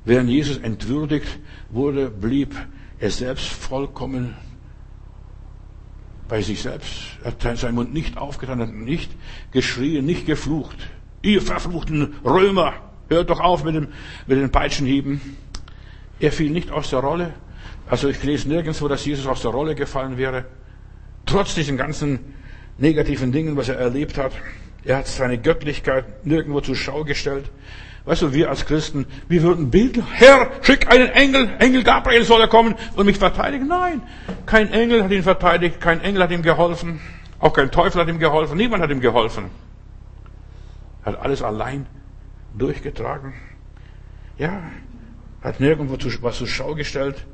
Während 0.04 0.30
Jesus 0.30 0.56
entwürdigt 0.58 1.38
wurde, 1.70 2.10
blieb 2.10 2.54
er 2.98 3.10
selbst 3.10 3.46
vollkommen 3.46 4.36
bei 6.28 6.42
sich 6.42 6.62
selbst. 6.62 6.92
Er 7.22 7.32
hat 7.32 7.58
seinen 7.58 7.74
Mund 7.74 7.92
nicht 7.92 8.16
aufgetan, 8.16 8.60
hat 8.60 8.72
nicht 8.72 9.10
geschrien, 9.52 10.04
nicht 10.04 10.26
geflucht. 10.26 10.76
Ihr 11.22 11.42
verfluchten 11.42 12.14
Römer, 12.24 12.74
hört 13.08 13.30
doch 13.30 13.40
auf 13.40 13.64
mit, 13.64 13.74
dem, 13.74 13.88
mit 14.26 14.38
den 14.38 14.50
Peitschenhieben. 14.50 15.20
Er 16.20 16.32
fiel 16.32 16.50
nicht 16.50 16.70
aus 16.70 16.90
der 16.90 17.00
Rolle. 17.00 17.34
Also 17.88 18.08
ich 18.08 18.22
lese 18.22 18.48
nirgendwo, 18.48 18.88
dass 18.88 19.04
Jesus 19.04 19.26
aus 19.26 19.42
der 19.42 19.50
Rolle 19.50 19.74
gefallen 19.74 20.18
wäre. 20.18 20.46
Trotz 21.24 21.54
diesen 21.54 21.76
ganzen 21.76 22.18
negativen 22.78 23.32
Dingen, 23.32 23.56
was 23.56 23.68
er 23.68 23.76
erlebt 23.76 24.18
hat. 24.18 24.32
Er 24.84 24.98
hat 24.98 25.06
seine 25.06 25.38
Göttlichkeit 25.38 26.24
nirgendwo 26.24 26.60
zur 26.60 26.76
Schau 26.76 27.04
gestellt. 27.04 27.50
Weißt 28.06 28.22
du, 28.22 28.32
wir 28.32 28.48
als 28.50 28.64
Christen, 28.64 29.04
wir 29.28 29.42
würden 29.42 29.70
beten, 29.70 30.06
Herr, 30.12 30.50
schick 30.62 30.90
einen 30.92 31.08
Engel, 31.08 31.56
Engel 31.58 31.82
Gabriel 31.82 32.22
soll 32.22 32.40
er 32.40 32.46
kommen 32.46 32.76
und 32.94 33.04
mich 33.04 33.18
verteidigen. 33.18 33.66
Nein, 33.66 34.00
kein 34.46 34.72
Engel 34.72 35.02
hat 35.02 35.10
ihn 35.10 35.24
verteidigt, 35.24 35.80
kein 35.80 36.00
Engel 36.00 36.22
hat 36.22 36.30
ihm 36.30 36.42
geholfen, 36.42 37.00
auch 37.40 37.52
kein 37.52 37.72
Teufel 37.72 38.00
hat 38.00 38.08
ihm 38.08 38.20
geholfen, 38.20 38.56
niemand 38.56 38.80
hat 38.80 38.90
ihm 38.90 39.00
geholfen. 39.00 39.50
Hat 41.04 41.20
alles 41.20 41.42
allein 41.42 41.86
durchgetragen. 42.56 43.34
Ja, 44.38 44.62
hat 45.42 45.58
nirgendwo 45.58 45.96
was 46.22 46.38
zur 46.38 46.46
Schau 46.46 46.76
gestellt 46.76 47.26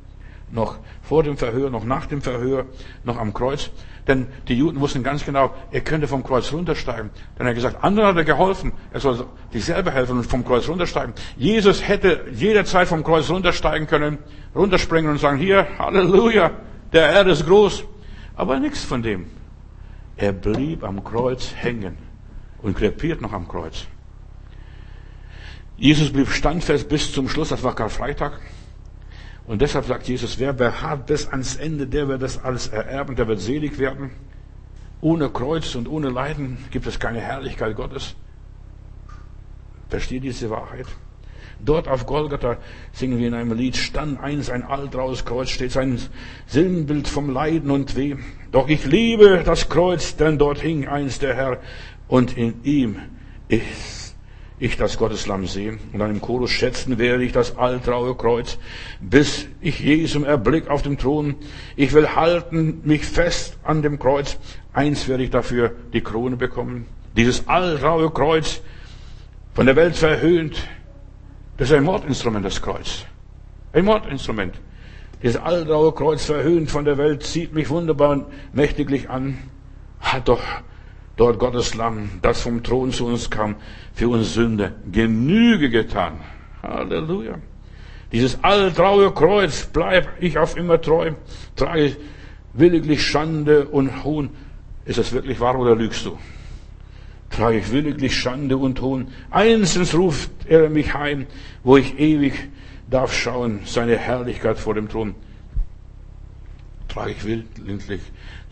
noch 0.53 0.77
vor 1.01 1.23
dem 1.23 1.37
Verhör, 1.37 1.69
noch 1.69 1.83
nach 1.83 2.05
dem 2.05 2.21
Verhör, 2.21 2.65
noch 3.03 3.17
am 3.17 3.33
Kreuz. 3.33 3.71
Denn 4.07 4.27
die 4.47 4.55
Juden 4.55 4.79
wussten 4.79 5.03
ganz 5.03 5.25
genau, 5.25 5.53
er 5.71 5.81
könnte 5.81 6.07
vom 6.07 6.23
Kreuz 6.23 6.51
runtersteigen. 6.51 7.09
Dann 7.37 7.47
hat 7.47 7.51
er 7.51 7.55
gesagt, 7.55 7.83
anderen 7.83 8.09
hat 8.09 8.17
er 8.17 8.23
geholfen, 8.23 8.73
er 8.91 8.99
soll 8.99 9.25
sich 9.51 9.65
selber 9.65 9.91
helfen 9.91 10.17
und 10.17 10.25
vom 10.25 10.45
Kreuz 10.45 10.67
runtersteigen. 10.67 11.13
Jesus 11.37 11.87
hätte 11.87 12.25
jederzeit 12.33 12.87
vom 12.87 13.03
Kreuz 13.03 13.29
runtersteigen 13.29 13.87
können, 13.87 14.19
runterspringen 14.55 15.09
und 15.09 15.19
sagen, 15.19 15.37
hier, 15.37 15.67
Halleluja, 15.79 16.51
der 16.91 17.07
Herr 17.07 17.27
ist 17.27 17.45
groß. 17.45 17.85
Aber 18.35 18.59
nichts 18.59 18.83
von 18.83 19.01
dem. 19.01 19.27
Er 20.17 20.33
blieb 20.33 20.83
am 20.83 21.03
Kreuz 21.03 21.53
hängen 21.55 21.97
und 22.61 22.75
krepiert 22.75 23.21
noch 23.21 23.33
am 23.33 23.47
Kreuz. 23.47 23.85
Jesus 25.77 26.11
blieb 26.11 26.29
standfest 26.29 26.87
bis 26.87 27.11
zum 27.11 27.27
Schluss, 27.29 27.49
das 27.49 27.63
war 27.63 27.73
Karfreitag. 27.73 28.39
Und 29.45 29.61
deshalb 29.61 29.85
sagt 29.85 30.07
Jesus, 30.07 30.39
wer 30.39 30.53
beharrt 30.53 31.05
bis 31.07 31.27
ans 31.27 31.55
Ende, 31.55 31.85
der 31.85 32.07
wird 32.07 32.21
das 32.21 32.43
alles 32.43 32.67
ererben, 32.67 33.15
der 33.15 33.27
wird 33.27 33.39
selig 33.39 33.77
werden. 33.77 34.11
Ohne 35.01 35.29
Kreuz 35.29 35.75
und 35.75 35.89
ohne 35.89 36.09
Leiden 36.09 36.57
gibt 36.71 36.87
es 36.87 36.97
keine 36.99 37.19
Herrlichkeit 37.19 37.75
Gottes. 37.75 38.15
Versteht 39.89 40.23
diese 40.23 40.49
Wahrheit? 40.49 40.87
Dort 41.63 41.87
auf 41.87 42.05
Golgatha 42.05 42.57
singen 42.93 43.19
wir 43.19 43.27
in 43.27 43.33
einem 43.33 43.53
Lied, 43.53 43.75
stand 43.77 44.19
eins 44.19 44.49
ein 44.49 44.63
altraues 44.63 45.23
Kreuz, 45.23 45.49
steht 45.49 45.71
sein 45.71 45.99
Sinnbild 46.47 47.07
vom 47.07 47.29
Leiden 47.29 47.69
und 47.69 47.95
Weh. 47.95 48.15
Doch 48.51 48.69
ich 48.69 48.85
liebe 48.85 49.43
das 49.45 49.69
Kreuz, 49.69 50.15
denn 50.15 50.37
dort 50.37 50.59
hing 50.59 50.87
eins 50.87 51.19
der 51.19 51.35
Herr 51.35 51.59
und 52.07 52.37
in 52.37 52.63
ihm 52.63 52.97
ist 53.49 53.92
ich 54.63 54.77
das 54.77 54.97
Gotteslamm 54.97 55.45
sehe. 55.45 55.77
Und 55.91 55.99
dann 55.99 56.09
im 56.09 56.21
Chorus 56.21 56.49
schätzen 56.49 56.97
werde 56.97 57.25
ich 57.25 57.33
das 57.33 57.57
altraue 57.57 58.15
Kreuz, 58.15 58.57
bis 59.01 59.45
ich 59.59 59.81
Jesum 59.81 60.23
erblick 60.23 60.69
auf 60.69 60.81
dem 60.81 60.97
Thron. 60.97 61.35
Ich 61.75 61.91
will 61.91 62.15
halten 62.15 62.79
mich 62.85 63.03
fest 63.03 63.57
an 63.65 63.81
dem 63.81 63.99
Kreuz. 63.99 64.37
Eins 64.71 65.09
werde 65.09 65.23
ich 65.23 65.31
dafür 65.31 65.75
die 65.91 65.99
Krone 65.99 66.37
bekommen. 66.37 66.85
Dieses 67.17 67.45
altraue 67.49 68.09
Kreuz, 68.11 68.61
von 69.53 69.65
der 69.65 69.75
Welt 69.75 69.97
verhöhnt, 69.97 70.65
das 71.57 71.69
ist 71.69 71.75
ein 71.75 71.83
Mordinstrument, 71.83 72.45
das 72.45 72.61
Kreuz. 72.61 73.03
Ein 73.73 73.83
Mordinstrument. 73.83 74.55
Dieses 75.21 75.41
altraue 75.41 75.91
Kreuz 75.91 76.23
verhöhnt 76.23 76.71
von 76.71 76.85
der 76.85 76.97
Welt 76.97 77.23
zieht 77.23 77.53
mich 77.53 77.69
wunderbar 77.69 78.11
und 78.11 78.25
mächtiglich 78.53 79.09
an. 79.09 79.39
Hat 79.99 80.29
doch 80.29 80.41
dort 81.15 81.39
Gottes 81.39 81.75
Lamm, 81.75 82.09
das 82.21 82.41
vom 82.41 82.63
Thron 82.63 82.91
zu 82.91 83.05
uns 83.05 83.29
kam, 83.29 83.55
für 83.93 84.09
uns 84.09 84.33
Sünde 84.33 84.73
Genüge 84.91 85.69
getan. 85.69 86.13
Halleluja. 86.61 87.35
Dieses 88.11 88.43
alltraue 88.43 89.11
Kreuz 89.11 89.65
bleib 89.65 90.07
ich 90.19 90.37
auf 90.37 90.55
immer 90.55 90.79
treu, 90.79 91.13
trage 91.55 91.95
williglich 92.53 93.05
Schande 93.05 93.65
und 93.65 94.03
Hohn. 94.03 94.29
Ist 94.85 94.99
das 94.99 95.11
wirklich 95.13 95.39
wahr 95.39 95.57
oder 95.57 95.75
lügst 95.75 96.05
du? 96.05 96.17
trage 97.33 97.57
ich 97.57 97.71
williglich 97.71 98.15
Schande 98.17 98.57
und 98.57 98.81
Hohn. 98.81 99.07
Einstens 99.31 99.95
ruft 99.95 100.31
er 100.47 100.69
mich 100.69 100.93
heim, 100.93 101.25
wo 101.63 101.77
ich 101.77 101.99
ewig 101.99 102.33
darf 102.89 103.13
schauen, 103.13 103.61
seine 103.65 103.97
Herrlichkeit 103.97 104.59
vor 104.59 104.75
dem 104.75 104.87
Thron. 104.87 105.15
Trage 106.87 107.11
ich 107.11 107.25
willentlich, 107.25 108.01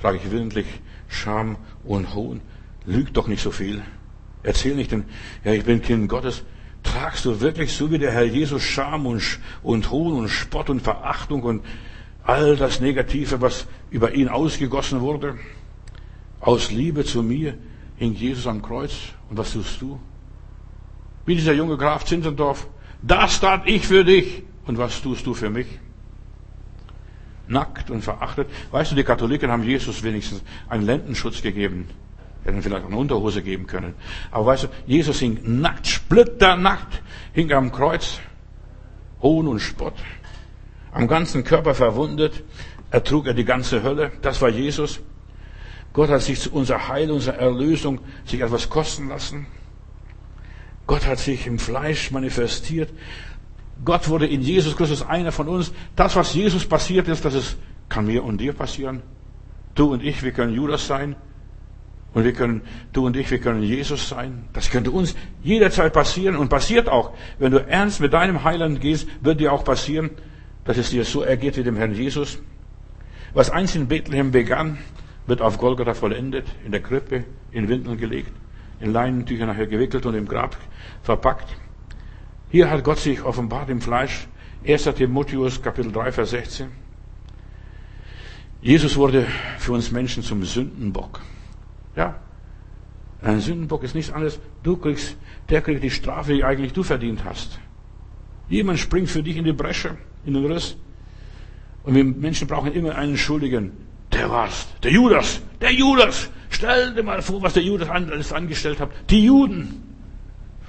trage 0.01 0.17
ich 0.17 0.31
willentlich 0.31 0.65
Scham 1.07 1.57
und 1.83 2.15
Hohn. 2.15 2.41
Lüg 2.85 3.13
doch 3.13 3.27
nicht 3.27 3.41
so 3.41 3.51
viel. 3.51 3.81
Erzähl 4.43 4.75
nicht 4.75 4.91
denn, 4.91 5.05
ja, 5.43 5.53
ich 5.53 5.63
bin 5.65 5.81
Kind 5.81 6.09
Gottes. 6.09 6.43
Tragst 6.83 7.25
du 7.25 7.41
wirklich 7.41 7.73
so 7.73 7.91
wie 7.91 7.99
der 7.99 8.11
Herr 8.11 8.23
Jesus 8.23 8.63
Scham 8.63 9.05
und, 9.05 9.39
und 9.61 9.91
Hohn 9.91 10.13
und 10.13 10.29
Spott 10.29 10.69
und 10.69 10.81
Verachtung 10.81 11.43
und 11.43 11.63
all 12.23 12.55
das 12.55 12.79
Negative, 12.79 13.41
was 13.41 13.67
über 13.91 14.13
ihn 14.13 14.27
ausgegossen 14.27 15.01
wurde? 15.01 15.37
Aus 16.39 16.71
Liebe 16.71 17.05
zu 17.05 17.21
mir 17.21 17.55
hing 17.97 18.13
Jesus 18.15 18.47
am 18.47 18.63
Kreuz. 18.63 18.93
Und 19.29 19.37
was 19.37 19.53
tust 19.53 19.79
du? 19.81 19.99
Wie 21.25 21.35
dieser 21.35 21.53
junge 21.53 21.77
Graf 21.77 22.03
Zinzendorf. 22.05 22.67
Das 23.03 23.39
tat 23.39 23.67
ich 23.67 23.85
für 23.85 24.03
dich. 24.03 24.43
Und 24.65 24.77
was 24.77 25.01
tust 25.01 25.25
du 25.25 25.33
für 25.33 25.49
mich? 25.49 25.67
Nackt 27.47 27.91
und 27.91 28.01
verachtet. 28.01 28.47
Weißt 28.71 28.91
du, 28.91 28.95
die 28.95 29.03
Katholiken 29.03 29.51
haben 29.51 29.63
Jesus 29.63 30.01
wenigstens 30.03 30.41
einen 30.67 30.85
Lendenschutz 30.85 31.41
gegeben. 31.41 31.87
Hätten 32.43 32.61
vielleicht 32.61 32.85
eine 32.85 32.97
Unterhose 32.97 33.43
geben 33.43 33.67
können. 33.67 33.93
Aber 34.31 34.47
weißt 34.47 34.63
du, 34.63 34.67
Jesus 34.87 35.19
hing 35.19 35.39
nackt, 35.43 35.87
splitternackt, 35.87 37.01
hing 37.33 37.51
am 37.51 37.71
Kreuz. 37.71 38.19
Hohn 39.21 39.47
und 39.47 39.59
Spott. 39.59 39.93
Am 40.91 41.07
ganzen 41.07 41.43
Körper 41.43 41.75
verwundet. 41.75 42.43
Ertrug 42.89 43.27
er 43.27 43.33
die 43.33 43.45
ganze 43.45 43.83
Hölle. 43.83 44.11
Das 44.21 44.41
war 44.41 44.49
Jesus. 44.49 44.99
Gott 45.93 46.09
hat 46.09 46.21
sich 46.21 46.39
zu 46.39 46.51
unserer 46.51 46.87
Heil, 46.87 47.11
unserer 47.11 47.35
Erlösung 47.35 47.99
sich 48.25 48.41
etwas 48.41 48.69
kosten 48.69 49.09
lassen. 49.09 49.45
Gott 50.87 51.05
hat 51.05 51.19
sich 51.19 51.47
im 51.47 51.59
Fleisch 51.59 52.11
manifestiert. 52.11 52.89
Gott 53.83 54.09
wurde 54.09 54.27
in 54.27 54.41
Jesus 54.41 54.75
Christus 54.75 55.03
einer 55.03 55.31
von 55.31 55.47
uns. 55.47 55.71
Das, 55.95 56.15
was 56.15 56.33
Jesus 56.33 56.65
passiert 56.65 57.07
ist, 57.07 57.25
das 57.25 57.33
ist, 57.33 57.57
kann 57.89 58.05
mir 58.05 58.23
und 58.23 58.39
dir 58.39 58.53
passieren. 58.53 59.01
Du 59.75 59.91
und 59.91 60.03
ich, 60.03 60.23
wir 60.23 60.31
können 60.31 60.53
Judas 60.53 60.87
sein. 60.87 61.15
Und 62.13 62.25
wir 62.25 62.33
können, 62.33 62.61
du 62.91 63.05
und 63.05 63.15
ich, 63.15 63.31
wir 63.31 63.39
können 63.39 63.63
Jesus 63.63 64.09
sein. 64.09 64.43
Das 64.53 64.69
könnte 64.69 64.91
uns 64.91 65.15
jederzeit 65.43 65.93
passieren 65.93 66.35
und 66.35 66.49
passiert 66.49 66.89
auch. 66.89 67.13
Wenn 67.39 67.51
du 67.51 67.65
ernst 67.65 68.01
mit 68.01 68.11
deinem 68.11 68.43
Heiland 68.43 68.81
gehst, 68.81 69.07
wird 69.21 69.39
dir 69.39 69.53
auch 69.53 69.63
passieren, 69.63 70.09
dass 70.65 70.77
es 70.77 70.89
dir 70.89 71.05
so 71.05 71.21
ergeht 71.21 71.57
wie 71.57 71.63
dem 71.63 71.77
Herrn 71.77 71.93
Jesus. 71.93 72.39
Was 73.33 73.49
einst 73.49 73.77
in 73.77 73.87
Bethlehem 73.87 74.31
begann, 74.31 74.77
wird 75.25 75.41
auf 75.41 75.57
Golgatha 75.57 75.93
vollendet, 75.93 76.45
in 76.65 76.71
der 76.73 76.81
Krippe, 76.81 77.23
in 77.51 77.69
Windeln 77.69 77.97
gelegt, 77.97 78.31
in 78.81 78.91
Leinentücher 78.91 79.45
nachher 79.45 79.67
gewickelt 79.67 80.05
und 80.05 80.15
im 80.15 80.27
Grab 80.27 80.57
verpackt. 81.03 81.47
Hier 82.49 82.69
hat 82.69 82.83
Gott 82.83 82.99
sich 82.99 83.23
offenbart 83.23 83.69
im 83.69 83.79
Fleisch. 83.79 84.27
1. 84.67 84.83
Timotheus 84.95 85.61
Kapitel 85.61 85.93
3, 85.93 86.11
Vers 86.11 86.31
16. 86.31 86.67
Jesus 88.61 88.97
wurde 88.97 89.25
für 89.57 89.71
uns 89.71 89.91
Menschen 89.91 90.21
zum 90.21 90.43
Sündenbock. 90.43 91.21
Ja. 91.95 92.15
Ein 93.21 93.39
Sündenbock 93.39 93.83
ist 93.83 93.93
nichts 93.93 94.11
anderes. 94.11 94.39
Du 94.63 94.77
kriegst, 94.77 95.15
der 95.49 95.61
kriegt 95.61 95.83
die 95.83 95.91
Strafe, 95.91 96.33
die 96.33 96.43
eigentlich 96.43 96.73
du 96.73 96.83
verdient 96.83 97.23
hast. 97.23 97.59
Jemand 98.49 98.79
springt 98.79 99.09
für 99.09 99.21
dich 99.21 99.37
in 99.37 99.43
die 99.43 99.53
Bresche, 99.53 99.97
in 100.25 100.33
den 100.33 100.45
Riss. 100.45 100.75
Und 101.83 101.95
wir 101.95 102.03
Menschen 102.03 102.47
brauchen 102.47 102.73
immer 102.73 102.95
einen 102.95 103.17
Schuldigen. 103.17 103.71
Der 104.11 104.29
war's. 104.29 104.67
Der 104.83 104.91
Judas. 104.91 105.41
Der 105.61 105.71
Judas. 105.71 106.29
Stell 106.49 106.93
dir 106.93 107.03
mal 107.03 107.21
vor, 107.21 107.41
was 107.41 107.53
der 107.53 107.63
Judas 107.63 107.89
alles 107.89 108.33
angestellt 108.33 108.79
hat. 108.79 108.89
Die 109.09 109.25
Juden. 109.25 109.83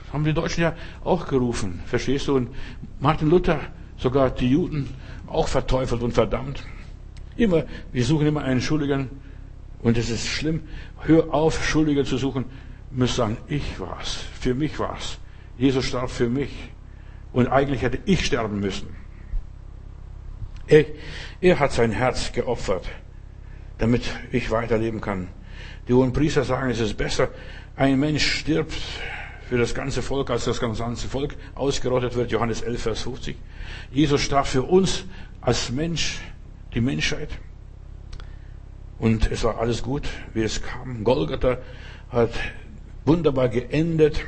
Das 0.04 0.12
haben 0.12 0.24
die 0.24 0.32
Deutschen 0.32 0.62
ja 0.62 0.74
auch 1.04 1.26
gerufen. 1.26 1.80
Verstehst 1.86 2.28
du? 2.28 2.36
Und 2.36 2.50
Martin 3.00 3.30
Luther, 3.30 3.60
sogar 3.96 4.30
die 4.30 4.50
Juden, 4.50 4.88
auch 5.26 5.48
verteufelt 5.48 6.02
und 6.02 6.12
verdammt. 6.12 6.64
Immer, 7.36 7.64
wir 7.92 8.04
suchen 8.04 8.26
immer 8.26 8.42
einen 8.42 8.60
Schuldigen. 8.60 9.10
Und 9.82 9.98
es 9.98 10.10
ist 10.10 10.26
schlimm. 10.26 10.62
Hör 11.00 11.34
auf, 11.34 11.64
Schuldige 11.64 12.04
zu 12.04 12.16
suchen. 12.16 12.44
Du 12.90 13.00
musst 13.00 13.16
sagen, 13.16 13.36
ich 13.48 13.78
war's. 13.80 14.24
Für 14.38 14.54
mich 14.54 14.78
war's. 14.78 15.18
Jesus 15.58 15.84
starb 15.84 16.10
für 16.10 16.28
mich. 16.28 16.50
Und 17.32 17.48
eigentlich 17.48 17.82
hätte 17.82 17.98
ich 18.04 18.24
sterben 18.24 18.60
müssen. 18.60 18.88
Er, 20.66 20.84
er 21.40 21.58
hat 21.58 21.72
sein 21.72 21.90
Herz 21.90 22.32
geopfert 22.32 22.88
damit 23.82 24.04
ich 24.30 24.48
weiterleben 24.52 25.00
kann. 25.00 25.26
Die 25.88 25.92
hohen 25.92 26.12
Priester 26.12 26.44
sagen, 26.44 26.70
es 26.70 26.78
ist 26.78 26.96
besser, 26.96 27.30
ein 27.74 27.98
Mensch 27.98 28.24
stirbt 28.24 28.72
für 29.48 29.58
das 29.58 29.74
ganze 29.74 30.02
Volk, 30.02 30.30
als 30.30 30.44
das 30.44 30.60
ganze 30.60 31.08
Volk 31.08 31.34
ausgerottet 31.56 32.14
wird. 32.14 32.30
Johannes 32.30 32.62
11, 32.62 32.80
Vers 32.80 33.00
50. 33.02 33.36
Jesus 33.90 34.20
starb 34.20 34.46
für 34.46 34.62
uns 34.62 35.04
als 35.40 35.72
Mensch, 35.72 36.20
die 36.74 36.80
Menschheit. 36.80 37.30
Und 39.02 39.32
es 39.32 39.42
war 39.42 39.58
alles 39.58 39.82
gut, 39.82 40.08
wie 40.32 40.44
es 40.44 40.62
kam. 40.62 41.02
Golgatha 41.02 41.58
hat 42.10 42.30
wunderbar 43.04 43.48
geendet. 43.48 44.24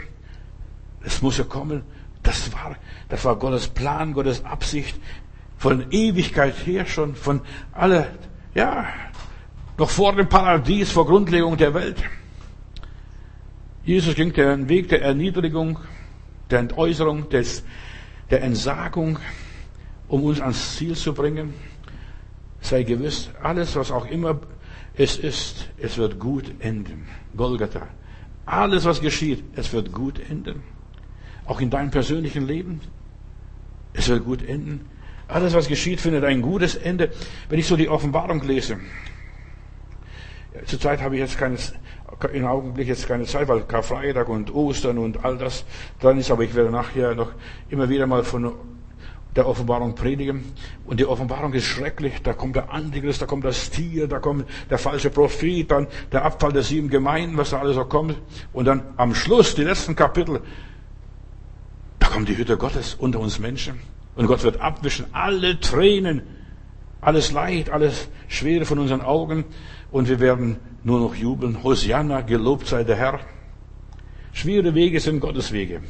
Es 1.05 1.23
musste 1.23 1.45
kommen. 1.45 1.83
Das 2.25 2.53
war, 2.53 2.75
das 3.09 3.25
war 3.25 3.37
Gottes 3.37 3.69
Plan, 3.69 4.15
Gottes 4.15 4.45
Absicht. 4.45 4.99
Von 5.59 5.93
Ewigkeit 5.93 6.55
her 6.67 6.87
schon, 6.87 7.15
von 7.15 7.43
aller, 7.71 8.09
ja, 8.57 8.89
noch 9.79 9.91
vor 9.91 10.13
dem 10.17 10.29
Paradies, 10.29 10.91
vor 10.91 11.07
Grundlegung 11.07 11.57
der 11.57 11.73
Welt. 11.73 12.03
Jesus 13.85 14.17
ging 14.17 14.33
den 14.33 14.69
Weg 14.69 14.89
der 14.89 15.03
Erniedrigung, 15.03 15.79
der 16.51 16.59
Entäußerung, 16.59 17.29
des, 17.29 17.63
der 18.29 18.43
Entsagung, 18.43 19.21
um 20.09 20.25
uns 20.25 20.41
ans 20.41 20.77
Ziel 20.77 20.97
zu 20.97 21.15
bringen. 21.15 21.55
Sei 22.61 22.83
gewiss, 22.83 23.31
alles, 23.41 23.77
was 23.77 23.93
auch 23.93 24.07
immer 24.07 24.41
es 24.97 25.17
ist, 25.17 25.69
es 25.79 25.99
wird 25.99 26.19
gut 26.19 26.45
enden. 26.61 27.07
Golgatha. 27.37 27.89
Alles, 28.47 28.85
was 28.85 29.01
geschieht, 29.01 29.45
es 29.57 29.73
wird 29.73 29.93
gut 29.93 30.21
enden. 30.31 30.63
Auch 31.47 31.61
in 31.61 31.71
deinem 31.71 31.91
persönlichen 31.91 32.47
Leben. 32.47 32.81
Es 33.93 34.09
wird 34.09 34.25
gut 34.25 34.43
enden. 34.47 34.89
Alles, 35.29 35.55
was 35.55 35.69
geschieht, 35.69 36.01
findet 36.01 36.25
ein 36.25 36.43
gutes 36.43 36.75
Ende. 36.75 37.11
Wenn 37.49 37.59
ich 37.59 37.67
so 37.67 37.77
die 37.77 37.89
Offenbarung 37.89 38.43
lese, 38.43 38.79
Zurzeit 40.67 41.03
habe 41.03 41.17
ich 41.17 41.21
jetzt 41.21 41.37
keine, 41.37 41.57
im 42.33 42.47
Augenblick 42.47 42.87
jetzt 42.87 43.09
keine 43.09 43.25
Zeit, 43.25 43.49
weil 43.49 43.63
Karfreitag 43.63 44.29
und 44.29 44.55
Ostern 44.55 44.99
und 44.99 45.25
all 45.25 45.37
das 45.37 45.65
dran 46.01 46.19
ist, 46.19 46.31
aber 46.31 46.45
ich 46.45 46.55
werde 46.55 46.71
nachher 46.71 47.15
noch 47.15 47.33
immer 47.71 47.89
wieder 47.89 48.07
mal 48.07 48.23
von 48.23 48.53
der 49.37 49.49
Offenbarung 49.49 49.95
predigen. 49.95 50.53
Und 50.87 51.01
die 51.01 51.07
Offenbarung 51.07 51.53
ist 51.55 51.65
schrecklich. 51.65 52.23
Da 52.23 52.33
kommt 52.33 52.57
der 52.57 52.73
Antichrist, 52.73 53.23
da 53.23 53.27
kommt 53.27 53.45
das 53.45 53.71
Tier, 53.71 54.07
da 54.07 54.19
kommt 54.19 54.47
der 54.71 54.79
falsche 54.79 55.11
Prophet, 55.11 55.71
dann 55.71 55.87
der 56.13 56.25
Abfall 56.25 56.53
der 56.53 56.63
sieben 56.63 56.89
Gemeinden, 56.89 57.37
was 57.37 57.51
da 57.51 57.61
alles 57.61 57.77
so 57.77 57.85
kommt. 57.85 58.17
Und 58.53 58.67
dann 58.67 58.83
am 58.97 59.15
Schluss, 59.15 59.55
die 59.55 59.65
letzten 59.65 59.97
Kapitel, 59.97 60.41
da 61.99 62.09
kommt 62.09 62.29
die 62.29 62.37
Hütte 62.37 62.57
Gottes 62.57 62.95
unter 62.95 63.21
uns 63.21 63.39
Menschen. 63.39 63.81
Und 64.15 64.27
Gott 64.27 64.43
wird 64.45 64.61
abwischen 64.61 65.07
alle 65.13 65.59
Tränen, 65.59 66.23
alles 67.01 67.33
Leid, 67.33 67.71
alles 67.71 68.09
Schwere 68.29 68.65
von 68.65 68.79
unseren 68.79 69.01
Augen 69.01 69.45
und 69.91 70.09
wir 70.09 70.21
werden 70.21 70.57
nur 70.85 71.01
noch 71.01 71.15
jubeln. 71.15 71.63
Hosianna, 71.63 72.21
gelobt 72.21 72.67
sei 72.67 72.85
der 72.85 72.97
Herr. 72.97 73.21
Schwere 74.33 74.75
Wege 74.75 75.01
sind 75.01 75.21
Gottes 75.21 75.53
Wege. 75.53 75.83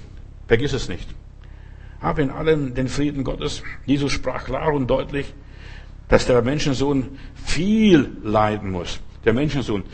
Vergiss 0.47 0.73
es 0.73 0.89
nicht. 0.89 1.09
Habe 2.05 2.21
in 2.21 2.31
allem 2.31 2.75
den 2.75 2.89
Frieden 2.89 3.25
Gottes. 3.25 3.63
Jesus 3.87 4.13
sprach 4.13 4.45
klar 4.45 4.75
und 4.75 4.89
deutlich, 4.89 5.33
dass 6.09 6.27
der 6.27 6.43
Menschensohn 6.43 7.19
viel 7.35 8.11
leiden 8.23 8.73
muss. 8.73 9.01
Der 9.25 9.33
Menschensohn. 9.33 9.85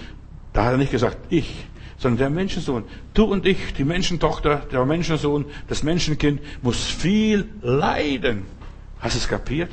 Da 0.52 0.64
hat 0.64 0.72
er 0.72 0.78
nicht 0.78 0.90
gesagt, 0.90 1.18
ich, 1.30 1.66
sondern 1.98 2.18
der 2.18 2.30
Menschensohn. 2.30 2.82
Du 3.14 3.22
und 3.22 3.46
ich, 3.46 3.74
die 3.74 3.84
Menschentochter, 3.84 4.56
der 4.72 4.84
Menschensohn, 4.86 5.44
das 5.68 5.84
Menschenkind 5.84 6.40
muss 6.62 6.84
viel 6.84 7.48
leiden. 7.62 8.42
Hast 8.98 9.14
du 9.14 9.20
es 9.20 9.28
kapiert? 9.28 9.70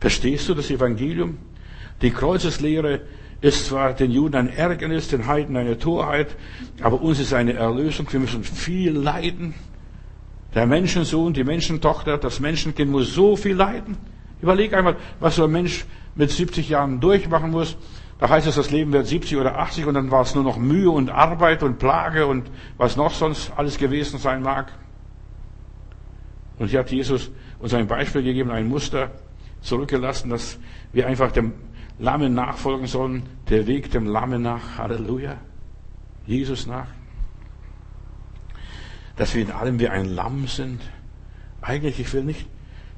Verstehst 0.00 0.50
du 0.50 0.54
das 0.54 0.70
Evangelium? 0.70 1.38
Die 2.02 2.10
Kreuzeslehre 2.10 3.00
ist 3.40 3.68
zwar 3.68 3.94
den 3.94 4.10
Juden 4.10 4.36
ein 4.36 4.50
Ärgernis, 4.50 5.08
den 5.08 5.26
Heiden 5.26 5.56
eine 5.56 5.78
Torheit, 5.78 6.36
aber 6.82 7.00
uns 7.00 7.20
ist 7.20 7.32
eine 7.32 7.54
Erlösung. 7.54 8.06
Wir 8.12 8.20
müssen 8.20 8.44
viel 8.44 8.92
leiden. 8.92 9.54
Der 10.54 10.66
Menschensohn, 10.66 11.32
die 11.32 11.44
Menschentochter, 11.44 12.18
das 12.18 12.40
Menschenkind 12.40 12.90
muss 12.90 13.14
so 13.14 13.36
viel 13.36 13.56
leiden. 13.56 13.96
Überleg 14.42 14.74
einmal, 14.74 14.96
was 15.20 15.36
so 15.36 15.44
ein 15.44 15.50
Mensch 15.50 15.86
mit 16.14 16.30
70 16.30 16.68
Jahren 16.68 17.00
durchmachen 17.00 17.50
muss. 17.50 17.76
Da 18.18 18.28
heißt 18.28 18.46
es, 18.46 18.56
das 18.56 18.70
Leben 18.70 18.92
wird 18.92 19.06
70 19.06 19.36
oder 19.38 19.58
80 19.58 19.86
und 19.86 19.94
dann 19.94 20.10
war 20.10 20.22
es 20.22 20.34
nur 20.34 20.44
noch 20.44 20.58
Mühe 20.58 20.90
und 20.90 21.10
Arbeit 21.10 21.62
und 21.62 21.78
Plage 21.78 22.26
und 22.26 22.50
was 22.76 22.96
noch 22.96 23.12
sonst 23.14 23.52
alles 23.56 23.78
gewesen 23.78 24.18
sein 24.18 24.42
mag. 24.42 24.72
Und 26.58 26.68
hier 26.68 26.80
hat 26.80 26.92
Jesus 26.92 27.30
uns 27.58 27.74
ein 27.74 27.86
Beispiel 27.86 28.22
gegeben, 28.22 28.50
ein 28.50 28.68
Muster 28.68 29.10
zurückgelassen, 29.60 30.30
dass 30.30 30.58
wir 30.92 31.06
einfach 31.06 31.32
dem 31.32 31.52
Lamme 31.98 32.28
nachfolgen 32.28 32.86
sollen, 32.86 33.22
der 33.48 33.66
Weg 33.66 33.90
dem 33.90 34.06
Lamme 34.06 34.38
nach. 34.38 34.78
Halleluja. 34.78 35.36
Jesus 36.26 36.66
nach? 36.66 36.86
Dass 39.16 39.34
wir 39.34 39.42
in 39.42 39.50
allem 39.50 39.78
wie 39.78 39.88
ein 39.88 40.06
Lamm 40.06 40.46
sind? 40.46 40.80
Eigentlich, 41.60 42.00
ich 42.00 42.12
will 42.12 42.24
nicht 42.24 42.46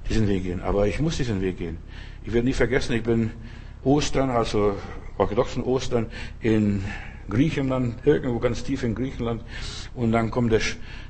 diesen 0.08 0.28
Weg 0.28 0.44
gehen, 0.44 0.62
aber 0.62 0.86
ich 0.86 1.00
muss 1.00 1.16
diesen 1.16 1.40
Weg 1.40 1.58
gehen. 1.58 1.78
Ich 2.24 2.32
werde 2.32 2.46
nie 2.46 2.52
vergessen, 2.52 2.94
ich 2.94 3.02
bin 3.02 3.30
Ostern, 3.82 4.30
also 4.30 4.76
orthodoxen 5.18 5.62
Ostern 5.62 6.06
in 6.40 6.84
Griechenland, 7.28 7.96
irgendwo 8.04 8.38
ganz 8.38 8.62
tief 8.64 8.82
in 8.82 8.94
Griechenland. 8.94 9.42
Und 9.94 10.12
dann 10.12 10.30
kommt 10.30 10.52
der 10.52 10.60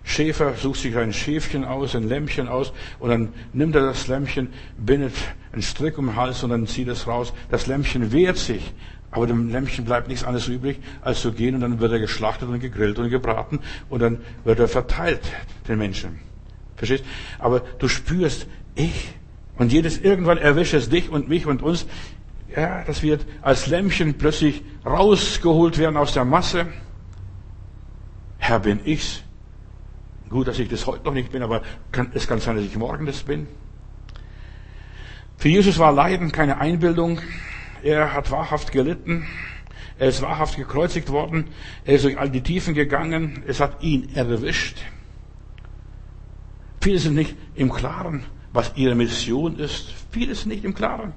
Schäfer, 0.02 0.55
sucht 0.55 0.80
sich 0.80 0.96
ein 0.96 1.12
Schäfchen 1.12 1.64
aus, 1.64 1.94
ein 1.94 2.09
Lämmchen 2.09 2.48
aus, 2.48 2.72
und 2.98 3.11
dann 3.11 3.32
nimmt 3.52 3.74
er 3.74 3.82
das 3.82 4.07
Lämmchen, 4.07 4.48
bindet 4.78 5.14
einen 5.52 5.62
Strick 5.62 5.98
um 5.98 6.07
den 6.07 6.16
Hals 6.16 6.42
und 6.42 6.50
dann 6.50 6.66
zieht 6.66 6.88
es 6.88 7.07
raus. 7.07 7.32
Das 7.50 7.66
Lämmchen 7.66 8.12
wehrt 8.12 8.36
sich, 8.36 8.72
aber 9.14 9.28
dem 9.28 9.48
Lämmchen 9.48 9.84
bleibt 9.84 10.08
nichts 10.08 10.24
anderes 10.24 10.48
übrig, 10.48 10.80
als 11.00 11.20
zu 11.20 11.32
gehen 11.32 11.54
und 11.54 11.60
dann 11.60 11.78
wird 11.78 11.92
er 11.92 12.00
geschlachtet 12.00 12.48
und 12.48 12.58
gegrillt 12.58 12.98
und 12.98 13.10
gebraten 13.10 13.60
und 13.88 14.02
dann 14.02 14.18
wird 14.42 14.58
er 14.58 14.66
verteilt, 14.66 15.22
den 15.68 15.78
Menschen. 15.78 16.18
Verstehst? 16.76 17.04
Aber 17.38 17.60
du 17.78 17.86
spürst, 17.86 18.48
ich 18.74 19.14
und 19.56 19.72
jedes 19.72 19.98
irgendwann 19.98 20.38
erwischt 20.38 20.74
es 20.74 20.88
dich 20.88 21.10
und 21.10 21.28
mich 21.28 21.46
und 21.46 21.62
uns 21.62 21.86
ja, 22.56 22.82
das 22.84 23.02
wird 23.02 23.24
als 23.42 23.68
Lämmchen 23.68 24.14
plötzlich 24.14 24.62
rausgeholt 24.84 25.78
werden 25.78 25.96
aus 25.96 26.12
der 26.12 26.24
Masse. 26.24 26.66
Herr, 28.38 28.60
bin 28.60 28.80
ich's? 28.84 29.22
Gut, 30.28 30.48
dass 30.48 30.58
ich 30.58 30.68
das 30.68 30.86
heute 30.86 31.04
noch 31.04 31.14
nicht 31.14 31.30
bin, 31.30 31.42
aber 31.42 31.62
kann, 31.92 32.10
es 32.14 32.26
kann 32.26 32.40
sein, 32.40 32.56
dass 32.56 32.64
ich 32.64 32.76
morgen 32.76 33.06
das 33.06 33.22
bin. 33.22 33.46
Für 35.36 35.48
Jesus 35.48 35.78
war 35.78 35.92
Leiden 35.92 36.32
keine 36.32 36.58
Einbildung. 36.58 37.20
Er 37.85 38.12
hat 38.12 38.32
wahrhaft 38.32 38.72
gelitten. 38.72 39.26
Er 39.99 40.09
ist 40.09 40.22
wahrhaft 40.22 40.57
gekreuzigt 40.57 41.11
worden. 41.11 41.47
Er 41.85 41.95
ist 41.95 42.05
durch 42.05 42.18
all 42.18 42.30
die 42.30 42.41
Tiefen 42.41 42.74
gegangen. 42.74 43.45
Es 43.47 43.61
hat 43.61 43.82
ihn 43.82 44.09
erwischt. 44.16 44.78
Viele 46.80 46.99
sind 46.99 47.14
nicht 47.14 47.37
im 47.55 47.72
Klaren, 47.72 48.24
was 48.53 48.72
ihre 48.74 48.97
Mission 48.97 49.59
ist. 49.59 49.93
Viele 50.11 50.35
sind 50.35 50.49
nicht 50.49 50.64
im 50.64 50.74
Klaren 50.74 51.12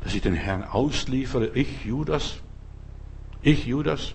dass 0.00 0.14
ich 0.14 0.22
den 0.22 0.34
Herrn 0.34 0.64
ausliefere, 0.64 1.50
ich 1.54 1.84
Judas, 1.84 2.40
ich 3.42 3.66
Judas. 3.66 4.14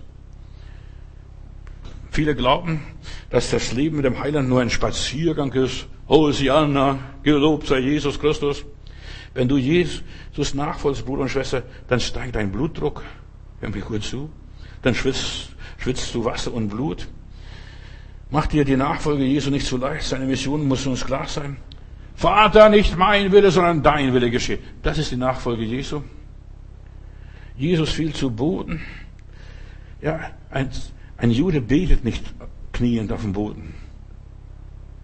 Viele 2.10 2.34
glauben, 2.34 2.82
dass 3.30 3.50
das 3.50 3.72
Leben 3.72 3.96
mit 3.96 4.04
dem 4.04 4.18
Heiland 4.18 4.48
nur 4.48 4.60
ein 4.60 4.70
Spaziergang 4.70 5.52
ist. 5.52 5.86
Hosianna, 6.08 6.98
gelobt 7.22 7.66
sei 7.66 7.80
Jesus 7.80 8.18
Christus. 8.18 8.64
Wenn 9.36 9.48
du 9.48 9.58
Jesus 9.58 10.54
nachfolgst, 10.54 11.04
Bruder 11.04 11.22
und 11.22 11.28
Schwester, 11.28 11.62
dann 11.88 12.00
steigt 12.00 12.36
dein 12.36 12.50
Blutdruck. 12.50 13.04
Hör 13.60 13.68
mir 13.68 13.82
gut 13.82 14.02
zu. 14.02 14.30
Dann 14.80 14.94
schwitzt, 14.94 15.50
schwitzt 15.76 16.14
du 16.14 16.24
Wasser 16.24 16.54
und 16.54 16.68
Blut. 16.68 17.06
Mach 18.30 18.46
dir 18.46 18.64
die 18.64 18.76
Nachfolge 18.76 19.24
Jesu 19.24 19.50
nicht 19.50 19.66
zu 19.66 19.76
leicht. 19.76 20.04
Seine 20.04 20.24
Mission 20.24 20.66
muss 20.66 20.86
uns 20.86 21.04
klar 21.04 21.28
sein. 21.28 21.58
Vater, 22.14 22.70
nicht 22.70 22.96
mein 22.96 23.30
Wille, 23.30 23.50
sondern 23.50 23.82
dein 23.82 24.14
Wille 24.14 24.30
geschehe. 24.30 24.58
Das 24.82 24.96
ist 24.96 25.10
die 25.10 25.16
Nachfolge 25.16 25.64
Jesu. 25.64 26.02
Jesus 27.58 27.90
fiel 27.90 28.14
zu 28.14 28.30
Boden. 28.30 28.80
Ja, 30.00 30.30
ein, 30.50 30.70
ein 31.18 31.30
Jude 31.30 31.60
betet 31.60 32.04
nicht 32.04 32.24
kniend 32.72 33.12
auf 33.12 33.20
dem 33.20 33.34
Boden. 33.34 33.74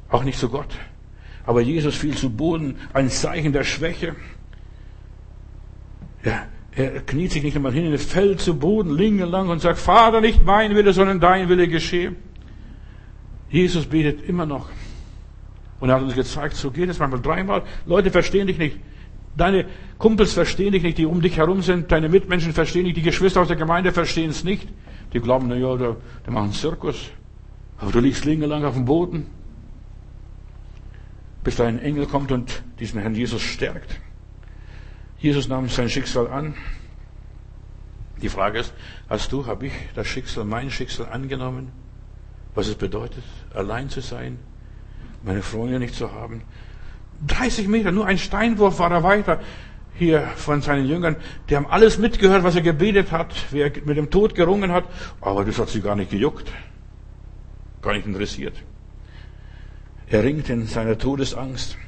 Auch 0.09 0.25
nicht 0.25 0.39
zu 0.39 0.49
Gott. 0.49 0.75
Aber 1.45 1.61
Jesus 1.61 1.97
fiel 1.97 2.17
zu 2.17 2.31
Boden, 2.31 2.77
ein 2.93 3.11
Zeichen 3.11 3.53
der 3.53 3.65
Schwäche. 3.65 4.15
Ja, 6.25 6.47
er 6.75 7.01
kniet 7.01 7.33
sich 7.33 7.43
nicht 7.43 7.57
einmal 7.57 7.73
hin, 7.73 7.91
er 7.91 7.99
fällt 7.99 8.41
zu 8.41 8.59
Boden, 8.59 8.97
lang 8.97 9.49
und 9.49 9.61
sagt, 9.61 9.79
Vater, 9.79 10.21
nicht 10.21 10.45
mein 10.45 10.75
Wille, 10.75 10.93
sondern 10.93 11.21
dein 11.21 11.49
Wille 11.49 11.69
geschehe. 11.69 12.15
Jesus 13.51 13.87
betet 13.87 14.29
immer 14.29 14.47
noch. 14.47 14.69
Und 15.81 15.89
er 15.91 15.97
hat 15.97 16.03
uns 16.03 16.15
gezeigt, 16.15 16.55
so 16.55 16.71
geht 16.71 16.89
es 16.89 16.99
manchmal 16.99 17.21
dreimal. 17.21 17.63
Leute 17.87 18.11
verstehen 18.11 18.47
dich 18.47 18.57
nicht. 18.57 18.79
Deine 19.37 19.67
Kumpels 19.99 20.33
verstehen 20.33 20.73
dich 20.73 20.83
nicht, 20.83 20.97
die 20.97 21.07
um 21.07 21.21
dich 21.21 21.37
herum 21.39 21.61
sind. 21.61 21.91
Deine 21.91 22.09
Mitmenschen 22.09 22.53
verstehen 22.53 22.85
dich. 22.85 22.95
Die 22.95 23.03
Geschwister 23.03 23.41
aus 23.41 23.49
der 23.49 23.57
Gemeinde 23.57 23.93
verstehen 23.93 24.31
es 24.31 24.45
nicht. 24.45 24.69
Die 25.13 25.21
glauben, 25.21 25.49
na 25.49 25.57
ja, 25.57 25.77
der, 25.77 25.97
der 26.27 26.37
einen 26.37 26.53
Zirkus. 26.53 27.11
Aber 27.79 27.91
du 27.91 28.01
liegst 28.01 28.25
lang 28.25 28.65
auf 28.65 28.75
dem 28.75 28.85
Boden. 28.85 29.27
Bis 31.45 31.57
dein 31.57 31.79
Engel 31.79 32.07
kommt 32.07 32.33
und 32.33 32.63
diesen 32.79 33.01
Herrn 33.01 33.15
Jesus 33.15 33.43
stärkt. 33.43 34.01
Jesus 35.19 35.49
nahm 35.49 35.69
sein 35.69 35.89
Schicksal 35.89 36.29
an. 36.29 36.55
Die 38.21 38.29
Frage 38.29 38.61
ist, 38.61 38.73
hast 39.09 39.33
du, 39.33 39.47
habe 39.47 39.67
ich 39.67 39.73
das 39.95 40.07
Schicksal, 40.07 40.45
mein 40.45 40.71
Schicksal 40.71 41.07
angenommen? 41.07 41.73
Was 42.55 42.69
es 42.69 42.77
bedeutet, 42.77 43.25
allein 43.55 43.89
zu 43.89 44.01
sein? 44.01 44.39
meine 45.23 45.43
Freunde 45.43 45.79
nicht 45.79 45.95
zu 45.95 46.13
haben. 46.13 46.43
30 47.27 47.69
Meter, 47.69 47.93
nur 47.93 48.07
ein 48.07 48.19
Steinwurf 48.19 48.79
war 48.79 48.91
er 48.91 49.03
weiter 49.03 49.41
hier 49.95 50.23
von 50.37 50.63
seinen 50.63 50.87
Jüngern. 50.87 51.17
Die 51.49 51.57
haben 51.57 51.67
alles 51.67 51.99
mitgehört, 51.99 52.43
was 52.43 52.57
er 52.57 52.63
gebetet 52.63 53.13
hat, 53.13 53.35
wie 53.53 53.61
er 53.61 53.71
mit 53.85 53.97
dem 53.97 54.11
Tod 54.11 54.35
gerungen 54.35 54.73
hat. 54.73 54.85
Aber 55.21 55.45
das 55.45 55.59
hat 55.59 55.69
sie 55.69 55.81
gar 55.81 55.95
nicht 55.95 56.11
gejuckt. 56.11 56.51
Gar 57.83 57.95
nicht 57.95 58.07
interessiert. 58.07 58.55
Er 60.13 60.23
ringt 60.23 60.51
in 60.51 60.67
seiner 60.67 60.99
Todesangst. 60.99 61.79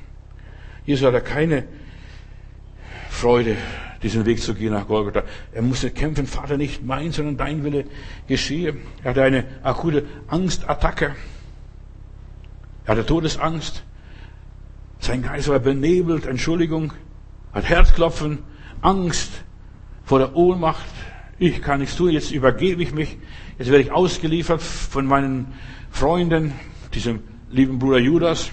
Jesus 0.86 1.06
hatte 1.06 1.20
keine 1.20 1.64
Freude, 3.10 3.54
diesen 4.02 4.24
Weg 4.24 4.40
zu 4.40 4.54
gehen 4.54 4.72
nach 4.72 4.88
Golgotha. 4.88 5.24
Er 5.52 5.60
musste 5.60 5.90
kämpfen, 5.90 6.26
Vater, 6.26 6.56
nicht 6.56 6.82
mein, 6.82 7.12
sondern 7.12 7.36
dein 7.36 7.64
Wille 7.64 7.84
geschehe. 8.26 8.76
Er 9.02 9.10
hatte 9.10 9.22
eine 9.22 9.44
akute 9.62 10.06
Angstattacke. 10.26 11.14
Er 12.86 12.92
hatte 12.92 13.04
Todesangst. 13.04 13.84
Sein 15.00 15.22
Geist 15.22 15.48
war 15.48 15.58
benebelt, 15.58 16.24
Entschuldigung, 16.24 16.94
hat 17.52 17.68
Herzklopfen, 17.68 18.38
Angst 18.80 19.44
vor 20.02 20.18
der 20.18 20.34
Ohnmacht. 20.34 20.86
Ich 21.38 21.60
kann 21.60 21.80
nichts 21.80 21.96
tun, 21.96 22.08
jetzt 22.08 22.30
übergebe 22.30 22.82
ich 22.82 22.94
mich, 22.94 23.18
jetzt 23.58 23.70
werde 23.70 23.82
ich 23.82 23.92
ausgeliefert 23.92 24.62
von 24.62 25.04
meinen 25.04 25.52
Freunden, 25.90 26.52
diesem 26.94 27.33
lieben 27.54 27.78
Bruder 27.78 27.98
Judas. 27.98 28.50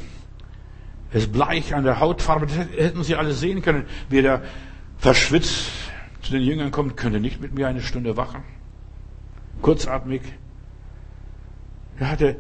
Ist 1.12 1.34
bleich 1.34 1.76
an 1.76 1.84
der 1.84 2.00
Hautfarbe, 2.00 2.46
das 2.46 2.56
hätten 2.58 3.04
sie 3.04 3.16
alle 3.16 3.34
sehen 3.34 3.62
können, 3.62 3.86
wie 4.10 4.20
er 4.20 4.42
verschwitzt 4.98 5.70
zu 6.22 6.32
den 6.32 6.42
Jüngern 6.42 6.72
kommt, 6.72 6.96
könnte 6.96 7.20
nicht 7.20 7.42
mit 7.42 7.54
mir 7.54 7.68
eine 7.68 7.82
Stunde 7.82 8.16
wachen. 8.16 8.44
Kurzatmig. 9.62 10.22
Er 12.00 12.12
hatte 12.12 12.38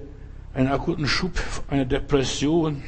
einen 0.53 0.69
akuten 0.69 1.07
Schub, 1.07 1.33
eine 1.67 1.85
Depression. 1.85 2.81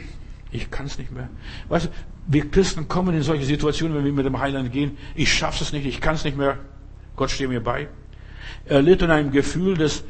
Ich 0.52 0.72
kann 0.72 0.86
es 0.86 0.98
nicht 0.98 1.12
mehr. 1.12 1.30
Weißt 1.68 1.88
du, 1.88 1.90
wir 2.28 2.50
Christen 2.50 2.88
kommen 2.88 3.16
in 3.16 3.24
solche 3.24 3.44
Situationen, 3.44 3.98
wenn 3.98 4.06
wir 4.06 4.14
mit 4.14 4.26
dem 4.26 4.40
Heiland 4.40 4.72
gehen. 4.72 4.98
Ich 5.16 5.34
schaff's 5.34 5.60
es 5.60 5.74
nicht, 5.74 5.86
ich 5.86 6.00
kann 6.00 6.16
es 6.16 6.24
nicht 6.24 6.38
mehr. 6.38 6.60
Gott 7.16 7.32
steht 7.32 7.50
mir 7.50 7.62
bei. 7.62 7.90
Er 8.66 8.82
litt 8.82 9.02
in 9.02 9.12
einem 9.12 9.32
Gefühl 9.32 9.76
des 9.76 10.06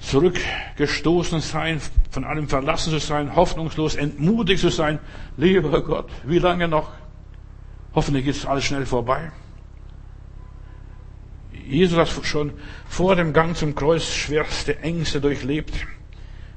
zurückgestoßen 0.00 1.40
sein, 1.40 1.80
von 2.10 2.24
allem 2.24 2.48
verlassen 2.48 2.90
zu 2.90 2.98
sein, 2.98 3.34
hoffnungslos, 3.34 3.94
entmutigt 3.94 4.60
zu 4.60 4.70
sein. 4.70 4.98
Lieber 5.36 5.82
Gott, 5.82 6.08
wie 6.24 6.38
lange 6.38 6.68
noch? 6.68 6.90
Hoffentlich 7.94 8.26
ist 8.26 8.46
alles 8.46 8.64
schnell 8.64 8.86
vorbei. 8.86 9.32
Jesus 11.66 11.98
hat 11.98 12.24
schon 12.24 12.52
vor 12.88 13.16
dem 13.16 13.32
Gang 13.32 13.56
zum 13.56 13.74
Kreuz 13.74 14.04
schwerste 14.04 14.78
Ängste 14.78 15.20
durchlebt 15.20 15.74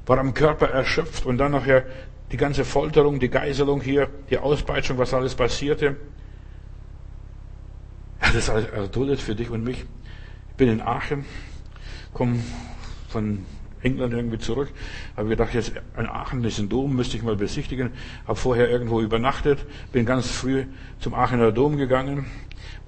war 0.06 0.18
am 0.18 0.34
Körper 0.34 0.68
erschöpft 0.68 1.26
und 1.26 1.38
dann 1.38 1.52
nachher 1.52 1.84
die 2.30 2.36
ganze 2.36 2.64
Folterung, 2.64 3.20
die 3.20 3.28
Geiselung 3.28 3.80
hier, 3.80 4.08
die 4.30 4.38
Auspeitschung, 4.38 4.98
was 4.98 5.14
alles 5.14 5.34
passierte. 5.34 5.96
Er 8.20 8.28
hat 8.28 8.34
das 8.34 8.50
alles 8.50 8.68
erduldet 8.70 9.20
für 9.20 9.34
dich 9.34 9.50
und 9.50 9.64
mich. 9.64 9.84
Ich 10.50 10.56
bin 10.56 10.68
in 10.68 10.80
Aachen, 10.80 11.24
komme 12.12 12.40
von 13.12 13.44
England 13.82 14.14
irgendwie 14.14 14.38
zurück, 14.38 14.70
habe 15.16 15.28
gedacht, 15.28 15.54
jetzt 15.54 15.72
in 15.98 16.06
Aachen 16.06 16.44
ein 16.44 16.68
Dom, 16.68 16.96
müsste 16.96 17.16
ich 17.16 17.22
mal 17.22 17.36
besichtigen, 17.36 17.90
habe 18.26 18.36
vorher 18.36 18.70
irgendwo 18.70 19.00
übernachtet, 19.00 19.66
bin 19.92 20.06
ganz 20.06 20.30
früh 20.30 20.64
zum 20.98 21.14
Aachener 21.14 21.52
Dom 21.52 21.76
gegangen 21.76 22.26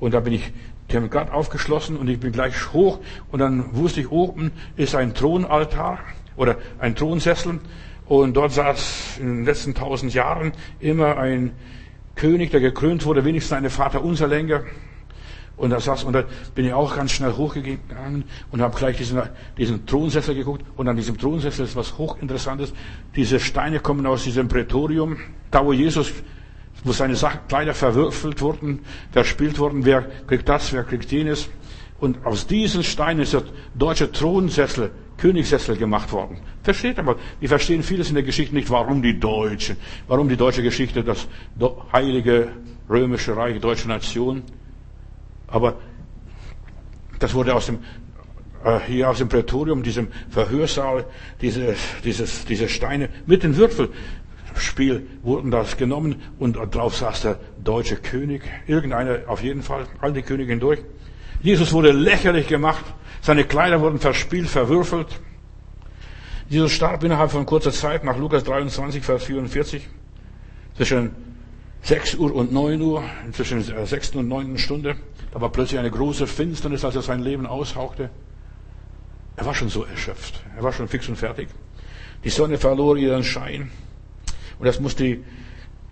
und 0.01 0.14
da 0.14 0.20
bin 0.20 0.33
ich, 0.33 0.53
die 0.91 0.97
haben 0.97 1.11
gerade 1.11 1.33
aufgeschlossen 1.33 1.97
und 1.97 2.09
ich 2.09 2.20
bin 2.20 2.33
gleich 2.33 2.72
hoch 2.72 3.01
und 3.31 3.41
dann 3.41 3.75
wusste 3.77 4.01
ich, 4.01 4.11
oben 4.11 4.53
ist 4.77 4.95
ein 4.95 5.14
Thronaltar 5.14 5.99
oder 6.37 6.59
ein 6.79 6.95
Thronsessel. 6.95 7.61
Und 8.07 8.35
dort 8.37 8.53
saß 8.53 9.18
in 9.20 9.27
den 9.29 9.45
letzten 9.47 9.75
tausend 9.75 10.12
Jahren 10.12 10.53
immer 10.79 11.16
ein 11.16 11.53
König, 12.16 12.51
der 12.51 12.61
gekrönt 12.61 13.07
wurde, 13.07 13.25
wenigstens 13.25 13.57
eine 13.57 13.70
Vater 13.70 14.05
unser 14.05 14.29
Länger. 14.29 14.62
Und 15.57 15.70
da 15.70 15.78
saß, 15.78 16.05
und 16.05 16.14
da 16.14 16.24
bin 16.55 16.66
ich 16.66 16.72
auch 16.72 16.96
ganz 16.96 17.12
schnell 17.12 17.32
hochgegangen 17.32 18.24
und 18.50 18.61
habe 18.61 18.76
gleich 18.76 18.96
diesen, 18.96 19.22
diesen 19.57 19.86
Thronsessel 19.86 20.34
geguckt. 20.34 20.64
Und 20.76 20.88
an 20.88 20.96
diesem 20.96 21.16
Thronsessel 21.16 21.64
ist 21.64 21.76
was 21.76 21.96
hochinteressantes. 21.96 22.72
Diese 23.14 23.38
Steine 23.38 23.78
kommen 23.78 24.05
aus 24.07 24.24
diesem 24.24 24.48
Prätorium, 24.48 25.16
da 25.50 25.64
wo 25.64 25.72
Jesus, 25.72 26.12
wo 26.82 26.92
seine 26.92 27.16
Kleider 27.48 27.74
verwürfelt 27.74 28.40
wurden, 28.40 28.80
verspielt 29.12 29.59
wurden. 29.59 29.84
Wer 29.84 30.02
kriegt 30.26 30.48
das, 30.48 30.72
wer 30.72 30.82
kriegt 30.82 31.12
jenes. 31.12 31.48
Und 32.00 32.26
aus 32.26 32.46
diesen 32.46 32.82
Steinen 32.82 33.20
ist 33.20 33.34
der 33.34 33.44
deutsche 33.74 34.11
Thronsessel, 34.11 34.90
Königssessel 35.16 35.76
gemacht 35.76 36.11
worden. 36.11 36.38
Versteht 36.64 36.98
aber, 36.98 37.16
wir 37.38 37.48
verstehen 37.48 37.84
vieles 37.84 38.09
in 38.09 38.14
der 38.14 38.24
Geschichte 38.24 38.55
nicht, 38.55 38.68
warum 38.70 39.00
die 39.00 39.18
Deutschen, 39.18 39.76
warum 40.09 40.28
die 40.28 40.36
deutsche 40.36 40.62
Geschichte, 40.62 41.05
das 41.05 41.28
heilige 41.92 42.48
römische 42.90 43.36
Reich, 43.36 43.61
deutsche 43.61 43.86
Nation. 43.86 44.42
Aber 45.55 45.76
das 47.20 47.32
wurde 47.32 47.55
aus 47.55 47.66
dem, 47.66 47.78
äh, 48.64 48.80
hier 48.88 49.09
aus 49.09 49.18
dem 49.18 49.28
Prätorium, 49.28 49.84
diesem 49.84 50.09
Verhörsaal, 50.28 51.05
diese, 51.40 51.76
dieses, 52.02 52.44
diese 52.44 52.68
Steine 52.68 53.09
mit 53.24 53.44
den 53.44 53.57
Würfelspiel 53.57 55.07
wurden 55.22 55.52
das 55.52 55.76
genommen 55.76 56.20
und 56.40 56.55
drauf 56.74 56.96
saß 56.96 57.22
der 57.22 57.38
deutsche 57.62 57.94
König, 57.94 58.42
irgendeiner 58.66 59.20
auf 59.28 59.44
jeden 59.44 59.62
Fall, 59.62 59.86
all 60.00 60.12
die 60.12 60.22
Könige 60.22 60.50
hindurch. 60.50 60.80
Jesus 61.40 61.72
wurde 61.72 61.92
lächerlich 61.92 62.48
gemacht. 62.48 62.84
Seine 63.20 63.44
Kleider 63.44 63.80
wurden 63.80 64.00
verspielt, 64.00 64.48
verwürfelt. 64.48 65.20
Jesus 66.48 66.72
starb 66.72 67.05
innerhalb 67.05 67.30
von 67.30 67.46
kurzer 67.46 67.70
Zeit 67.70 68.02
nach 68.02 68.18
Lukas 68.18 68.42
23, 68.42 69.05
Vers 69.05 69.22
44. 69.22 69.88
Zwischen 70.76 71.12
6 71.85 72.14
Uhr 72.14 72.35
und 72.35 72.51
9 72.51 72.80
Uhr, 72.80 73.05
zwischen 73.32 73.64
der 73.66 73.85
6. 73.85 74.16
und 74.16 74.26
9. 74.26 74.57
Stunde. 74.57 74.97
Da 75.32 75.41
war 75.43 75.51
plötzlich 75.51 75.78
eine 75.78 75.91
große 75.91 76.26
Finsternis, 76.26 76.82
als 76.82 76.97
er 76.97 77.03
sein 77.03 77.20
Leben 77.20 77.47
aushauchte. 77.47 78.09
Er 79.37 79.45
war 79.45 79.55
schon 79.55 79.68
so 79.68 79.85
erschöpft. 79.85 80.43
Er 80.57 80.62
war 80.62 80.72
schon 80.72 80.89
fix 80.89 81.09
und 81.09 81.16
fertig. 81.16 81.49
Die 82.24 82.30
Sonne 82.30 82.57
verlor 82.57 82.97
ihren 82.97 83.22
Schein. 83.22 83.70
Und 84.59 84.66
das 84.66 84.80
muss 84.80 84.97
die 84.97 85.22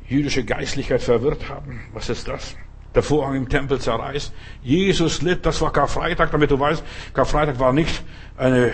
jüdische 0.08 0.44
Geistlichkeit 0.44 1.02
verwirrt 1.02 1.50
haben. 1.50 1.80
Was 1.92 2.08
ist 2.08 2.26
das? 2.26 2.56
der 2.94 3.02
Vorhang 3.02 3.36
im 3.36 3.48
Tempel 3.48 3.80
zerreißt. 3.80 4.32
Jesus 4.62 5.22
litt, 5.22 5.46
das 5.46 5.60
war 5.60 5.72
Karfreitag, 5.72 6.30
damit 6.30 6.50
du 6.50 6.60
weißt, 6.60 6.84
Karfreitag 7.14 7.58
war 7.58 7.72
nicht 7.72 8.02
eine 8.36 8.72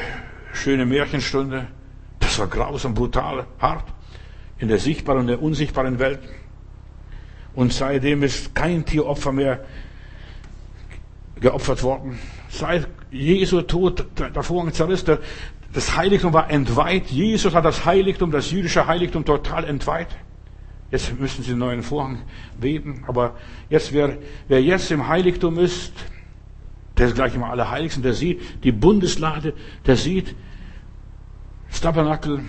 schöne 0.52 0.86
Märchenstunde. 0.86 1.68
Das 2.18 2.38
war 2.38 2.48
grausam, 2.48 2.94
brutal, 2.94 3.46
hart 3.60 3.84
in 4.58 4.68
der 4.68 4.78
sichtbaren 4.78 5.20
und 5.20 5.26
der 5.28 5.40
unsichtbaren 5.40 5.98
Welt. 6.00 6.20
Und 7.58 7.72
seitdem 7.72 8.22
ist 8.22 8.54
kein 8.54 8.84
Tieropfer 8.84 9.32
mehr 9.32 9.64
geopfert 11.40 11.82
worden. 11.82 12.16
Seit 12.48 12.86
Jesu 13.10 13.62
Tod, 13.62 14.06
der 14.16 14.44
Vorhang 14.44 14.72
zerriss, 14.72 15.04
das 15.04 15.96
Heiligtum 15.96 16.32
war 16.32 16.50
entweiht. 16.50 17.10
Jesus 17.10 17.56
hat 17.56 17.64
das 17.64 17.84
Heiligtum, 17.84 18.30
das 18.30 18.52
jüdische 18.52 18.86
Heiligtum 18.86 19.24
total 19.24 19.64
entweiht. 19.64 20.06
Jetzt 20.92 21.18
müssen 21.18 21.42
sie 21.42 21.50
einen 21.50 21.58
neuen 21.58 21.82
Vorhang 21.82 22.22
weben. 22.60 23.02
Aber 23.08 23.34
jetzt, 23.68 23.92
wer, 23.92 24.18
wer 24.46 24.62
jetzt 24.62 24.92
im 24.92 25.08
Heiligtum 25.08 25.58
ist, 25.58 25.92
der 26.96 27.08
ist 27.08 27.16
gleich 27.16 27.34
im 27.34 27.42
Allerheiligsten, 27.42 28.04
der 28.04 28.14
sieht 28.14 28.40
die 28.62 28.70
Bundeslade, 28.70 29.52
der 29.84 29.96
sieht 29.96 30.36
das. 31.82 32.40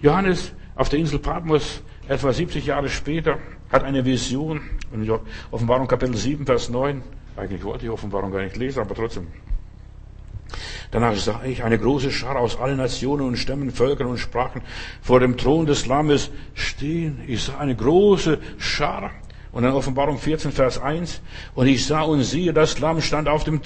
Johannes 0.00 0.52
auf 0.76 0.88
der 0.88 1.00
Insel 1.00 1.18
Patmos, 1.18 1.82
etwa 2.06 2.32
70 2.32 2.66
Jahre 2.66 2.88
später, 2.88 3.38
hat 3.70 3.84
eine 3.84 4.04
Vision. 4.04 4.60
In 4.92 5.08
Offenbarung 5.50 5.86
Kapitel 5.86 6.16
7, 6.16 6.44
Vers 6.44 6.68
9. 6.68 7.02
Eigentlich 7.36 7.62
wollte 7.64 7.86
ich 7.86 7.90
Offenbarung 7.90 8.32
gar 8.32 8.42
nicht 8.42 8.56
lesen, 8.56 8.80
aber 8.80 8.94
trotzdem. 8.94 9.28
Danach 10.90 11.14
sah 11.14 11.44
ich 11.44 11.62
eine 11.62 11.78
große 11.78 12.10
Schar 12.10 12.36
aus 12.36 12.58
allen 12.58 12.78
Nationen 12.78 13.28
und 13.28 13.36
Stämmen, 13.36 13.70
Völkern 13.70 14.08
und 14.08 14.18
Sprachen 14.18 14.62
vor 15.00 15.20
dem 15.20 15.36
Thron 15.36 15.66
des 15.66 15.86
Lammes 15.86 16.32
stehen. 16.54 17.22
Ich 17.28 17.44
sah 17.44 17.58
eine 17.58 17.76
große 17.76 18.38
Schar. 18.58 19.12
Und 19.52 19.64
dann 19.64 19.72
Offenbarung 19.72 20.18
14, 20.18 20.52
Vers 20.52 20.80
1. 20.80 21.22
Und 21.54 21.66
ich 21.66 21.84
sah 21.84 22.02
und 22.02 22.22
siehe, 22.22 22.52
das 22.52 22.78
Lamm 22.78 23.00
stand 23.00 23.28
auf 23.28 23.42
dem 23.42 23.60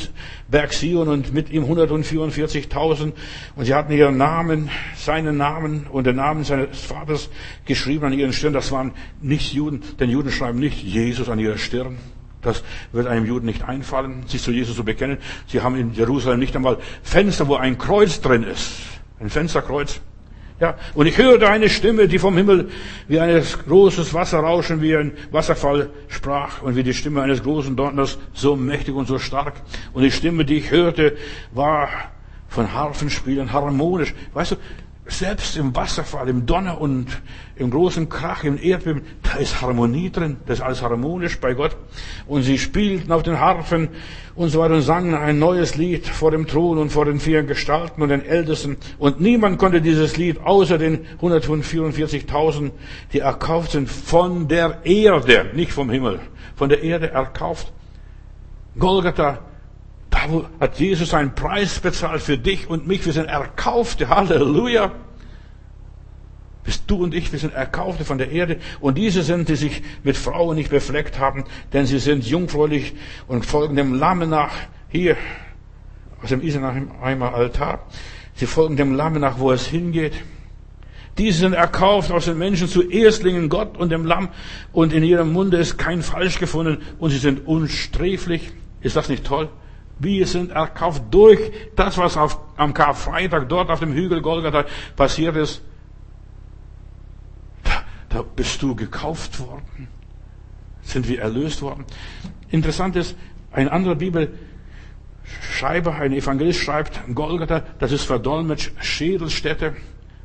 Berg 0.48 0.72
Sion 0.72 1.08
und 1.08 1.34
mit 1.34 1.50
ihm 1.50 1.64
144.000. 1.64 3.12
Und 3.54 3.64
sie 3.64 3.74
hatten 3.74 3.92
ihren 3.92 4.16
Namen, 4.16 4.70
seinen 4.96 5.36
Namen 5.36 5.86
und 5.90 6.06
den 6.06 6.16
Namen 6.16 6.44
seines 6.44 6.80
Vaters 6.80 7.28
geschrieben 7.66 8.06
an 8.06 8.12
ihren 8.14 8.32
Stirn. 8.32 8.54
Das 8.54 8.72
waren 8.72 8.92
nicht 9.20 9.52
Juden, 9.52 9.82
denn 10.00 10.08
Juden 10.08 10.30
schreiben 10.30 10.58
nicht 10.58 10.82
Jesus 10.82 11.28
an 11.28 11.38
ihrer 11.38 11.58
Stirn. 11.58 11.98
Das 12.40 12.62
wird 12.92 13.06
einem 13.06 13.26
Juden 13.26 13.46
nicht 13.46 13.64
einfallen, 13.64 14.26
sich 14.26 14.42
zu 14.42 14.52
Jesus 14.52 14.76
zu 14.76 14.84
bekennen. 14.84 15.18
Sie 15.48 15.60
haben 15.60 15.76
in 15.76 15.92
Jerusalem 15.94 16.38
nicht 16.38 16.54
einmal 16.54 16.78
Fenster, 17.02 17.48
wo 17.48 17.56
ein 17.56 17.78
Kreuz 17.78 18.20
drin 18.20 18.42
ist. 18.42 18.72
Ein 19.18 19.30
Fensterkreuz. 19.30 20.00
Ja, 20.60 20.76
und 20.94 21.06
ich 21.06 21.18
hörte 21.18 21.48
eine 21.48 21.68
Stimme, 21.68 22.06
die 22.06 22.20
vom 22.20 22.36
Himmel 22.36 22.70
wie 23.08 23.18
ein 23.18 23.42
großes 23.66 24.14
Wasserrauschen, 24.14 24.80
wie 24.80 24.96
ein 24.96 25.12
Wasserfall 25.32 25.90
sprach 26.06 26.62
und 26.62 26.76
wie 26.76 26.84
die 26.84 26.94
Stimme 26.94 27.22
eines 27.22 27.42
großen 27.42 27.74
Donners, 27.74 28.18
so 28.32 28.54
mächtig 28.54 28.94
und 28.94 29.08
so 29.08 29.18
stark. 29.18 29.54
Und 29.92 30.04
die 30.04 30.12
Stimme, 30.12 30.44
die 30.44 30.58
ich 30.58 30.70
hörte, 30.70 31.16
war 31.52 31.88
von 32.48 32.72
Harfenspielen 32.72 33.52
harmonisch. 33.52 34.14
Weißt 34.32 34.52
du, 34.52 34.56
selbst 35.06 35.56
im 35.56 35.76
Wasserfall, 35.76 36.28
im 36.28 36.46
Donner 36.46 36.80
und 36.80 37.06
im 37.56 37.70
großen 37.70 38.08
Krach, 38.08 38.42
im 38.44 38.58
Erdbeben, 38.60 39.02
da 39.22 39.38
ist 39.38 39.60
Harmonie 39.60 40.10
drin, 40.10 40.38
das 40.46 40.58
ist 40.58 40.64
alles 40.64 40.82
harmonisch 40.82 41.38
bei 41.40 41.52
Gott. 41.52 41.76
Und 42.26 42.42
sie 42.42 42.58
spielten 42.58 43.12
auf 43.12 43.22
den 43.22 43.38
Harfen 43.38 43.90
und 44.34 44.48
so 44.48 44.60
weiter 44.60 44.74
und 44.74 44.82
sangen 44.82 45.14
ein 45.14 45.38
neues 45.38 45.76
Lied 45.76 46.06
vor 46.06 46.30
dem 46.30 46.46
Thron 46.46 46.78
und 46.78 46.90
vor 46.90 47.04
den 47.04 47.20
vier 47.20 47.42
Gestalten 47.42 48.00
und 48.02 48.08
den 48.08 48.24
Ältesten. 48.24 48.78
Und 48.98 49.20
niemand 49.20 49.58
konnte 49.58 49.82
dieses 49.82 50.16
Lied 50.16 50.40
außer 50.40 50.78
den 50.78 51.06
144.000, 51.20 52.70
die 53.12 53.20
erkauft 53.20 53.72
sind 53.72 53.90
von 53.90 54.48
der 54.48 54.80
Erde, 54.84 55.50
nicht 55.54 55.72
vom 55.72 55.90
Himmel, 55.90 56.20
von 56.56 56.70
der 56.70 56.82
Erde 56.82 57.10
erkauft. 57.10 57.72
Golgatha 58.78 59.40
da 60.24 60.50
hat 60.60 60.78
Jesus 60.78 61.12
einen 61.14 61.34
Preis 61.34 61.80
bezahlt 61.80 62.22
für 62.22 62.38
dich 62.38 62.68
und 62.68 62.86
mich. 62.86 63.04
Wir 63.04 63.12
sind 63.12 63.26
Erkaufte. 63.26 64.08
Halleluja. 64.08 64.92
Bist 66.64 66.84
du 66.86 67.02
und 67.02 67.12
ich, 67.12 67.30
wir 67.30 67.38
sind 67.38 67.52
Erkaufte 67.52 68.06
von 68.06 68.16
der 68.16 68.30
Erde. 68.30 68.58
Und 68.80 68.96
diese 68.96 69.22
sind, 69.22 69.48
die 69.50 69.56
sich 69.56 69.82
mit 70.02 70.16
Frauen 70.16 70.56
nicht 70.56 70.70
befleckt 70.70 71.18
haben, 71.18 71.44
denn 71.74 71.84
sie 71.84 71.98
sind 71.98 72.26
jungfräulich 72.26 72.94
und 73.26 73.44
folgen 73.44 73.76
dem 73.76 73.92
Lamme 73.92 74.26
nach. 74.26 74.54
Hier, 74.88 75.16
aus 76.22 76.30
dem 76.30 76.40
Isenheimer 76.40 77.34
Altar. 77.34 77.80
Sie 78.34 78.46
folgen 78.46 78.76
dem 78.76 78.94
Lamme 78.94 79.20
nach, 79.20 79.38
wo 79.38 79.52
es 79.52 79.66
hingeht. 79.66 80.14
Diese 81.18 81.40
sind 81.40 81.52
erkauft 81.52 82.10
aus 82.10 82.24
den 82.24 82.38
Menschen 82.38 82.66
zu 82.66 82.88
Erstlingen 82.88 83.50
Gott 83.50 83.76
und 83.76 83.90
dem 83.90 84.06
Lamm. 84.06 84.30
Und 84.72 84.94
in 84.94 85.04
ihrem 85.04 85.32
Munde 85.32 85.58
ist 85.58 85.76
kein 85.76 86.02
Falsch 86.02 86.38
gefunden. 86.38 86.78
Und 86.98 87.10
sie 87.10 87.18
sind 87.18 87.46
unsträflich. 87.46 88.52
Ist 88.80 88.96
das 88.96 89.10
nicht 89.10 89.24
toll? 89.24 89.50
Wir 89.98 90.26
sind 90.26 90.50
erkauft 90.50 91.02
durch 91.10 91.52
das, 91.76 91.98
was 91.98 92.16
auf, 92.16 92.40
am 92.56 92.72
Karfreitag 92.74 93.48
dort 93.48 93.70
auf 93.70 93.78
dem 93.80 93.92
Hügel 93.92 94.22
Golgatha 94.22 94.64
passiert 94.96 95.36
ist. 95.36 95.62
Da, 97.62 97.82
da 98.08 98.22
bist 98.22 98.60
du 98.62 98.74
gekauft 98.74 99.38
worden. 99.40 99.88
Sind 100.82 101.08
wir 101.08 101.20
erlöst 101.20 101.62
worden. 101.62 101.84
Interessant 102.50 102.96
ist, 102.96 103.16
ein 103.52 103.68
anderer 103.68 103.94
Bibelschreiber, 103.94 105.94
ein 105.94 106.12
Evangelist 106.12 106.60
schreibt, 106.60 107.00
Golgatha, 107.14 107.62
das 107.78 107.92
ist 107.92 108.04
verdolmetscht 108.04 108.72
Schädelstätte. 108.80 109.76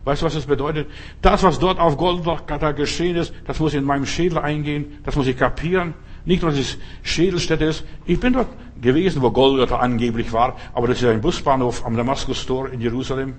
Weißt 0.03 0.21
du, 0.21 0.25
was 0.25 0.33
das 0.33 0.47
bedeutet? 0.47 0.89
Das, 1.21 1.43
was 1.43 1.59
dort 1.59 1.79
auf 1.79 1.95
Golgatha 1.95 2.71
geschehen 2.71 3.15
ist, 3.15 3.33
das 3.45 3.59
muss 3.59 3.75
in 3.75 3.83
meinem 3.83 4.07
Schädel 4.07 4.39
eingehen, 4.39 4.97
das 5.03 5.15
muss 5.15 5.27
ich 5.27 5.37
kapieren. 5.37 5.93
Nicht, 6.25 6.43
was 6.43 6.57
es 6.57 6.77
Schädelstätte 7.03 7.65
ist. 7.65 7.83
Ich 8.05 8.19
bin 8.19 8.33
dort 8.33 8.47
gewesen, 8.81 9.21
wo 9.21 9.31
Golgatha 9.31 9.77
angeblich 9.77 10.31
war, 10.31 10.57
aber 10.73 10.87
das 10.87 11.01
ist 11.01 11.07
ein 11.07 11.21
Busbahnhof 11.21 11.85
am 11.85 11.95
Damaskus-Tor 11.95 12.69
in 12.69 12.81
Jerusalem. 12.81 13.35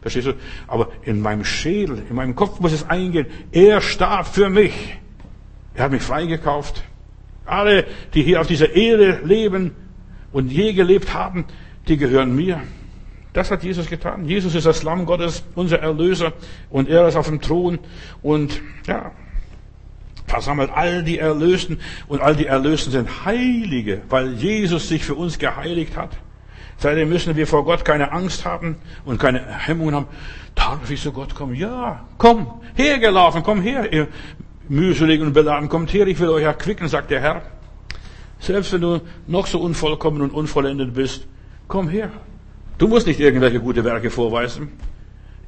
Verstehst 0.00 0.28
du? 0.28 0.34
Aber 0.66 0.88
in 1.02 1.20
meinem 1.20 1.44
Schädel, 1.44 2.02
in 2.08 2.14
meinem 2.14 2.36
Kopf 2.36 2.60
muss 2.60 2.72
es 2.72 2.88
eingehen. 2.88 3.26
Er 3.50 3.80
starb 3.80 4.28
für 4.28 4.48
mich. 4.48 4.98
Er 5.74 5.84
hat 5.84 5.92
mich 5.92 6.02
freigekauft. 6.02 6.84
Alle, 7.44 7.86
die 8.14 8.22
hier 8.22 8.40
auf 8.40 8.46
dieser 8.46 8.74
Erde 8.74 9.20
leben 9.24 9.72
und 10.32 10.52
je 10.52 10.72
gelebt 10.72 11.12
haben, 11.14 11.44
die 11.88 11.96
gehören 11.96 12.34
mir. 12.34 12.60
Das 13.32 13.50
hat 13.50 13.62
Jesus 13.62 13.88
getan. 13.88 14.24
Jesus 14.24 14.54
ist 14.54 14.64
das 14.64 14.82
Lamm 14.82 15.04
Gottes, 15.04 15.44
unser 15.54 15.80
Erlöser, 15.80 16.32
und 16.70 16.88
er 16.88 17.06
ist 17.06 17.16
auf 17.16 17.26
dem 17.26 17.40
Thron. 17.40 17.78
Und 18.22 18.62
ja, 18.86 19.12
versammelt 20.36 20.70
all 20.74 21.02
die 21.02 21.18
Erlösten 21.18 21.80
und 22.08 22.20
all 22.20 22.36
die 22.36 22.44
Erlösten 22.44 22.92
sind 22.92 23.24
Heilige, 23.24 24.02
weil 24.10 24.34
Jesus 24.34 24.86
sich 24.86 25.02
für 25.02 25.14
uns 25.14 25.38
geheiligt 25.38 25.96
hat. 25.96 26.10
Seitdem 26.76 27.08
müssen 27.08 27.34
wir 27.36 27.46
vor 27.46 27.64
Gott 27.64 27.86
keine 27.86 28.12
Angst 28.12 28.44
haben 28.44 28.76
und 29.06 29.18
keine 29.18 29.40
Hemmungen 29.40 29.94
haben. 29.94 30.06
Darf 30.54 30.90
ich 30.90 31.00
zu 31.00 31.10
Gott 31.10 31.34
kommen? 31.34 31.54
Ja, 31.54 32.04
komm, 32.18 32.50
hergelaufen, 32.74 33.42
komm 33.42 33.62
her, 33.62 33.90
ihr 33.90 34.08
mühselig 34.68 35.22
und 35.22 35.32
beladen, 35.32 35.70
kommt 35.70 35.90
her, 35.94 36.06
ich 36.06 36.20
will 36.20 36.28
euch 36.28 36.44
erquicken, 36.44 36.86
sagt 36.86 37.10
der 37.10 37.22
Herr. 37.22 37.42
Selbst 38.38 38.74
wenn 38.74 38.82
du 38.82 39.00
noch 39.26 39.46
so 39.46 39.58
unvollkommen 39.58 40.20
und 40.20 40.32
unvollendet 40.32 40.92
bist, 40.92 41.26
komm 41.66 41.88
her. 41.88 42.10
Du 42.76 42.88
musst 42.88 43.06
nicht 43.06 43.20
irgendwelche 43.20 43.58
gute 43.58 43.82
Werke 43.84 44.10
vorweisen. 44.10 44.68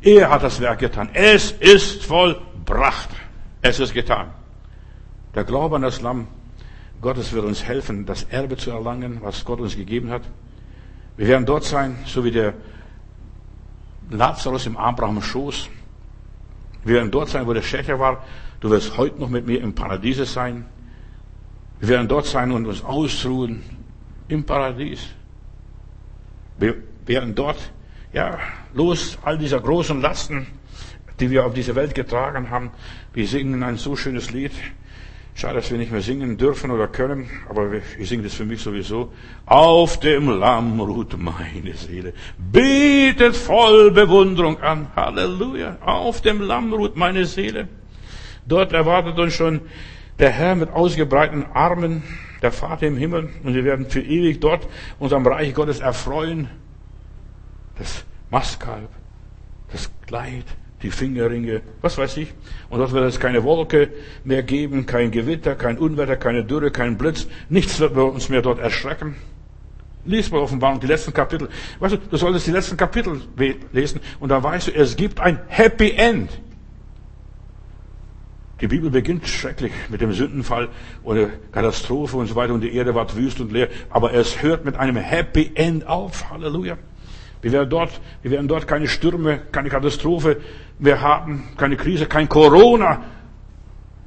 Er 0.01 0.31
hat 0.31 0.43
das 0.43 0.59
Werk 0.63 0.79
getan. 0.79 1.11
Es 1.13 1.53
ist 1.53 2.07
vollbracht. 2.07 3.11
Es 3.61 3.81
ist 3.81 3.93
getan. 3.93 4.29
Der 5.39 5.45
Glaube 5.45 5.77
an 5.77 5.83
das 5.83 6.01
Lamm 6.01 6.27
Gottes 7.01 7.33
wird 7.33 7.45
uns 7.45 7.63
helfen, 7.63 8.05
das 8.05 8.25
Erbe 8.25 8.57
zu 8.57 8.73
erlangen, 8.73 9.19
was 9.23 9.45
Gott 9.45 9.61
uns 9.61 9.77
gegeben 9.77 10.11
hat. 10.11 10.23
Wir 11.17 11.29
werden 11.29 11.47
dort 11.47 11.63
sein, 11.63 11.97
so 12.07 12.25
wie 12.25 12.33
der 12.33 12.55
Lazarus 14.11 14.67
im 14.67 14.77
Abrahams 14.77 15.25
Schoß. 15.27 15.69
Wir 16.83 16.97
werden 16.97 17.13
dort 17.13 17.29
sein, 17.29 17.47
wo 17.47 17.53
der 17.53 17.63
Schächer 17.63 18.01
war. 18.01 18.25
Du 18.59 18.69
wirst 18.71 18.99
heute 18.99 19.21
noch 19.21 19.29
mit 19.29 19.47
mir 19.47 19.61
im 19.61 19.77
Paradiese 19.77 20.25
sein. 20.25 20.65
Wir 21.79 21.91
werden 21.91 22.09
dort 22.09 22.27
sein 22.27 22.51
und 22.51 22.67
uns 22.67 22.83
ausruhen 22.83 23.63
im 24.27 24.43
Paradies. 24.43 25.07
Wir 26.59 26.75
werden 27.07 27.37
dort, 27.37 27.71
ja, 28.13 28.41
los 28.75 29.17
all 29.23 29.39
dieser 29.39 29.61
großen 29.61 30.01
Lasten, 30.01 30.49
die 31.21 31.31
wir 31.31 31.47
auf 31.47 31.55
diese 31.55 31.77
Welt 31.77 31.95
getragen 31.95 32.51
haben. 32.51 32.73
Wir 33.13 33.29
singen 33.29 33.63
ein 33.63 33.77
so 33.77 33.95
schönes 33.95 34.33
Lied. 34.33 34.51
Schade, 35.39 35.55
dass 35.55 35.71
wir 35.71 35.79
nicht 35.79 35.93
mehr 35.93 36.01
singen 36.01 36.37
dürfen 36.37 36.73
oder 36.73 36.89
können, 36.89 37.31
aber 37.49 37.71
ich 37.97 38.09
singe 38.09 38.25
das 38.25 38.35
für 38.35 38.45
mich 38.45 38.61
sowieso. 38.61 39.13
Auf 39.47 40.01
dem 40.01 40.29
Lamm 40.29 40.81
ruht 40.81 41.17
meine 41.17 41.75
Seele. 41.75 42.13
Betet 42.37 43.37
voll 43.37 43.93
Bewunderung 43.93 44.61
an. 44.61 44.89
Halleluja. 44.97 45.77
Auf 45.81 46.23
dem 46.23 46.41
Lamm 46.41 46.73
ruht 46.73 46.97
meine 46.97 47.25
Seele. 47.25 47.69
Dort 48.47 48.73
erwartet 48.73 49.17
uns 49.17 49.35
schon 49.35 49.61
der 50.19 50.31
Herr 50.31 50.57
mit 50.57 50.71
ausgebreiteten 50.71 51.47
Armen, 51.55 52.03
der 52.43 52.51
Vater 52.51 52.89
im 52.89 52.97
Himmel, 52.97 53.31
und 53.45 53.55
wir 53.55 53.63
werden 53.63 53.89
für 53.89 54.03
ewig 54.03 54.41
dort 54.41 54.67
uns 54.99 55.13
am 55.13 55.25
Reich 55.25 55.55
Gottes 55.55 55.79
erfreuen. 55.79 56.49
Das 57.79 58.05
Mastkalb, 58.29 58.91
das 59.71 59.89
Kleid, 60.05 60.47
die 60.83 60.91
Fingerringe, 60.91 61.63
was 61.81 61.99
weiß 61.99 62.17
ich. 62.19 62.33
Und 62.69 62.79
dort 62.79 62.93
wird 62.93 63.05
es 63.05 63.19
keine 63.19 63.43
Wolke 63.43 63.89
mehr 64.25 64.43
geben, 64.43 64.87
kein 64.87 65.11
Gewitter, 65.11 65.55
kein 65.55 65.79
Unwetter, 65.79 66.17
keine 66.17 66.45
Dürre, 66.45 66.71
kein 66.71 66.97
Blitz. 66.97 67.27
Nichts 67.49 67.81
wird 67.81 67.97
uns 67.97 68.29
mehr 68.29 68.43
dort 68.43 68.61
erschrecken. 68.61 69.17
Lies 70.05 70.31
mal 70.31 70.41
Offenbarung, 70.41 70.81
die 70.81 70.87
letzten 70.87 71.13
Kapitel. 71.13 71.49
Weißt 71.81 71.95
du, 71.95 71.99
du 71.99 72.17
solltest 72.17 72.47
die 72.47 72.53
letzten 72.53 72.77
Kapitel 72.77 73.21
lesen 73.73 74.01
und 74.21 74.31
dann 74.31 74.43
weißt 74.43 74.69
du, 74.69 74.75
es 74.75 74.97
gibt 74.97 75.21
ein 75.21 75.41
Happy 75.49 75.91
End. 75.91 76.31
Die 78.61 78.67
Bibel 78.67 78.91
beginnt 78.91 79.29
schrecklich 79.29 79.73
mit 79.89 80.01
dem 80.01 80.13
Sündenfall 80.13 80.69
oder 81.05 81.29
Katastrophe 81.53 82.17
und 82.17 82.27
so 82.27 82.35
weiter 82.35 82.55
und 82.55 82.61
die 82.61 82.75
Erde 82.75 82.95
war 82.95 83.15
wüst 83.15 83.41
und 83.41 83.53
leer. 83.53 83.69
Aber 83.91 84.13
es 84.15 84.43
hört 84.43 84.65
mit 84.65 84.77
einem 84.77 84.97
Happy 84.97 85.53
End 85.55 85.87
auf. 85.87 86.31
Halleluja. 86.31 86.77
Wir 87.41 87.53
werden 87.53 87.71
dort, 87.71 88.01
wir 88.23 88.31
werden 88.31 88.49
dort 88.49 88.67
keine 88.67 88.89
Stürme, 88.89 89.41
keine 89.53 89.69
Katastrophe 89.69 90.41
mehr 90.79 91.01
haben, 91.01 91.49
keine 91.57 91.77
Krise, 91.77 92.07
kein 92.07 92.29
Corona. 92.29 93.03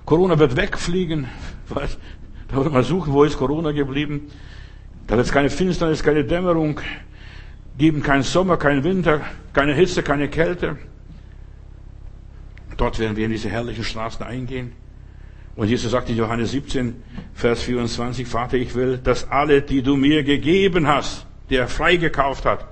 Corona 0.05 0.37
wird 0.37 0.55
wegfliegen. 0.55 1.27
Da 2.53 2.57
wird 2.57 2.73
man 2.73 2.83
suchen, 2.83 3.13
wo 3.13 3.23
ist 3.23 3.37
Corona 3.37 3.71
geblieben. 3.71 4.29
Da 5.07 5.15
wird 5.15 5.25
es 5.25 5.31
keine 5.31 5.49
Finsternis, 5.49 6.03
keine 6.03 6.25
Dämmerung 6.25 6.81
geben, 7.77 8.03
keinen 8.03 8.23
Sommer, 8.23 8.57
keinen 8.57 8.83
Winter, 8.83 9.21
keine 9.53 9.73
Hitze, 9.73 10.03
keine 10.03 10.27
Kälte. 10.27 10.77
Dort 12.75 12.99
werden 12.99 13.15
wir 13.15 13.25
in 13.25 13.31
diese 13.31 13.49
herrlichen 13.49 13.85
Straßen 13.85 14.25
eingehen. 14.25 14.73
Und 15.55 15.67
Jesus 15.67 15.91
sagt 15.91 16.09
in 16.09 16.17
Johannes 16.17 16.51
17, 16.51 16.95
Vers 17.33 17.63
24, 17.63 18.27
Vater, 18.27 18.57
ich 18.57 18.73
will, 18.75 18.97
dass 18.97 19.29
alle, 19.29 19.61
die 19.61 19.81
du 19.81 19.95
mir 19.95 20.23
gegeben 20.23 20.87
hast, 20.87 21.25
die 21.49 21.55
er 21.55 21.67
freigekauft 21.67 22.45
hat, 22.45 22.65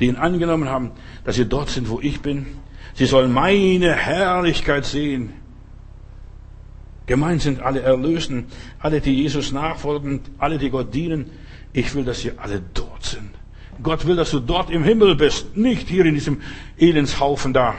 die 0.00 0.06
ihn 0.06 0.16
angenommen 0.16 0.68
haben, 0.68 0.92
dass 1.24 1.36
sie 1.36 1.46
dort 1.46 1.70
sind, 1.70 1.88
wo 1.88 2.00
ich 2.00 2.20
bin. 2.20 2.46
Sie 2.94 3.06
sollen 3.06 3.32
meine 3.32 3.92
Herrlichkeit 3.94 4.84
sehen. 4.84 5.32
Gemeint 7.06 7.42
sind 7.42 7.62
alle 7.62 7.80
Erlösten, 7.80 8.46
alle, 8.80 9.00
die 9.00 9.22
Jesus 9.22 9.52
nachfolgen, 9.52 10.20
alle, 10.38 10.58
die 10.58 10.70
Gott 10.70 10.92
dienen. 10.92 11.30
Ich 11.72 11.94
will, 11.94 12.04
dass 12.04 12.20
sie 12.20 12.32
alle 12.36 12.62
dort 12.74 13.04
sind. 13.04 13.30
Gott 13.82 14.06
will, 14.06 14.16
dass 14.16 14.30
du 14.30 14.40
dort 14.40 14.70
im 14.70 14.82
Himmel 14.82 15.14
bist, 15.14 15.56
nicht 15.56 15.88
hier 15.88 16.04
in 16.04 16.14
diesem 16.14 16.42
Elendshaufen 16.76 17.52
da, 17.52 17.76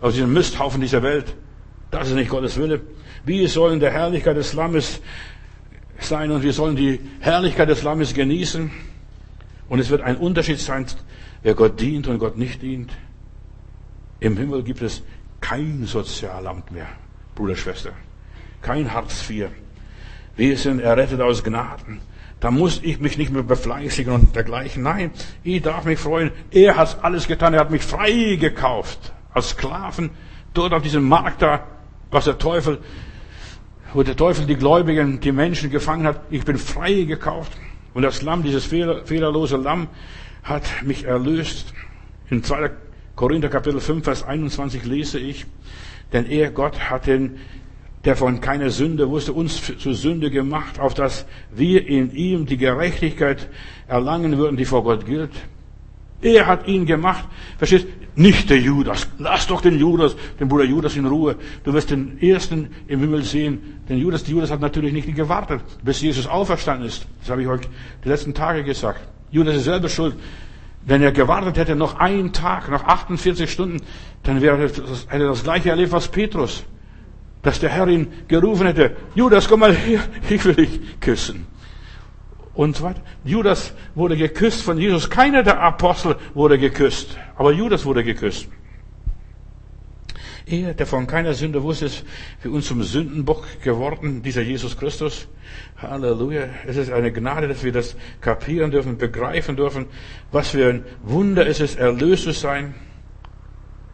aus 0.00 0.14
diesem 0.14 0.32
Misthaufen 0.32 0.80
dieser 0.80 1.02
Welt. 1.02 1.34
Das 1.90 2.08
ist 2.08 2.14
nicht 2.14 2.30
Gottes 2.30 2.56
Wille. 2.56 2.80
Wir 3.24 3.48
sollen 3.48 3.80
der 3.80 3.90
Herrlichkeit 3.90 4.36
des 4.36 4.54
Lammes 4.54 5.00
sein 5.98 6.30
und 6.30 6.42
wir 6.42 6.52
sollen 6.52 6.76
die 6.76 7.00
Herrlichkeit 7.20 7.68
des 7.68 7.82
Lammes 7.82 8.14
genießen. 8.14 8.70
Und 9.68 9.78
es 9.78 9.90
wird 9.90 10.02
ein 10.02 10.16
Unterschied 10.16 10.58
sein, 10.58 10.86
wer 11.42 11.54
Gott 11.54 11.80
dient 11.80 12.08
und 12.08 12.18
Gott 12.18 12.36
nicht 12.36 12.62
dient. 12.62 12.90
Im 14.20 14.36
Himmel 14.36 14.62
gibt 14.62 14.82
es 14.82 15.02
kein 15.40 15.84
Sozialamt 15.84 16.70
mehr, 16.70 16.86
Bruder, 17.34 17.56
Schwester. 17.56 17.92
Kein 18.60 18.92
Hartz 18.92 19.28
IV. 19.28 19.48
Wir 20.36 20.56
sind 20.56 20.80
errettet 20.80 21.20
aus 21.20 21.42
Gnaden. 21.42 22.00
Da 22.38 22.50
muss 22.50 22.80
ich 22.82 22.98
mich 23.00 23.18
nicht 23.18 23.32
mehr 23.32 23.42
befleißigen 23.42 24.12
und 24.12 24.34
dergleichen. 24.34 24.82
Nein, 24.82 25.10
ich 25.44 25.62
darf 25.62 25.84
mich 25.84 25.98
freuen. 25.98 26.30
Er 26.50 26.76
hat 26.76 27.04
alles 27.04 27.28
getan. 27.28 27.54
Er 27.54 27.60
hat 27.60 27.70
mich 27.70 27.82
frei 27.82 28.36
gekauft. 28.40 29.12
Als 29.32 29.50
Sklaven. 29.50 30.10
Dort 30.54 30.72
auf 30.72 30.82
diesem 30.82 31.08
Markt 31.08 31.42
da, 31.42 31.66
was 32.10 32.24
der 32.24 32.38
Teufel, 32.38 32.78
wo 33.94 34.02
der 34.02 34.16
Teufel 34.16 34.46
die 34.46 34.56
Gläubigen, 34.56 35.20
die 35.20 35.32
Menschen 35.32 35.70
gefangen 35.70 36.06
hat. 36.06 36.20
Ich 36.30 36.44
bin 36.44 36.58
frei 36.58 37.02
gekauft. 37.02 37.52
Und 37.94 38.02
das 38.02 38.22
Lamm, 38.22 38.42
dieses 38.42 38.64
fehlerlose 38.64 39.56
Lamm, 39.56 39.88
hat 40.42 40.82
mich 40.84 41.04
erlöst. 41.04 41.72
In 42.28 42.42
2. 42.42 42.70
Korinther 43.14 43.48
Kapitel 43.48 43.80
5, 43.80 44.04
Vers 44.04 44.22
21 44.24 44.84
lese 44.84 45.18
ich, 45.18 45.46
denn 46.12 46.26
er, 46.26 46.50
Gott, 46.50 46.90
hat 46.90 47.06
den, 47.06 47.38
der 48.04 48.16
von 48.16 48.40
keiner 48.40 48.70
Sünde 48.70 49.08
wusste, 49.10 49.32
uns 49.32 49.72
zur 49.78 49.94
Sünde 49.94 50.30
gemacht, 50.30 50.80
auf 50.80 50.94
dass 50.94 51.26
wir 51.54 51.86
in 51.86 52.10
ihm 52.12 52.46
die 52.46 52.56
Gerechtigkeit 52.56 53.48
erlangen 53.86 54.38
würden, 54.38 54.56
die 54.56 54.64
vor 54.64 54.82
Gott 54.82 55.06
gilt. 55.06 55.30
Er 56.22 56.46
hat 56.46 56.68
ihn 56.68 56.86
gemacht. 56.86 57.24
Verstehst? 57.58 57.86
Nicht 58.14 58.50
der 58.50 58.58
Judas. 58.58 59.08
Lass 59.18 59.46
doch 59.46 59.60
den 59.60 59.78
Judas, 59.78 60.14
den 60.38 60.48
Bruder 60.48 60.64
Judas 60.64 60.96
in 60.96 61.06
Ruhe. 61.06 61.36
Du 61.64 61.72
wirst 61.72 61.90
den 61.90 62.20
ersten 62.20 62.68
im 62.86 63.00
Himmel 63.00 63.22
sehen. 63.24 63.80
Denn 63.88 63.98
Judas, 63.98 64.26
Judas 64.28 64.50
hat 64.50 64.60
natürlich 64.60 64.92
nicht 64.92 65.12
gewartet, 65.14 65.62
bis 65.82 66.00
Jesus 66.00 66.26
auferstanden 66.26 66.86
ist. 66.86 67.06
Das 67.20 67.30
habe 67.30 67.42
ich 67.42 67.48
euch 67.48 67.62
die 68.04 68.08
letzten 68.08 68.34
Tage 68.34 68.62
gesagt. 68.62 69.00
Judas 69.32 69.56
ist 69.56 69.64
selber 69.64 69.88
schuld. 69.88 70.14
Wenn 70.84 71.02
er 71.02 71.10
gewartet 71.10 71.56
hätte, 71.56 71.74
noch 71.74 71.96
einen 71.98 72.32
Tag, 72.32 72.70
noch 72.70 72.84
48 72.84 73.50
Stunden, 73.50 73.78
dann 74.22 74.40
wäre 74.40 74.58
das, 74.58 75.06
hätte 75.08 75.26
das 75.26 75.42
gleiche 75.42 75.70
erlebt 75.70 75.90
was 75.90 76.08
Petrus. 76.08 76.64
Dass 77.42 77.58
der 77.58 77.70
Herr 77.70 77.88
ihn 77.88 78.08
gerufen 78.28 78.66
hätte, 78.66 78.96
Judas, 79.16 79.48
komm 79.48 79.60
mal 79.60 79.74
her, 79.74 80.00
ich 80.28 80.44
will 80.44 80.54
dich 80.54 81.00
küssen 81.00 81.46
und 82.54 82.76
so 82.76 82.84
weiter. 82.84 83.00
Judas 83.24 83.74
wurde 83.94 84.16
geküsst 84.16 84.62
von 84.62 84.78
Jesus. 84.78 85.08
Keiner 85.08 85.42
der 85.42 85.60
Apostel 85.60 86.16
wurde 86.34 86.58
geküsst, 86.58 87.16
aber 87.36 87.52
Judas 87.52 87.84
wurde 87.84 88.04
geküsst. 88.04 88.48
Er, 90.46 90.74
der 90.74 90.86
von 90.86 91.06
keiner 91.06 91.34
Sünde 91.34 91.62
wusste, 91.62 91.86
ist 91.86 92.04
für 92.40 92.50
uns 92.50 92.66
zum 92.66 92.82
Sündenbock 92.82 93.62
geworden, 93.62 94.22
dieser 94.22 94.42
Jesus 94.42 94.76
Christus. 94.76 95.28
Halleluja. 95.76 96.48
Es 96.66 96.76
ist 96.76 96.90
eine 96.90 97.12
Gnade, 97.12 97.48
dass 97.48 97.62
wir 97.62 97.72
das 97.72 97.96
kapieren 98.20 98.70
dürfen, 98.70 98.98
begreifen 98.98 99.56
dürfen, 99.56 99.86
was 100.30 100.50
für 100.50 100.68
ein 100.68 100.84
Wunder 101.02 101.46
ist 101.46 101.60
es, 101.60 101.76
erlöst 101.76 102.24
zu 102.24 102.32
sein. 102.32 102.74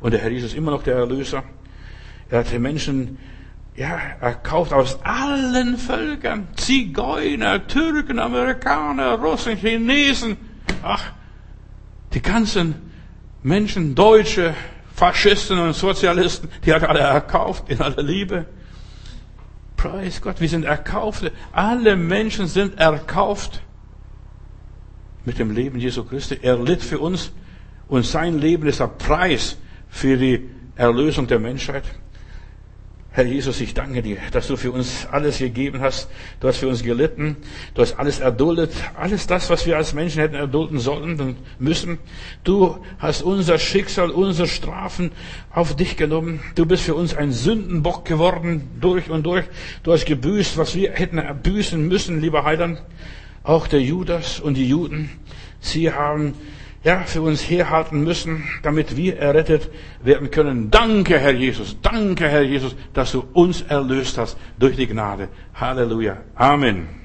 Und 0.00 0.12
der 0.12 0.20
Herr 0.20 0.30
Jesus 0.30 0.52
ist 0.52 0.56
immer 0.56 0.70
noch 0.70 0.82
der 0.82 0.96
Erlöser. 0.96 1.42
Er 2.30 2.40
hat 2.40 2.52
den 2.52 2.62
Menschen 2.62 3.18
ja, 3.76 3.98
erkauft 4.20 4.72
aus 4.72 4.98
allen 5.04 5.76
Völkern. 5.76 6.48
Zigeuner, 6.56 7.66
Türken, 7.66 8.18
Amerikaner, 8.18 9.14
Russen, 9.18 9.56
Chinesen. 9.56 10.36
Ach, 10.82 11.12
die 12.12 12.22
ganzen 12.22 12.74
Menschen, 13.42 13.94
Deutsche, 13.94 14.54
Faschisten 14.98 15.60
und 15.60 15.74
Sozialisten, 15.74 16.48
die 16.64 16.74
hat 16.74 16.82
er 16.82 16.90
alle 16.90 16.98
erkauft 16.98 17.70
in 17.70 17.80
aller 17.80 18.02
Liebe. 18.02 18.46
Preis 19.76 20.20
Gott, 20.20 20.40
wir 20.40 20.48
sind 20.48 20.64
erkauft. 20.64 21.30
Alle 21.52 21.94
Menschen 21.94 22.48
sind 22.48 22.80
erkauft 22.80 23.62
mit 25.24 25.38
dem 25.38 25.52
Leben 25.52 25.78
Jesu 25.78 26.02
Christi. 26.02 26.40
Er 26.42 26.58
litt 26.58 26.82
für 26.82 26.98
uns 26.98 27.30
und 27.86 28.04
sein 28.04 28.40
Leben 28.40 28.66
ist 28.66 28.80
der 28.80 28.88
Preis 28.88 29.56
für 29.88 30.16
die 30.16 30.50
Erlösung 30.74 31.28
der 31.28 31.38
Menschheit. 31.38 31.84
Herr 33.18 33.26
Jesus, 33.26 33.60
ich 33.60 33.74
danke 33.74 34.00
dir, 34.00 34.18
dass 34.30 34.46
du 34.46 34.56
für 34.56 34.70
uns 34.70 35.08
alles 35.10 35.38
gegeben 35.38 35.80
hast. 35.80 36.08
Du 36.38 36.46
hast 36.46 36.58
für 36.58 36.68
uns 36.68 36.84
gelitten. 36.84 37.34
Du 37.74 37.82
hast 37.82 37.98
alles 37.98 38.20
erduldet. 38.20 38.70
Alles 38.94 39.26
das, 39.26 39.50
was 39.50 39.66
wir 39.66 39.76
als 39.76 39.92
Menschen 39.92 40.20
hätten 40.20 40.36
erdulden 40.36 40.78
sollen 40.78 41.20
und 41.20 41.36
müssen. 41.58 41.98
Du 42.44 42.78
hast 43.00 43.22
unser 43.22 43.58
Schicksal, 43.58 44.10
unsere 44.10 44.46
Strafen 44.46 45.10
auf 45.50 45.74
dich 45.74 45.96
genommen. 45.96 46.38
Du 46.54 46.64
bist 46.64 46.84
für 46.84 46.94
uns 46.94 47.12
ein 47.12 47.32
Sündenbock 47.32 48.04
geworden, 48.04 48.70
durch 48.80 49.10
und 49.10 49.26
durch. 49.26 49.46
Du 49.82 49.92
hast 49.92 50.06
gebüßt, 50.06 50.56
was 50.56 50.76
wir 50.76 50.92
hätten 50.92 51.20
büßen 51.42 51.88
müssen, 51.88 52.20
lieber 52.20 52.44
Heiland. 52.44 52.80
Auch 53.42 53.66
der 53.66 53.82
Judas 53.82 54.38
und 54.38 54.54
die 54.54 54.68
Juden, 54.68 55.10
sie 55.58 55.90
haben 55.90 56.34
ja, 56.84 57.00
für 57.00 57.22
uns 57.22 57.42
herhalten 57.42 58.04
müssen, 58.04 58.44
damit 58.62 58.96
wir 58.96 59.18
errettet 59.18 59.70
werden 60.02 60.30
können. 60.30 60.70
Danke, 60.70 61.18
Herr 61.18 61.34
Jesus. 61.34 61.76
Danke, 61.82 62.28
Herr 62.28 62.42
Jesus, 62.42 62.76
dass 62.92 63.12
du 63.12 63.24
uns 63.32 63.62
erlöst 63.62 64.18
hast 64.18 64.38
durch 64.58 64.76
die 64.76 64.86
Gnade. 64.86 65.28
Halleluja. 65.54 66.18
Amen. 66.34 66.97